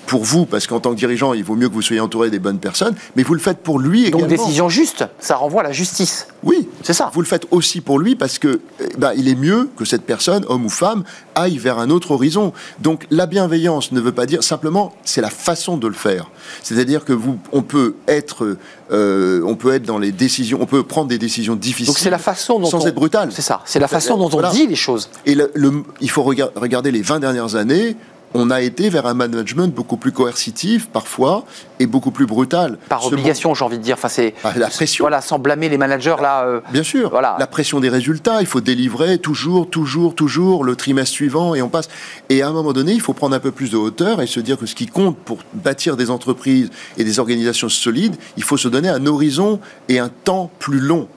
pour 0.08 0.24
vous, 0.24 0.46
parce 0.46 0.66
qu'en 0.66 0.80
tant 0.80 0.90
que 0.90 0.96
dirigeant, 0.96 1.34
il 1.34 1.44
vaut 1.44 1.54
mieux 1.54 1.68
que 1.68 1.74
vous 1.74 1.82
soyez 1.82 2.00
entouré 2.00 2.30
des 2.30 2.38
bonnes 2.38 2.58
personnes, 2.58 2.94
mais 3.14 3.22
vous 3.22 3.34
le 3.34 3.40
faites 3.40 3.58
pour 3.58 3.78
lui 3.78 4.06
également. 4.06 4.26
Donc 4.26 4.30
décision 4.30 4.70
juste, 4.70 5.04
ça 5.20 5.36
renvoie 5.36 5.60
à 5.60 5.64
la 5.64 5.72
justice. 5.72 6.28
Oui, 6.42 6.66
c'est 6.82 6.94
ça. 6.94 7.10
Vous 7.12 7.20
le 7.20 7.26
faites 7.26 7.46
aussi 7.50 7.82
pour 7.82 7.98
lui 7.98 8.16
parce 8.16 8.38
que 8.38 8.60
eh 8.80 8.96
ben, 8.96 9.12
il 9.16 9.28
est 9.28 9.34
mieux 9.34 9.68
que 9.76 9.84
cette 9.84 10.04
personne, 10.04 10.46
homme 10.48 10.64
ou 10.64 10.70
femme, 10.70 11.04
aille 11.34 11.58
vers 11.58 11.78
un 11.78 11.90
autre 11.90 12.12
horizon. 12.12 12.54
Donc 12.80 13.06
la 13.10 13.26
bienveillance 13.26 13.92
ne 13.92 14.00
veut 14.00 14.12
pas 14.12 14.24
dire 14.24 14.42
simplement, 14.42 14.94
c'est 15.04 15.20
la 15.20 15.30
façon 15.30 15.76
de 15.76 15.86
le 15.86 15.94
faire. 15.94 16.30
C'est-à-dire 16.62 17.04
que 17.04 17.12
vous, 17.12 17.38
on 17.52 17.60
peut 17.60 17.94
être, 18.06 18.56
euh, 18.90 19.42
on 19.44 19.56
peut 19.56 19.74
être 19.74 19.84
dans 19.84 19.98
les 19.98 20.12
décisions, 20.12 20.58
on 20.62 20.66
peut 20.66 20.84
prendre 20.84 21.08
des 21.08 21.18
décisions 21.18 21.54
difficiles. 21.54 21.86
Donc 21.86 21.98
c'est 21.98 22.08
la 22.08 22.18
façon 22.18 22.58
dont 22.58 22.66
sans 22.66 22.84
on, 22.84 22.86
être 22.86 22.94
brutal. 22.94 23.28
C'est 23.30 23.42
ça. 23.42 23.60
C'est 23.66 23.78
la 23.78 23.88
façon 23.88 24.16
dont 24.16 24.30
on 24.32 24.50
dit 24.50 24.66
les 24.66 24.74
choses. 24.74 25.10
Et 25.26 25.34
le, 25.34 25.52
il 26.00 26.10
faut 26.10 26.22
regarder 26.22 26.90
les 26.90 27.02
20 27.02 27.20
dernières 27.20 27.56
années 27.56 27.94
on 28.34 28.50
a 28.50 28.60
été 28.60 28.88
vers 28.88 29.06
un 29.06 29.14
management 29.14 29.74
beaucoup 29.74 29.96
plus 29.96 30.12
coercitif 30.12 30.88
parfois 30.88 31.44
et 31.80 31.86
beaucoup 31.86 32.10
plus 32.10 32.26
brutal. 32.26 32.78
Par 32.88 33.06
obligation, 33.06 33.54
j'ai 33.54 33.64
envie 33.64 33.78
de 33.78 33.82
dire. 33.82 33.96
Enfin, 33.96 34.08
c'est 34.08 34.34
ah, 34.44 34.52
la 34.56 34.68
pression. 34.68 35.04
Voilà, 35.04 35.20
sans 35.20 35.38
blâmer 35.38 35.68
les 35.68 35.78
managers 35.78 36.16
là. 36.20 36.44
Euh, 36.44 36.60
Bien 36.70 36.82
sûr. 36.82 37.10
Voilà. 37.10 37.36
La 37.38 37.46
pression 37.46 37.80
des 37.80 37.88
résultats. 37.88 38.40
Il 38.40 38.46
faut 38.46 38.60
délivrer 38.60 39.18
toujours, 39.18 39.68
toujours, 39.68 40.14
toujours 40.14 40.64
le 40.64 40.76
trimestre 40.76 41.14
suivant 41.14 41.54
et 41.54 41.62
on 41.62 41.68
passe. 41.68 41.88
Et 42.28 42.42
à 42.42 42.48
un 42.48 42.52
moment 42.52 42.72
donné, 42.72 42.92
il 42.92 43.00
faut 43.00 43.14
prendre 43.14 43.34
un 43.34 43.40
peu 43.40 43.52
plus 43.52 43.70
de 43.70 43.76
hauteur 43.76 44.20
et 44.20 44.26
se 44.26 44.40
dire 44.40 44.58
que 44.58 44.66
ce 44.66 44.74
qui 44.74 44.86
compte 44.86 45.16
pour 45.16 45.38
bâtir 45.54 45.96
des 45.96 46.10
entreprises 46.10 46.70
et 46.96 47.04
des 47.04 47.18
organisations 47.18 47.68
solides, 47.68 48.16
il 48.36 48.42
faut 48.42 48.56
se 48.56 48.68
donner 48.68 48.88
un 48.88 49.06
horizon 49.06 49.60
et 49.88 49.98
un 49.98 50.08
temps 50.08 50.50
plus 50.58 50.80
long 50.80 51.08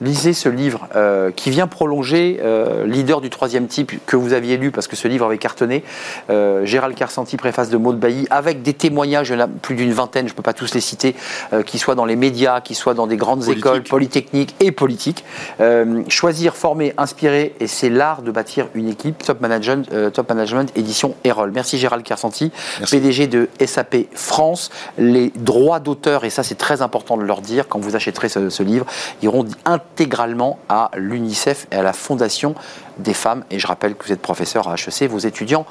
lisez 0.00 0.32
ce 0.32 0.48
livre 0.48 0.88
euh, 0.96 1.30
qui 1.30 1.50
vient 1.50 1.66
prolonger 1.66 2.40
euh, 2.42 2.86
Leader 2.86 3.20
du 3.20 3.30
troisième 3.30 3.66
type 3.66 3.92
que 4.06 4.16
vous 4.16 4.32
aviez 4.32 4.56
lu 4.56 4.70
parce 4.70 4.86
que 4.86 4.96
ce 4.96 5.08
livre 5.08 5.26
avait 5.26 5.38
cartonné. 5.38 5.84
Euh, 6.30 6.64
Gérald 6.64 6.94
Carsanti, 6.94 7.36
préface 7.36 7.70
de 7.70 7.76
Maud 7.76 7.98
Bailly, 7.98 8.26
avec 8.30 8.62
des 8.62 8.74
témoignages, 8.74 9.30
il 9.30 9.32
y 9.32 9.36
en 9.36 9.44
a 9.44 9.48
plus 9.48 9.74
d'une 9.74 9.92
vingtaine, 9.92 10.26
je 10.26 10.32
ne 10.32 10.36
peux 10.36 10.42
pas 10.42 10.52
tous 10.52 10.74
les 10.74 10.80
citer, 10.80 11.14
qui 11.66 11.78
soient 11.78 11.94
dans 11.94 12.04
les 12.04 12.16
médias, 12.16 12.60
qui 12.60 12.74
soient 12.74 12.94
dans 12.94 13.06
des 13.06 13.16
grandes 13.16 13.48
écoles 13.48 13.82
polytechniques 13.82 14.54
et 14.60 14.72
politiques. 14.72 15.24
choisir, 16.08 16.56
former, 16.56 16.94
inspirer, 16.96 17.54
et 17.60 17.66
c'est 17.66 17.90
l'art 17.90 18.22
de 18.22 18.30
bâtir 18.30 18.68
une 18.74 18.88
équipe. 18.88 19.22
Top 19.22 19.40
Management, 19.40 19.88
Top 20.12 20.28
Management 20.28 20.72
édition 20.76 21.14
Erol. 21.24 21.50
Merci 21.52 21.78
Gérald 21.78 22.04
Carsanti, 22.04 22.52
PDG 22.90 23.26
de 23.26 23.48
SAP 23.64 23.96
France. 24.12 24.70
Les 24.98 25.32
droits 25.36 25.80
d'auteur, 25.80 26.24
et 26.24 26.30
ça 26.30 26.42
c'est 26.42 26.56
très 26.56 26.82
important 26.82 27.16
de 27.16 27.22
leur 27.22 27.40
dire 27.40 27.68
quand 27.68 27.78
vous 27.78 27.96
achèterez 27.96 28.28
ce, 28.28 28.50
ce 28.50 28.62
livre, 28.62 28.86
iront 29.22 29.46
intégralement 29.92 30.58
à 30.68 30.90
l'UNICEF 30.96 31.66
et 31.72 31.76
à 31.76 31.82
la 31.82 31.92
Fondation 31.92 32.54
des 32.98 33.14
femmes. 33.14 33.44
Et 33.50 33.58
je 33.58 33.66
rappelle 33.66 33.94
que 33.94 34.04
vous 34.04 34.12
êtes 34.12 34.22
professeur 34.22 34.68
à 34.68 34.74
HEC, 34.74 35.10
vos 35.10 35.18
étudiants 35.18 35.66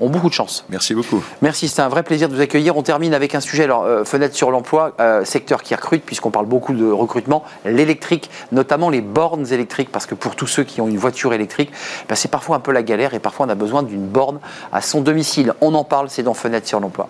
ont 0.00 0.08
beaucoup 0.08 0.28
de 0.28 0.34
chance. 0.34 0.64
Merci 0.68 0.94
beaucoup. 0.94 1.22
Merci, 1.42 1.68
c'était 1.68 1.82
un 1.82 1.88
vrai 1.88 2.02
plaisir 2.02 2.28
de 2.28 2.34
vous 2.34 2.40
accueillir. 2.40 2.76
On 2.76 2.82
termine 2.82 3.14
avec 3.14 3.34
un 3.34 3.40
sujet, 3.40 3.64
alors 3.64 3.84
euh, 3.84 4.04
fenêtre 4.04 4.34
sur 4.34 4.50
l'emploi, 4.50 4.94
euh, 5.00 5.24
secteur 5.24 5.62
qui 5.62 5.74
recrute, 5.74 6.04
puisqu'on 6.04 6.30
parle 6.30 6.46
beaucoup 6.46 6.72
de 6.72 6.90
recrutement, 6.90 7.44
l'électrique, 7.64 8.30
notamment 8.50 8.90
les 8.90 9.00
bornes 9.00 9.46
électriques, 9.52 9.90
parce 9.92 10.06
que 10.06 10.14
pour 10.14 10.34
tous 10.34 10.46
ceux 10.46 10.64
qui 10.64 10.80
ont 10.80 10.88
une 10.88 10.98
voiture 10.98 11.32
électrique, 11.34 11.70
ben, 12.08 12.14
c'est 12.14 12.30
parfois 12.30 12.56
un 12.56 12.60
peu 12.60 12.72
la 12.72 12.82
galère 12.82 13.14
et 13.14 13.20
parfois 13.20 13.46
on 13.46 13.48
a 13.48 13.54
besoin 13.54 13.82
d'une 13.82 14.06
borne 14.06 14.40
à 14.72 14.80
son 14.80 15.02
domicile. 15.02 15.54
On 15.60 15.74
en 15.74 15.84
parle, 15.84 16.10
c'est 16.10 16.22
dans 16.22 16.34
fenêtre 16.34 16.66
sur 16.66 16.80
l'emploi. 16.80 17.08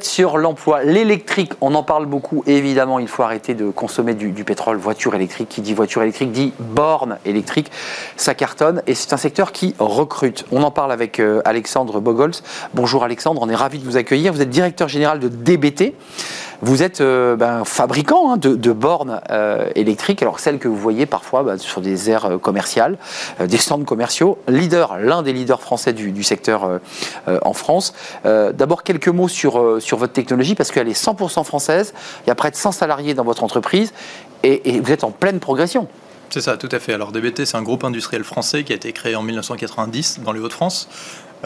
Sur 0.00 0.38
l'emploi, 0.38 0.84
l'électrique, 0.84 1.52
on 1.60 1.74
en 1.74 1.82
parle 1.82 2.06
beaucoup. 2.06 2.42
Évidemment, 2.46 2.98
il 2.98 3.08
faut 3.08 3.22
arrêter 3.22 3.52
de 3.52 3.68
consommer 3.68 4.14
du, 4.14 4.42
pétrole. 4.42 4.78
Voiture 4.78 5.14
électrique, 5.14 5.50
qui 5.50 5.60
dit 5.60 5.74
voiture 5.74 6.02
électrique 6.02 6.32
dit 6.32 6.54
borne 6.58 7.18
électrique. 7.26 7.70
Ça 8.16 8.34
cartonne 8.34 8.82
et 8.86 8.94
c'est 8.94 9.12
un 9.12 9.18
secteur 9.18 9.52
qui 9.52 9.74
recrute. 9.78 10.46
On 10.50 10.62
en 10.62 10.70
parle 10.70 10.92
avec 10.92 11.20
euh, 11.20 11.42
Alexandre 11.44 12.00
Bogols. 12.00 12.32
Bonjour 12.72 13.04
Alexandre, 13.04 13.42
on 13.42 13.50
est 13.50 13.54
ravi 13.54 13.78
de 13.78 13.84
vous 13.84 13.98
accueillir. 13.98 14.32
Vous 14.32 14.40
êtes 14.40 14.48
directeur 14.48 14.88
général 14.88 15.18
de 15.18 15.28
DBT. 15.28 15.92
Vous 16.62 16.82
êtes 16.82 17.00
euh, 17.00 17.36
ben, 17.36 17.64
fabricant 17.64 18.32
hein, 18.32 18.36
de, 18.38 18.72
bornes 18.72 19.20
euh, 19.30 19.68
électriques, 19.74 20.22
alors 20.22 20.40
celles 20.40 20.58
que 20.58 20.68
vous 20.68 20.76
voyez 20.76 21.06
parfois 21.06 21.42
ben, 21.42 21.58
sur 21.58 21.80
des 21.80 22.10
aires 22.10 22.26
euh, 22.26 22.38
commerciales, 22.38 22.98
des 23.40 23.58
stands 23.58 23.84
commerciaux, 23.84 24.38
leader, 24.48 24.98
l'un 24.98 25.22
des 25.22 25.32
leaders 25.32 25.60
français 25.60 25.92
du, 25.92 26.22
secteur 26.22 26.80
en 27.26 27.52
France. 27.52 27.94
D'abord 28.24 28.82
quelques 28.82 29.08
mots 29.08 29.28
sur, 29.28 29.58
votre 29.60 30.12
technologie 30.12 30.54
parce 30.54 30.70
qu'elle 30.70 30.88
est 30.88 31.00
100% 31.00 31.44
française. 31.44 31.92
Il 32.24 32.28
y 32.28 32.30
a 32.30 32.34
près 32.34 32.50
de 32.50 32.56
100 32.56 32.72
salariés 32.72 33.14
dans 33.14 33.24
votre 33.24 33.44
entreprise 33.44 33.92
et, 34.42 34.74
et 34.74 34.80
vous 34.80 34.92
êtes 34.92 35.04
en 35.04 35.10
pleine 35.10 35.40
progression. 35.40 35.88
C'est 36.30 36.40
ça, 36.40 36.56
tout 36.56 36.68
à 36.72 36.78
fait. 36.78 36.92
Alors 36.92 37.12
DBT, 37.12 37.44
c'est 37.44 37.56
un 37.56 37.62
groupe 37.62 37.84
industriel 37.84 38.24
français 38.24 38.64
qui 38.64 38.72
a 38.72 38.76
été 38.76 38.92
créé 38.92 39.14
en 39.14 39.22
1990 39.22 40.20
dans 40.24 40.32
les 40.32 40.40
Hauts-de-France. 40.40 40.88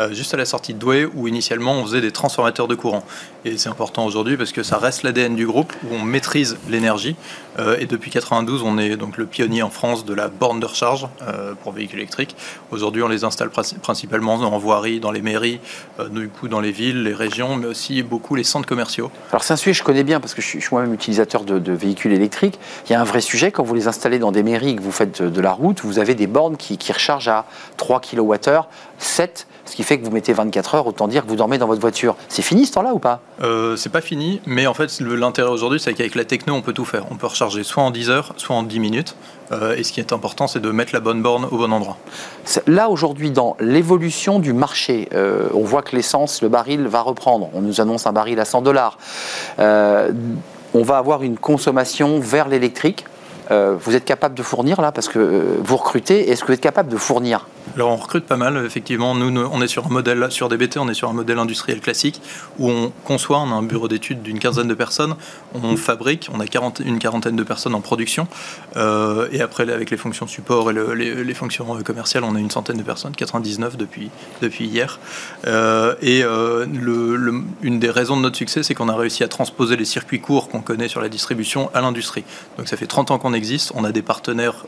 Euh, 0.00 0.14
juste 0.14 0.32
à 0.32 0.38
la 0.38 0.46
sortie 0.46 0.72
de 0.72 0.78
Douai, 0.78 1.04
où 1.14 1.28
initialement 1.28 1.74
on 1.74 1.84
faisait 1.84 2.00
des 2.00 2.10
transformateurs 2.10 2.68
de 2.68 2.74
courant. 2.74 3.04
Et 3.44 3.58
c'est 3.58 3.68
important 3.68 4.06
aujourd'hui 4.06 4.38
parce 4.38 4.52
que 4.52 4.62
ça 4.62 4.78
reste 4.78 5.02
l'ADN 5.02 5.36
du 5.36 5.46
groupe, 5.46 5.74
où 5.84 5.94
on 5.94 6.02
maîtrise 6.02 6.56
l'énergie. 6.70 7.16
Euh, 7.58 7.76
et 7.78 7.84
depuis 7.84 8.10
92, 8.10 8.62
on 8.62 8.78
est 8.78 8.96
donc 8.96 9.18
le 9.18 9.26
pionnier 9.26 9.62
en 9.62 9.68
France 9.68 10.06
de 10.06 10.14
la 10.14 10.28
borne 10.28 10.58
de 10.58 10.64
recharge 10.64 11.06
euh, 11.22 11.52
pour 11.62 11.72
véhicules 11.72 11.98
électriques. 11.98 12.34
Aujourd'hui, 12.70 13.02
on 13.02 13.08
les 13.08 13.24
installe 13.24 13.50
principalement 13.50 14.34
en 14.34 14.58
voirie, 14.58 15.00
dans 15.00 15.10
les 15.10 15.20
mairies, 15.20 15.60
du 16.10 16.28
coup 16.28 16.48
dans 16.48 16.60
les 16.60 16.72
villes, 16.72 17.02
les 17.02 17.12
régions, 17.12 17.56
mais 17.56 17.66
aussi 17.66 18.02
beaucoup 18.02 18.34
les 18.34 18.44
centres 18.44 18.66
commerciaux. 18.66 19.10
Alors 19.32 19.42
c'est 19.42 19.52
un 19.52 19.56
sujet 19.56 19.72
que 19.72 19.78
je 19.78 19.82
connais 19.82 20.04
bien 20.04 20.20
parce 20.20 20.32
que 20.32 20.40
je 20.40 20.46
suis, 20.46 20.60
moi-même 20.70 20.94
utilisateur 20.94 21.44
de, 21.44 21.72
véhicules 21.72 22.12
électriques. 22.12 22.58
Il 22.86 22.92
y 22.92 22.94
a 22.94 23.00
un 23.00 23.04
vrai 23.04 23.20
sujet 23.20 23.52
quand 23.52 23.64
vous 23.64 23.74
les 23.74 23.86
installez 23.86 24.18
dans 24.18 24.32
des 24.32 24.42
mairies, 24.42 24.76
que 24.76 24.80
vous 24.80 24.92
faites 24.92 25.22
de 25.22 25.40
la 25.40 25.52
route, 25.52 25.80
vous 25.82 25.98
avez 25.98 26.14
des 26.14 26.26
bornes 26.26 26.56
qui, 26.56 26.78
qui 26.78 26.92
rechargent 26.92 27.28
à 27.28 27.46
3 27.76 28.00
kWh, 28.00 28.62
7 28.98 29.46
ce 29.64 29.76
qui 29.76 29.82
fait 29.82 29.98
que 29.98 30.04
vous 30.04 30.10
mettez 30.10 30.32
24 30.32 30.74
heures, 30.74 30.86
autant 30.86 31.08
dire 31.08 31.24
que 31.24 31.28
vous 31.28 31.36
dormez 31.36 31.58
dans 31.58 31.66
votre 31.66 31.80
voiture. 31.80 32.16
C'est 32.28 32.42
fini 32.42 32.66
ce 32.66 32.72
temps-là 32.72 32.94
ou 32.94 32.98
pas? 32.98 33.20
Euh, 33.42 33.76
C'est 33.76 33.90
pas 33.90 34.00
fini, 34.00 34.40
mais 34.46 34.66
en 34.66 34.74
fait, 34.74 35.00
l'intérêt 35.00 35.50
aujourd'hui, 35.50 35.80
c'est 35.80 35.94
qu'avec 35.94 36.14
la 36.14 36.24
techno, 36.24 36.54
on 36.54 36.62
peut 36.62 36.72
tout 36.72 36.84
faire. 36.84 37.04
On 37.10 37.16
peut 37.16 37.26
recharger 37.26 37.62
soit 37.62 37.82
en 37.82 37.90
10 37.90 38.10
heures, 38.10 38.32
soit 38.36 38.56
en 38.56 38.62
10 38.62 38.80
minutes. 38.80 39.16
Euh, 39.52 39.74
et 39.76 39.82
ce 39.82 39.92
qui 39.92 40.00
est 40.00 40.12
important, 40.12 40.46
c'est 40.46 40.60
de 40.60 40.70
mettre 40.70 40.92
la 40.94 41.00
bonne 41.00 41.22
borne 41.22 41.44
au 41.50 41.56
bon 41.56 41.72
endroit. 41.72 41.96
Là, 42.66 42.88
aujourd'hui, 42.88 43.30
dans 43.30 43.56
l'évolution 43.60 44.38
du 44.38 44.52
marché, 44.52 45.08
euh, 45.12 45.48
on 45.54 45.64
voit 45.64 45.82
que 45.82 45.96
l'essence, 45.96 46.42
le 46.42 46.48
baril 46.48 46.86
va 46.86 47.02
reprendre. 47.02 47.50
On 47.54 47.60
nous 47.60 47.80
annonce 47.80 48.06
un 48.06 48.12
baril 48.12 48.38
à 48.38 48.44
100 48.44 48.62
dollars. 48.62 48.98
on 49.58 50.82
va 50.82 50.98
avoir 50.98 51.22
une 51.22 51.36
consommation 51.36 52.20
vers 52.20 52.48
l'électrique. 52.48 53.04
vous 53.50 53.96
êtes 53.96 54.04
capable 54.04 54.36
de 54.36 54.42
fournir 54.44 54.80
là 54.80 54.92
parce 54.92 55.08
que 55.08 55.58
vous 55.60 55.76
recrutez. 55.76 56.30
Est-ce 56.30 56.42
que 56.42 56.46
vous 56.46 56.52
êtes 56.52 56.60
capable 56.60 56.88
de 56.88 56.96
fournir? 56.96 57.46
Alors 57.74 57.90
on 57.90 57.96
recrute 57.96 58.24
pas 58.24 58.36
mal, 58.36 58.62
effectivement. 58.64 59.14
Nous, 59.14 59.40
on 59.40 59.62
est 59.62 59.68
sur 59.68 59.86
un 59.86 59.90
modèle, 59.90 60.26
sur 60.30 60.48
DBT, 60.48 60.78
on 60.78 60.88
est 60.88 60.94
sur 60.94 61.08
un 61.08 61.12
modèle 61.12 61.38
industriel 61.38 61.80
classique 61.80 62.20
où 62.58 62.70
on 62.70 62.92
conçoit, 63.04 63.38
on 63.38 63.50
a 63.52 63.54
un 63.54 63.62
bureau 63.62 63.88
d'études 63.88 64.22
d'une 64.22 64.38
quinzaine 64.38 64.68
de 64.68 64.74
personnes, 64.74 65.14
on 65.54 65.76
fabrique, 65.76 66.28
on 66.32 66.40
a 66.40 66.44
une 66.84 66.98
quarantaine 66.98 67.36
de 67.36 67.42
personnes 67.42 67.74
en 67.74 67.80
production, 67.80 68.28
euh, 68.76 69.28
et 69.32 69.40
après 69.40 69.70
avec 69.70 69.90
les 69.90 69.96
fonctions 69.96 70.26
support 70.26 70.70
et 70.70 70.74
les, 70.74 71.34
fonctions 71.34 71.76
euh, 71.76 71.82
commerciales, 71.82 72.24
on 72.24 72.34
a 72.34 72.38
une 72.38 72.50
centaine 72.50 72.76
de 72.76 72.82
personnes, 72.82 73.14
99 73.14 73.76
depuis, 73.76 74.10
depuis 74.42 74.66
hier. 74.66 74.98
Euh, 75.46 75.94
et 76.02 76.22
une 76.22 77.78
des 77.78 77.90
raisons 77.90 78.16
de 78.16 78.22
notre 78.22 78.36
succès, 78.36 78.62
c'est 78.62 78.74
qu'on 78.74 78.88
a 78.88 78.96
réussi 78.96 79.24
à 79.24 79.28
transposer 79.28 79.76
les 79.76 79.84
circuits 79.84 80.20
courts 80.20 80.48
qu'on 80.48 80.60
connaît 80.60 80.88
sur 80.88 81.00
la 81.00 81.08
distribution 81.08 81.70
à 81.74 81.80
l'industrie. 81.80 82.24
Donc 82.58 82.68
ça 82.68 82.76
fait 82.76 82.86
30 82.86 83.10
ans 83.10 83.18
qu'on 83.18 83.32
existe, 83.32 83.72
on 83.74 83.84
a 83.84 83.92
des 83.92 84.02
partenaires 84.02 84.64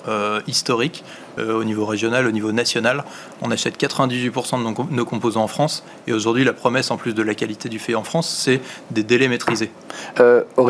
historiques 0.46 1.04
au 1.38 1.64
niveau 1.64 1.86
régional, 1.86 2.26
au 2.26 2.30
niveau 2.30 2.52
national 2.52 3.04
on 3.42 3.50
achète 3.50 3.80
98% 3.80 4.58
de 4.58 4.94
nos 4.94 5.04
composants 5.04 5.42
en 5.42 5.48
France. 5.48 5.84
Et 6.06 6.12
aujourd'hui, 6.12 6.44
la 6.44 6.52
promesse, 6.52 6.90
en 6.90 6.96
plus 6.96 7.14
de 7.14 7.22
la 7.22 7.34
qualité 7.34 7.68
du 7.68 7.78
fait 7.78 7.94
en 7.94 8.04
France, 8.04 8.28
c'est 8.28 8.60
des 8.90 9.02
délais 9.02 9.28
maîtrisés. 9.28 9.70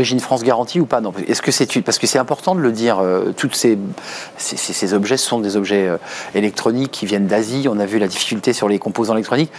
Origine 0.02 0.18
France 0.18 0.42
garantie 0.42 0.80
ou 0.80 0.86
pas? 0.86 1.00
Non. 1.00 1.12
Est-ce 1.28 1.40
que 1.40 1.52
c'est 1.52 1.80
parce 1.82 1.98
que 1.98 2.08
c'est 2.08 2.18
important 2.18 2.56
de 2.56 2.60
le 2.60 2.72
dire. 2.72 2.98
Euh, 2.98 3.32
toutes 3.36 3.54
ces, 3.54 3.78
objets 4.94 5.16
sont 5.16 5.38
des 5.38 5.56
objets 5.56 5.86
euh, 5.86 5.96
électroniques 6.34 6.90
qui 6.90 7.06
viennent 7.06 7.28
d'Asie. 7.28 7.68
On 7.70 7.78
a 7.78 7.86
vu 7.86 8.00
la 8.00 8.08
difficulté 8.08 8.52
sur 8.52 8.68
les 8.68 8.80
composants 8.80 9.14
électroniques. 9.14 9.52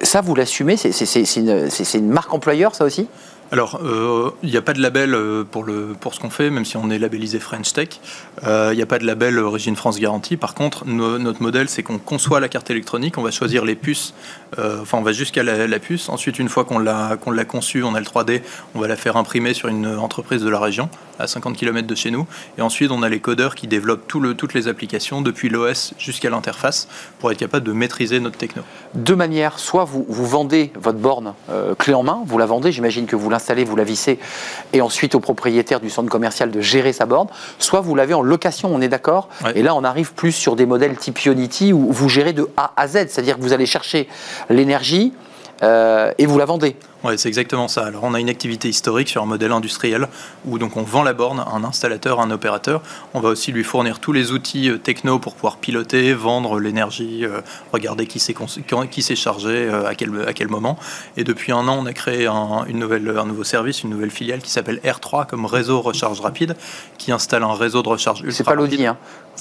Ça, 0.00 0.22
vous 0.22 0.34
l'assumez? 0.34 0.78
C'est 0.78 1.36
une, 1.36 2.08
marque 2.08 2.32
employeur, 2.32 2.74
ça 2.74 2.86
aussi? 2.86 3.06
Alors, 3.52 3.80
euh, 3.84 4.30
il 4.42 4.48
n'y 4.48 4.56
a 4.56 4.62
pas 4.62 4.72
de 4.72 4.80
label 4.80 5.14
euh, 5.14 5.44
pour, 5.44 5.66
ce 5.66 6.20
qu'on 6.20 6.30
fait, 6.30 6.48
même 6.48 6.64
si 6.64 6.78
on 6.78 6.88
est 6.88 6.98
labellisé 6.98 7.38
French 7.38 7.74
Tech. 7.74 7.88
Il 8.42 8.74
n'y 8.74 8.82
a 8.82 8.86
pas 8.86 8.98
de 8.98 9.04
label 9.04 9.38
Origine 9.38 9.76
France 9.76 10.00
Garantie. 10.00 10.38
Par 10.38 10.54
contre, 10.54 10.86
notre 10.86 11.42
modèle, 11.42 11.68
c'est 11.68 11.82
qu'on 11.82 11.98
conçoit 11.98 12.40
la 12.40 12.48
carte 12.48 12.70
électronique, 12.70 13.18
on 13.18 13.22
va 13.22 13.30
choisir 13.30 13.66
les 13.66 13.74
puces, 13.74 14.14
enfin, 14.58 14.98
on 14.98 15.02
va 15.02 15.12
jusqu'à 15.12 15.42
la, 15.42 15.78
puce. 15.78 16.08
Ensuite, 16.08 16.38
une 16.38 16.48
fois 16.48 16.64
qu'on 16.64 16.78
l'a 16.78 17.16
qu'on 17.20 17.30
l'a 17.30 17.44
conçue, 17.44 17.82
on 17.82 17.94
a 17.94 18.00
le 18.00 18.06
3D, 18.06 18.42
on 18.74 18.80
va 18.80 18.88
la 18.88 18.96
faire 18.96 19.16
imprimer 19.16 19.54
sur 19.54 19.68
une 19.68 19.86
entreprise 19.86 20.42
de 20.42 20.48
la 20.48 20.60
région, 20.60 20.88
à 21.18 21.26
50 21.26 21.56
km 21.56 21.86
de 21.86 21.94
chez 21.94 22.10
nous. 22.10 22.26
Et 22.58 22.62
ensuite, 22.62 22.90
on 22.90 23.02
a 23.02 23.08
les 23.08 23.20
codeurs 23.20 23.54
qui 23.54 23.66
développent 23.66 24.06
tout 24.06 24.20
le, 24.20 24.34
toutes 24.34 24.54
les 24.54 24.68
applications, 24.68 25.22
depuis 25.22 25.48
l'OS 25.48 25.94
jusqu'à 25.98 26.30
l'interface, 26.30 26.88
pour 27.18 27.30
être 27.32 27.38
capable 27.38 27.66
de 27.66 27.72
maîtriser 27.72 28.20
notre 28.20 28.36
techno. 28.36 28.62
Deux 28.94 29.16
manières. 29.16 29.58
Soit 29.58 29.84
vous, 29.84 30.04
vous 30.08 30.26
vendez 30.26 30.72
votre 30.74 30.98
borne 30.98 31.34
clé 31.78 31.94
en 31.94 32.02
main, 32.02 32.22
vous 32.26 32.38
la 32.38 32.46
vendez, 32.46 32.72
j'imagine 32.72 33.06
que 33.06 33.16
vous 33.16 33.30
l'installez 33.30 33.64
vous 33.64 33.76
la 33.76 33.84
vissez, 33.84 34.18
et 34.72 34.80
ensuite 34.80 35.14
au 35.14 35.20
propriétaire 35.20 35.80
du 35.80 35.90
centre 35.90 36.08
commercial 36.08 36.50
de 36.50 36.60
gérer 36.60 36.92
sa 36.92 37.06
borne, 37.06 37.28
soit 37.58 37.80
vous 37.80 37.94
l'avez 37.94 38.14
en 38.14 38.22
location, 38.22 38.74
on 38.74 38.80
est 38.80 38.88
d'accord 38.88 39.28
Ouais. 39.44 39.52
Et 39.56 39.62
là, 39.62 39.74
on 39.74 39.84
arrive 39.84 40.12
plus 40.12 40.32
sur 40.32 40.56
des 40.56 40.66
modèles 40.66 40.96
type 40.96 41.24
Unity 41.24 41.72
où 41.72 41.92
vous 41.92 42.08
gérez 42.08 42.32
de 42.32 42.48
A 42.56 42.72
à 42.76 42.88
Z, 42.88 43.08
c'est-à-dire 43.08 43.36
que 43.36 43.42
vous 43.42 43.52
allez 43.52 43.66
chercher 43.66 44.08
l'énergie 44.48 45.12
euh, 45.62 46.12
et 46.18 46.26
vous 46.26 46.38
la 46.38 46.44
vendez. 46.44 46.76
Ouais, 47.04 47.16
c'est 47.16 47.26
exactement 47.26 47.66
ça. 47.66 47.84
Alors, 47.84 48.04
on 48.04 48.14
a 48.14 48.20
une 48.20 48.28
activité 48.28 48.68
historique 48.68 49.08
sur 49.08 49.22
un 49.22 49.26
modèle 49.26 49.50
industriel 49.50 50.06
où 50.44 50.58
donc 50.58 50.76
on 50.76 50.82
vend 50.82 51.02
la 51.02 51.14
borne 51.14 51.40
à 51.40 51.48
un 51.52 51.64
installateur, 51.64 52.20
à 52.20 52.22
un 52.22 52.30
opérateur. 52.30 52.80
On 53.12 53.18
va 53.18 53.30
aussi 53.30 53.50
lui 53.50 53.64
fournir 53.64 53.98
tous 53.98 54.12
les 54.12 54.30
outils 54.30 54.70
euh, 54.70 54.78
techno 54.78 55.18
pour 55.18 55.34
pouvoir 55.34 55.56
piloter, 55.56 56.14
vendre 56.14 56.60
l'énergie, 56.60 57.24
euh, 57.24 57.40
regarder 57.72 58.06
qui 58.06 58.20
s'est 58.20 58.36
qui 58.88 59.16
chargé, 59.16 59.48
euh, 59.50 59.88
à 59.88 59.96
quel 59.96 60.12
à 60.28 60.32
quel 60.32 60.46
moment. 60.46 60.78
Et 61.16 61.24
depuis 61.24 61.50
un 61.50 61.66
an, 61.66 61.78
on 61.80 61.86
a 61.86 61.92
créé 61.92 62.26
un, 62.28 62.64
une 62.68 62.78
nouvelle, 62.78 63.16
un 63.18 63.26
nouveau 63.26 63.44
service, 63.44 63.82
une 63.82 63.90
nouvelle 63.90 64.12
filiale 64.12 64.40
qui 64.40 64.50
s'appelle 64.50 64.80
R3 64.84 65.26
comme 65.26 65.44
réseau 65.44 65.80
recharge 65.80 66.20
rapide, 66.20 66.54
qui 66.98 67.10
installe 67.10 67.42
un 67.42 67.54
réseau 67.54 67.82
de 67.82 67.88
recharge 67.88 68.20
ultra 68.20 68.32
C'est 68.32 68.44
pas 68.44 68.54
l'audi, 68.54 68.86
hein 68.86 68.96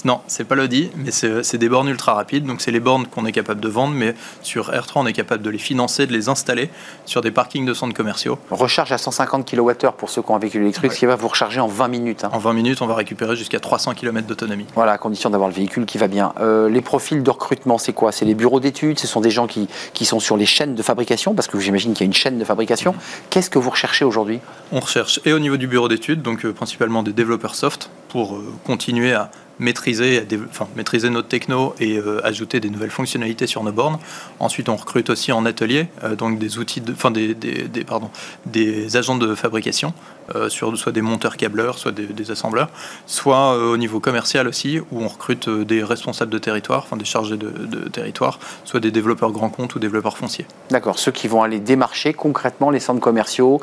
Non, 0.06 0.22
c'est 0.28 0.46
pas 0.46 0.56
l'Audi, 0.56 0.90
mais 0.96 1.12
c'est 1.12 1.58
des 1.58 1.70
bornes 1.70 1.90
ultra 1.90 2.14
rapides. 2.14 2.46
Donc, 2.46 2.62
c'est 2.62 2.72
les 2.72 2.80
bornes 2.80 3.06
qu'on 3.08 3.26
est 3.26 3.32
capable 3.32 3.60
de 3.60 3.68
vendre, 3.68 3.94
mais 3.94 4.16
sur 4.42 4.72
R3, 4.72 4.92
on 4.96 5.06
est 5.06 5.14
capable 5.14 5.44
de 5.44 5.50
les 5.50 5.58
financer, 5.58 6.08
de 6.08 6.14
les 6.14 6.30
installer 6.30 6.70
sur 7.06 7.22
des 7.22 7.30
parkings 7.32 7.66
de 7.66 7.74
centres 7.74 7.94
commerciaux. 7.94 8.40
Recharge 8.50 8.92
à 8.92 8.98
150 8.98 9.50
kWh 9.50 9.92
pour 9.98 10.10
ceux 10.10 10.22
qui 10.22 10.32
ont 10.32 10.36
un 10.36 10.40
véhicule 10.40 10.62
électrique, 10.64 10.94
ce 10.94 11.00
qui 11.00 11.06
va 11.06 11.16
vous 11.16 11.28
recharger 11.28 11.60
en 11.60 11.68
20 11.68 11.88
minutes. 11.90 12.24
hein. 12.24 12.30
En 12.32 12.40
20 12.40 12.54
minutes, 12.54 12.82
on 12.82 12.88
va 12.88 12.96
récupérer 12.96 13.36
jusqu'à 13.36 13.60
300 13.60 13.94
km 13.94 14.26
d'autonomie. 14.28 14.66
Voilà, 14.76 14.94
à 14.94 14.98
condition 14.98 15.30
d'avoir 15.30 15.50
le 15.50 15.56
véhicule 15.56 15.86
qui 15.86 15.98
va 15.98 16.08
bien. 16.08 16.34
Euh, 16.40 16.70
les 16.70 16.82
profils 16.82 17.22
de 17.22 17.30
recrutement, 17.30 17.78
c'est 17.78 17.94
quoi? 17.94 18.12
C'est 18.12 18.26
les 18.26 18.34
bureaux 18.36 18.60
d'études, 18.60 18.98
ce 18.98 19.08
sont 19.08 19.22
des 19.22 19.30
gens 19.30 19.46
qui, 19.46 19.68
qui 19.94 20.06
sont 20.06 20.20
sur 20.20 20.38
les 20.38 20.46
chaînes 20.46 20.74
de 20.74 20.82
fabrication, 20.84 21.36
parce 21.36 21.48
que 21.48 21.60
j'imagine 21.60 21.94
qu'il 21.94 22.06
y 22.06 22.06
a 22.06 22.08
une 22.08 22.14
chaîne 22.14 22.40
de 22.40 22.46
fabrication. 22.46 22.96
Qu'est-ce 23.30 23.50
que 23.50 23.60
vous 23.60 23.70
recherchez 23.70 24.06
aujourd'hui? 24.06 24.40
On 24.72 24.80
recherche 24.80 25.20
et 25.26 25.34
au 25.34 25.40
niveau 25.40 25.58
du 25.58 25.68
bureau 25.68 25.88
d'études, 25.90 26.22
donc 26.22 26.46
euh, 26.46 26.54
principalement 26.54 27.04
des 27.04 27.14
développeurs 27.14 27.56
soft, 27.56 27.90
pour 28.10 28.36
euh, 28.36 28.54
continuer 28.66 29.14
à 29.14 29.30
maîtriser, 29.62 30.26
enfin, 30.50 30.68
notre 31.10 31.28
techno 31.30 31.74
et 31.80 31.98
euh, 31.98 32.20
ajouter 32.26 32.60
des 32.60 32.70
nouvelles 32.70 32.90
fonctionnalités 32.92 33.48
sur 33.48 33.64
nos 33.64 33.72
bornes. 33.72 34.00
Ensuite, 34.40 34.68
on 34.70 34.76
recrute 34.76 35.10
aussi 35.10 35.32
en 35.32 35.46
atelier, 35.46 35.88
euh, 36.04 36.16
donc 36.16 36.40
des 36.40 36.58
outils, 36.58 36.82
de, 36.82 36.92
enfin 36.92 37.12
des, 37.12 37.34
des, 37.36 37.68
des- 37.70 37.84
pardon, 37.84 38.10
des 38.46 38.98
agents 38.98 39.16
de 39.16 39.36
fabrication, 39.36 39.94
euh, 40.36 40.50
sur 40.50 40.76
soit 40.78 40.92
des 40.92 41.02
monteurs 41.02 41.38
câbleurs, 41.38 41.78
soit 41.78 41.92
des, 41.92 42.08
des 42.08 42.32
assembleurs, 42.32 42.70
soit 43.06 43.56
au 43.58 43.78
niveau 43.78 44.00
commercial 44.00 44.48
aussi, 44.48 44.80
où 44.92 45.02
on 45.04 45.08
recrute 45.08 45.48
des 45.50 45.84
responsables 45.84 46.32
de 46.32 46.40
territoire, 46.40 46.80
enfin 46.84 46.98
des 46.98 47.06
chargés 47.06 47.38
de, 47.38 47.50
de 47.50 47.88
territoire, 47.90 48.40
soit 48.66 48.80
des 48.80 48.92
développeurs 48.92 49.32
grands 49.32 49.50
comptes 49.50 49.76
ou 49.76 49.80
développeurs 49.80 50.18
fonciers. 50.18 50.46
D'accord, 50.72 50.98
ceux 50.98 51.12
qui 51.12 51.28
vont 51.28 51.44
aller 51.44 51.60
démarcher 51.60 52.14
concrètement 52.14 52.72
les 52.72 52.80
centres 52.80 53.00
commerciaux 53.00 53.62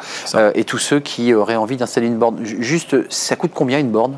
et 0.55 0.65
tous 0.65 0.79
ceux 0.79 1.01
qui 1.01 1.35
auraient 1.35 1.57
envie 1.57 1.77
d'installer 1.77 2.07
une 2.07 2.19
borne. 2.19 2.45
Ju- 2.45 2.63
Juste, 2.63 3.11
ça 3.11 3.35
coûte 3.37 3.51
combien 3.55 3.79
une 3.79 3.91
borne? 3.91 4.17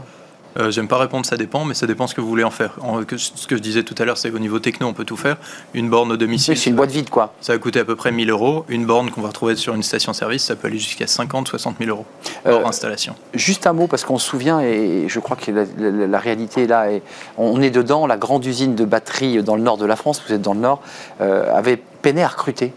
Euh, 0.59 0.71
J'aime 0.71 0.89
pas 0.89 0.99
répondre, 0.99 1.25
ça 1.25 1.37
dépend, 1.37 1.65
mais 1.65 1.75
ça 1.75 1.87
dépend 1.87 2.07
ce 2.09 2.15
que 2.15 2.21
vous 2.21 2.29
voulez 2.29 2.43
en 2.45 2.51
faire. 2.51 2.73
En- 2.83 3.05
que- 3.05 3.17
ce 3.17 3.47
que 3.47 3.57
je 3.57 3.61
disais 3.61 3.83
tout 3.85 3.95
à 3.99 4.05
l'heure, 4.05 4.19
c'est 4.19 4.31
qu'au 4.31 4.39
niveau 4.41 4.59
techno, 4.59 4.87
on 4.89 4.93
peut 4.93 5.05
tout 5.05 5.17
faire. 5.17 5.37
Une 5.75 5.89
borne 5.89 6.11
au 6.11 6.17
domicile, 6.17 6.57
C'est 6.57 6.71
une 6.71 6.77
boîte 6.77 6.91
vide, 6.91 7.09
quoi. 7.09 7.33
ça 7.41 7.53
va 7.53 7.59
coûter 7.59 7.79
à 7.81 7.85
peu 7.85 7.95
près 7.95 8.11
1000 8.11 8.31
euros. 8.31 8.65
Une 8.69 8.85
borne 8.85 9.11
qu'on 9.11 9.21
va 9.21 9.29
retrouver 9.29 9.55
sur 9.57 9.75
une 9.75 9.83
station-service, 9.85 10.45
ça 10.45 10.57
peut 10.57 10.67
aller 10.67 10.79
jusqu'à 10.79 11.07
50, 11.07 11.47
60 11.49 11.77
000 11.79 11.91
euros 11.91 12.05
Euh, 12.47 12.65
installation. 12.65 13.15
Juste 13.35 13.67
un 13.67 13.73
mot, 13.73 13.87
parce 13.87 14.05
qu'on 14.05 14.19
se 14.19 14.29
souvient, 14.29 14.61
et 14.61 15.05
je 15.09 15.21
crois 15.21 15.37
que 15.37 15.51
la, 15.53 15.65
la- 15.79 16.07
la 16.07 16.19
réalité 16.19 16.65
est 16.65 16.67
là, 16.67 16.91
et 16.91 17.03
on 17.39 17.63
est 17.63 17.71
dedans, 17.71 18.07
la 18.09 18.17
grande 18.17 18.45
usine 18.45 18.75
de 18.75 18.85
batterie 18.85 19.43
dans 19.43 19.55
le 19.57 19.63
nord 19.63 19.77
de 19.77 19.87
la 19.87 19.95
France, 19.97 20.21
vous 20.27 20.35
êtes 20.35 20.43
dans 20.43 20.55
le 20.55 20.61
nord, 20.61 20.83
euh, 21.21 21.55
avait 21.55 21.77
peiné 21.77 22.23
à 22.25 22.29
recruter, 22.29 22.73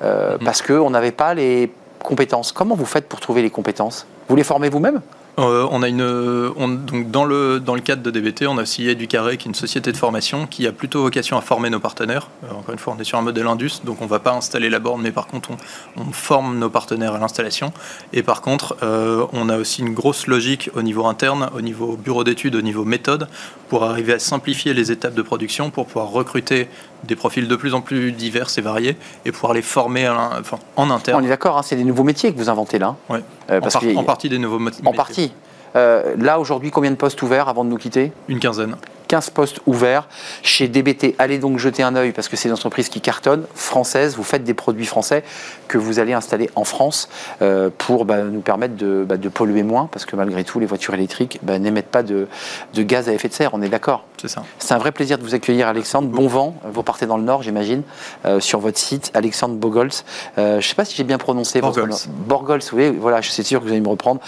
Mhm. 0.00 0.38
parce 0.44 0.62
qu'on 0.62 0.90
n'avait 0.90 1.12
pas 1.12 1.34
les 1.34 1.70
compétences. 2.02 2.52
Comment 2.52 2.74
vous 2.76 2.86
faites 2.86 3.08
pour 3.08 3.20
trouver 3.20 3.42
les 3.42 3.50
compétences? 3.50 4.06
Vous 4.28 4.36
les 4.36 4.44
formez 4.44 4.68
vous-même? 4.68 5.00
Euh, 5.38 5.68
on 5.70 5.82
a 5.82 5.88
on- 5.88 6.68
donc 6.68 7.10
dans 7.10 7.24
le 7.24 7.80
cadre 7.80 8.02
de 8.02 8.10
DBT, 8.10 8.46
on 8.46 8.58
a 8.58 8.62
aussi 8.62 8.88
Educaré, 8.88 9.36
qui 9.36 9.46
est 9.46 9.50
une 9.50 9.54
société 9.54 9.92
de 9.92 9.96
formation 9.96 10.46
qui 10.46 10.66
a 10.66 10.72
plutôt 10.72 11.02
vocation 11.02 11.38
à 11.38 11.40
former 11.40 11.70
nos 11.70 11.78
partenaires. 11.78 12.28
Euh, 12.44 12.54
encore 12.58 12.72
une 12.72 12.78
fois, 12.78 12.94
on 12.96 13.00
est 13.00 13.04
sur 13.04 13.18
un 13.18 13.22
modèle 13.22 13.46
Indus, 13.46 13.82
donc 13.84 14.02
on 14.02 14.06
va 14.06 14.18
pas 14.18 14.32
installer 14.32 14.68
la 14.68 14.80
borne, 14.80 15.00
mais 15.00 15.12
par 15.12 15.28
contre, 15.28 15.50
on, 15.96 16.10
forme 16.12 16.58
nos 16.58 16.70
partenaires 16.70 17.14
à 17.14 17.18
l'installation. 17.18 17.72
Et 18.12 18.22
par 18.22 18.40
contre, 18.40 18.76
euh, 18.82 19.26
on 19.32 19.48
a 19.48 19.56
aussi 19.56 19.82
une 19.82 19.94
grosse 19.94 20.26
logique 20.26 20.70
au 20.74 20.82
niveau 20.82 21.06
interne, 21.06 21.50
au 21.54 21.60
niveau 21.60 21.96
bureau 21.96 22.24
d'études, 22.24 22.56
au 22.56 22.62
niveau 22.62 22.84
méthode, 22.84 23.28
pour 23.68 23.84
arriver 23.84 24.14
à 24.14 24.18
simplifier 24.18 24.74
les 24.74 24.90
étapes 24.90 25.14
de 25.14 25.22
production, 25.22 25.70
pour 25.70 25.86
pouvoir 25.86 26.08
recruter 26.08 26.68
des 27.04 27.16
profils 27.16 27.46
de 27.48 27.56
plus 27.56 27.74
en 27.74 27.80
plus 27.80 28.12
divers 28.12 28.48
et 28.56 28.60
variés, 28.60 28.96
et 29.24 29.32
pouvoir 29.32 29.52
les 29.54 29.62
former 29.62 30.06
à 30.06 30.14
l'in- 30.14 30.30
enfin, 30.40 30.58
en 30.76 30.88
On 30.88 30.90
interne. 30.90 31.24
est 31.24 31.28
d'accord, 31.28 31.58
hein, 31.58 31.62
c'est 31.62 31.76
des 31.76 31.84
nouveaux 31.84 32.04
métiers 32.04 32.32
que 32.32 32.38
vous 32.38 32.50
inventez 32.50 32.78
là. 32.78 32.96
Ouais. 33.08 33.20
Euh, 33.50 33.58
en, 33.60 33.68
par- 33.94 34.04
partie 34.04 34.28
des 34.28 34.38
nouveaux 34.38 34.58
mot- 34.58 34.68
En 34.70 34.72
métiers. 34.72 34.92
partie. 34.96 35.32
Euh, 35.76 36.14
là, 36.18 36.40
aujourd'hui, 36.40 36.70
combien 36.70 36.90
de 36.90 36.96
postes 36.96 37.20
ouverts 37.22 37.48
avant 37.48 37.64
de 37.64 37.70
nous 37.70 37.76
quitter? 37.76 38.12
Une 38.28 38.40
quinzaine. 38.40 38.76
15 39.08 39.30
postes 39.30 39.60
ouverts 39.66 40.06
chez 40.42 40.68
DBT. 40.68 41.14
Allez 41.18 41.38
donc 41.38 41.58
jeter 41.58 41.82
un 41.82 41.96
œil 41.96 42.12
parce 42.12 42.28
que 42.28 42.36
c'est 42.36 42.48
une 42.48 42.54
entreprise 42.54 42.88
qui 42.88 43.00
cartonne, 43.00 43.44
française. 43.54 44.16
Vous 44.16 44.22
faites 44.22 44.44
des 44.44 44.54
produits 44.54 44.86
français 44.86 45.24
que 45.66 45.78
vous 45.78 45.98
allez 45.98 46.12
installer 46.12 46.50
en 46.54 46.64
France 46.64 47.08
euh, 47.42 47.70
pour 47.76 48.04
bah, 48.04 48.22
nous 48.22 48.40
permettre 48.40 48.76
de, 48.76 49.04
bah, 49.08 49.16
de 49.16 49.28
polluer 49.28 49.62
moins 49.62 49.88
parce 49.90 50.04
que 50.04 50.14
malgré 50.14 50.44
tout, 50.44 50.60
les 50.60 50.66
voitures 50.66 50.94
électriques 50.94 51.38
bah, 51.42 51.58
n'émettent 51.58 51.88
pas 51.90 52.02
de, 52.02 52.28
de 52.74 52.82
gaz 52.82 53.08
à 53.08 53.12
effet 53.12 53.28
de 53.28 53.34
serre. 53.34 53.50
On 53.54 53.62
est 53.62 53.68
d'accord 53.68 54.04
C'est 54.20 54.28
ça. 54.28 54.44
C'est 54.58 54.74
un 54.74 54.78
vrai 54.78 54.92
plaisir 54.92 55.18
de 55.18 55.22
vous 55.22 55.34
accueillir, 55.34 55.68
Alexandre. 55.68 56.08
Bon 56.08 56.28
vent. 56.28 56.54
Vous 56.72 56.82
partez 56.82 57.06
dans 57.06 57.16
le 57.16 57.24
Nord, 57.24 57.42
j'imagine, 57.42 57.82
euh, 58.26 58.40
sur 58.40 58.60
votre 58.60 58.78
site, 58.78 59.10
Alexandre 59.14 59.54
Bogols. 59.54 59.90
Euh, 60.36 60.52
je 60.52 60.56
ne 60.56 60.60
sais 60.62 60.74
pas 60.74 60.84
si 60.84 60.94
j'ai 60.94 61.04
bien 61.04 61.18
prononcé 61.18 61.60
votre 61.60 61.76
Borgols. 61.76 61.90
nom. 61.90 62.14
Borgols, 62.26 62.60
oui, 62.72 62.90
voilà, 62.90 63.20
je 63.20 63.30
suis 63.30 63.42
sûr 63.42 63.60
que 63.60 63.64
vous 63.64 63.72
allez 63.72 63.80
me 63.80 63.88
reprendre. 63.88 64.20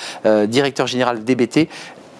Directeur 0.46 0.86
général 0.86 1.24
DBT, 1.24 1.68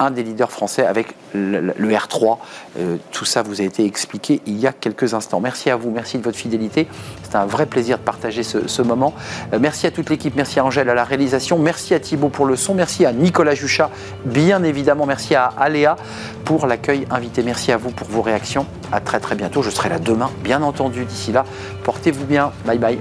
un 0.01 0.11
des 0.11 0.24
leaders 0.24 0.51
français 0.51 0.84
avec 0.84 1.14
le, 1.34 1.61
le- 1.61 1.74
le 1.76 1.88
R3. 1.94 2.38
Euh, 2.78 2.96
tout 3.12 3.24
ça 3.24 3.42
vous 3.42 3.61
a 3.61 3.64
été 3.64 3.84
expliqué 3.84 4.40
il 4.46 4.59
y 4.59 4.66
a 4.66 4.72
quelques 4.72 5.14
instants. 5.14 5.38
Merci 5.40 5.70
à 5.70 5.76
vous, 5.76 5.90
merci 5.90 6.18
de 6.18 6.22
votre 6.24 6.36
fidélité. 6.36 6.88
C'est 7.22 7.36
un 7.36 7.46
vrai 7.46 7.66
plaisir 7.66 7.98
de 7.98 8.03
partager 8.03 8.42
ce, 8.42 8.82
moment. 8.82 9.14
Euh, 9.53 9.59
merci 9.61 9.86
à 9.86 9.90
toute 9.92 10.11
l'équipe, 10.11 10.34
merci 10.34 10.59
à 10.59 10.64
Angèle 10.64 10.88
à 10.90 10.94
la 10.94 11.05
réalisation, 11.05 11.59
merci 11.59 11.94
à 11.94 12.01
Thibaut 12.01 12.30
pour 12.30 12.46
le 12.46 12.57
son, 12.57 12.74
merci 12.74 13.07
à 13.07 13.12
Nicolas 13.12 13.55
Juchat, 13.55 13.90
bien 14.24 14.62
évidemment, 14.64 15.07
merci 15.07 15.34
à 15.34 15.44
Aléa 15.59 15.96
pour 16.44 16.66
l'accueil 16.66 17.07
invité. 17.11 17.42
Merci 17.42 17.70
à 17.70 17.76
vous 17.76 17.90
pour 17.90 18.09
vos 18.09 18.22
réactions. 18.22 18.66
À 18.90 19.01
très 19.01 19.20
très 19.20 19.34
bientôt. 19.36 19.62
Je 19.62 19.70
serai 19.70 19.88
là 19.88 19.98
demain, 19.98 20.30
bien 20.42 20.62
entendu. 20.62 21.05
D'ici 21.05 21.30
là, 21.30 21.44
portez-vous 21.84 22.24
bien. 22.24 22.51
Bye 22.64 22.78
bye. 22.78 22.98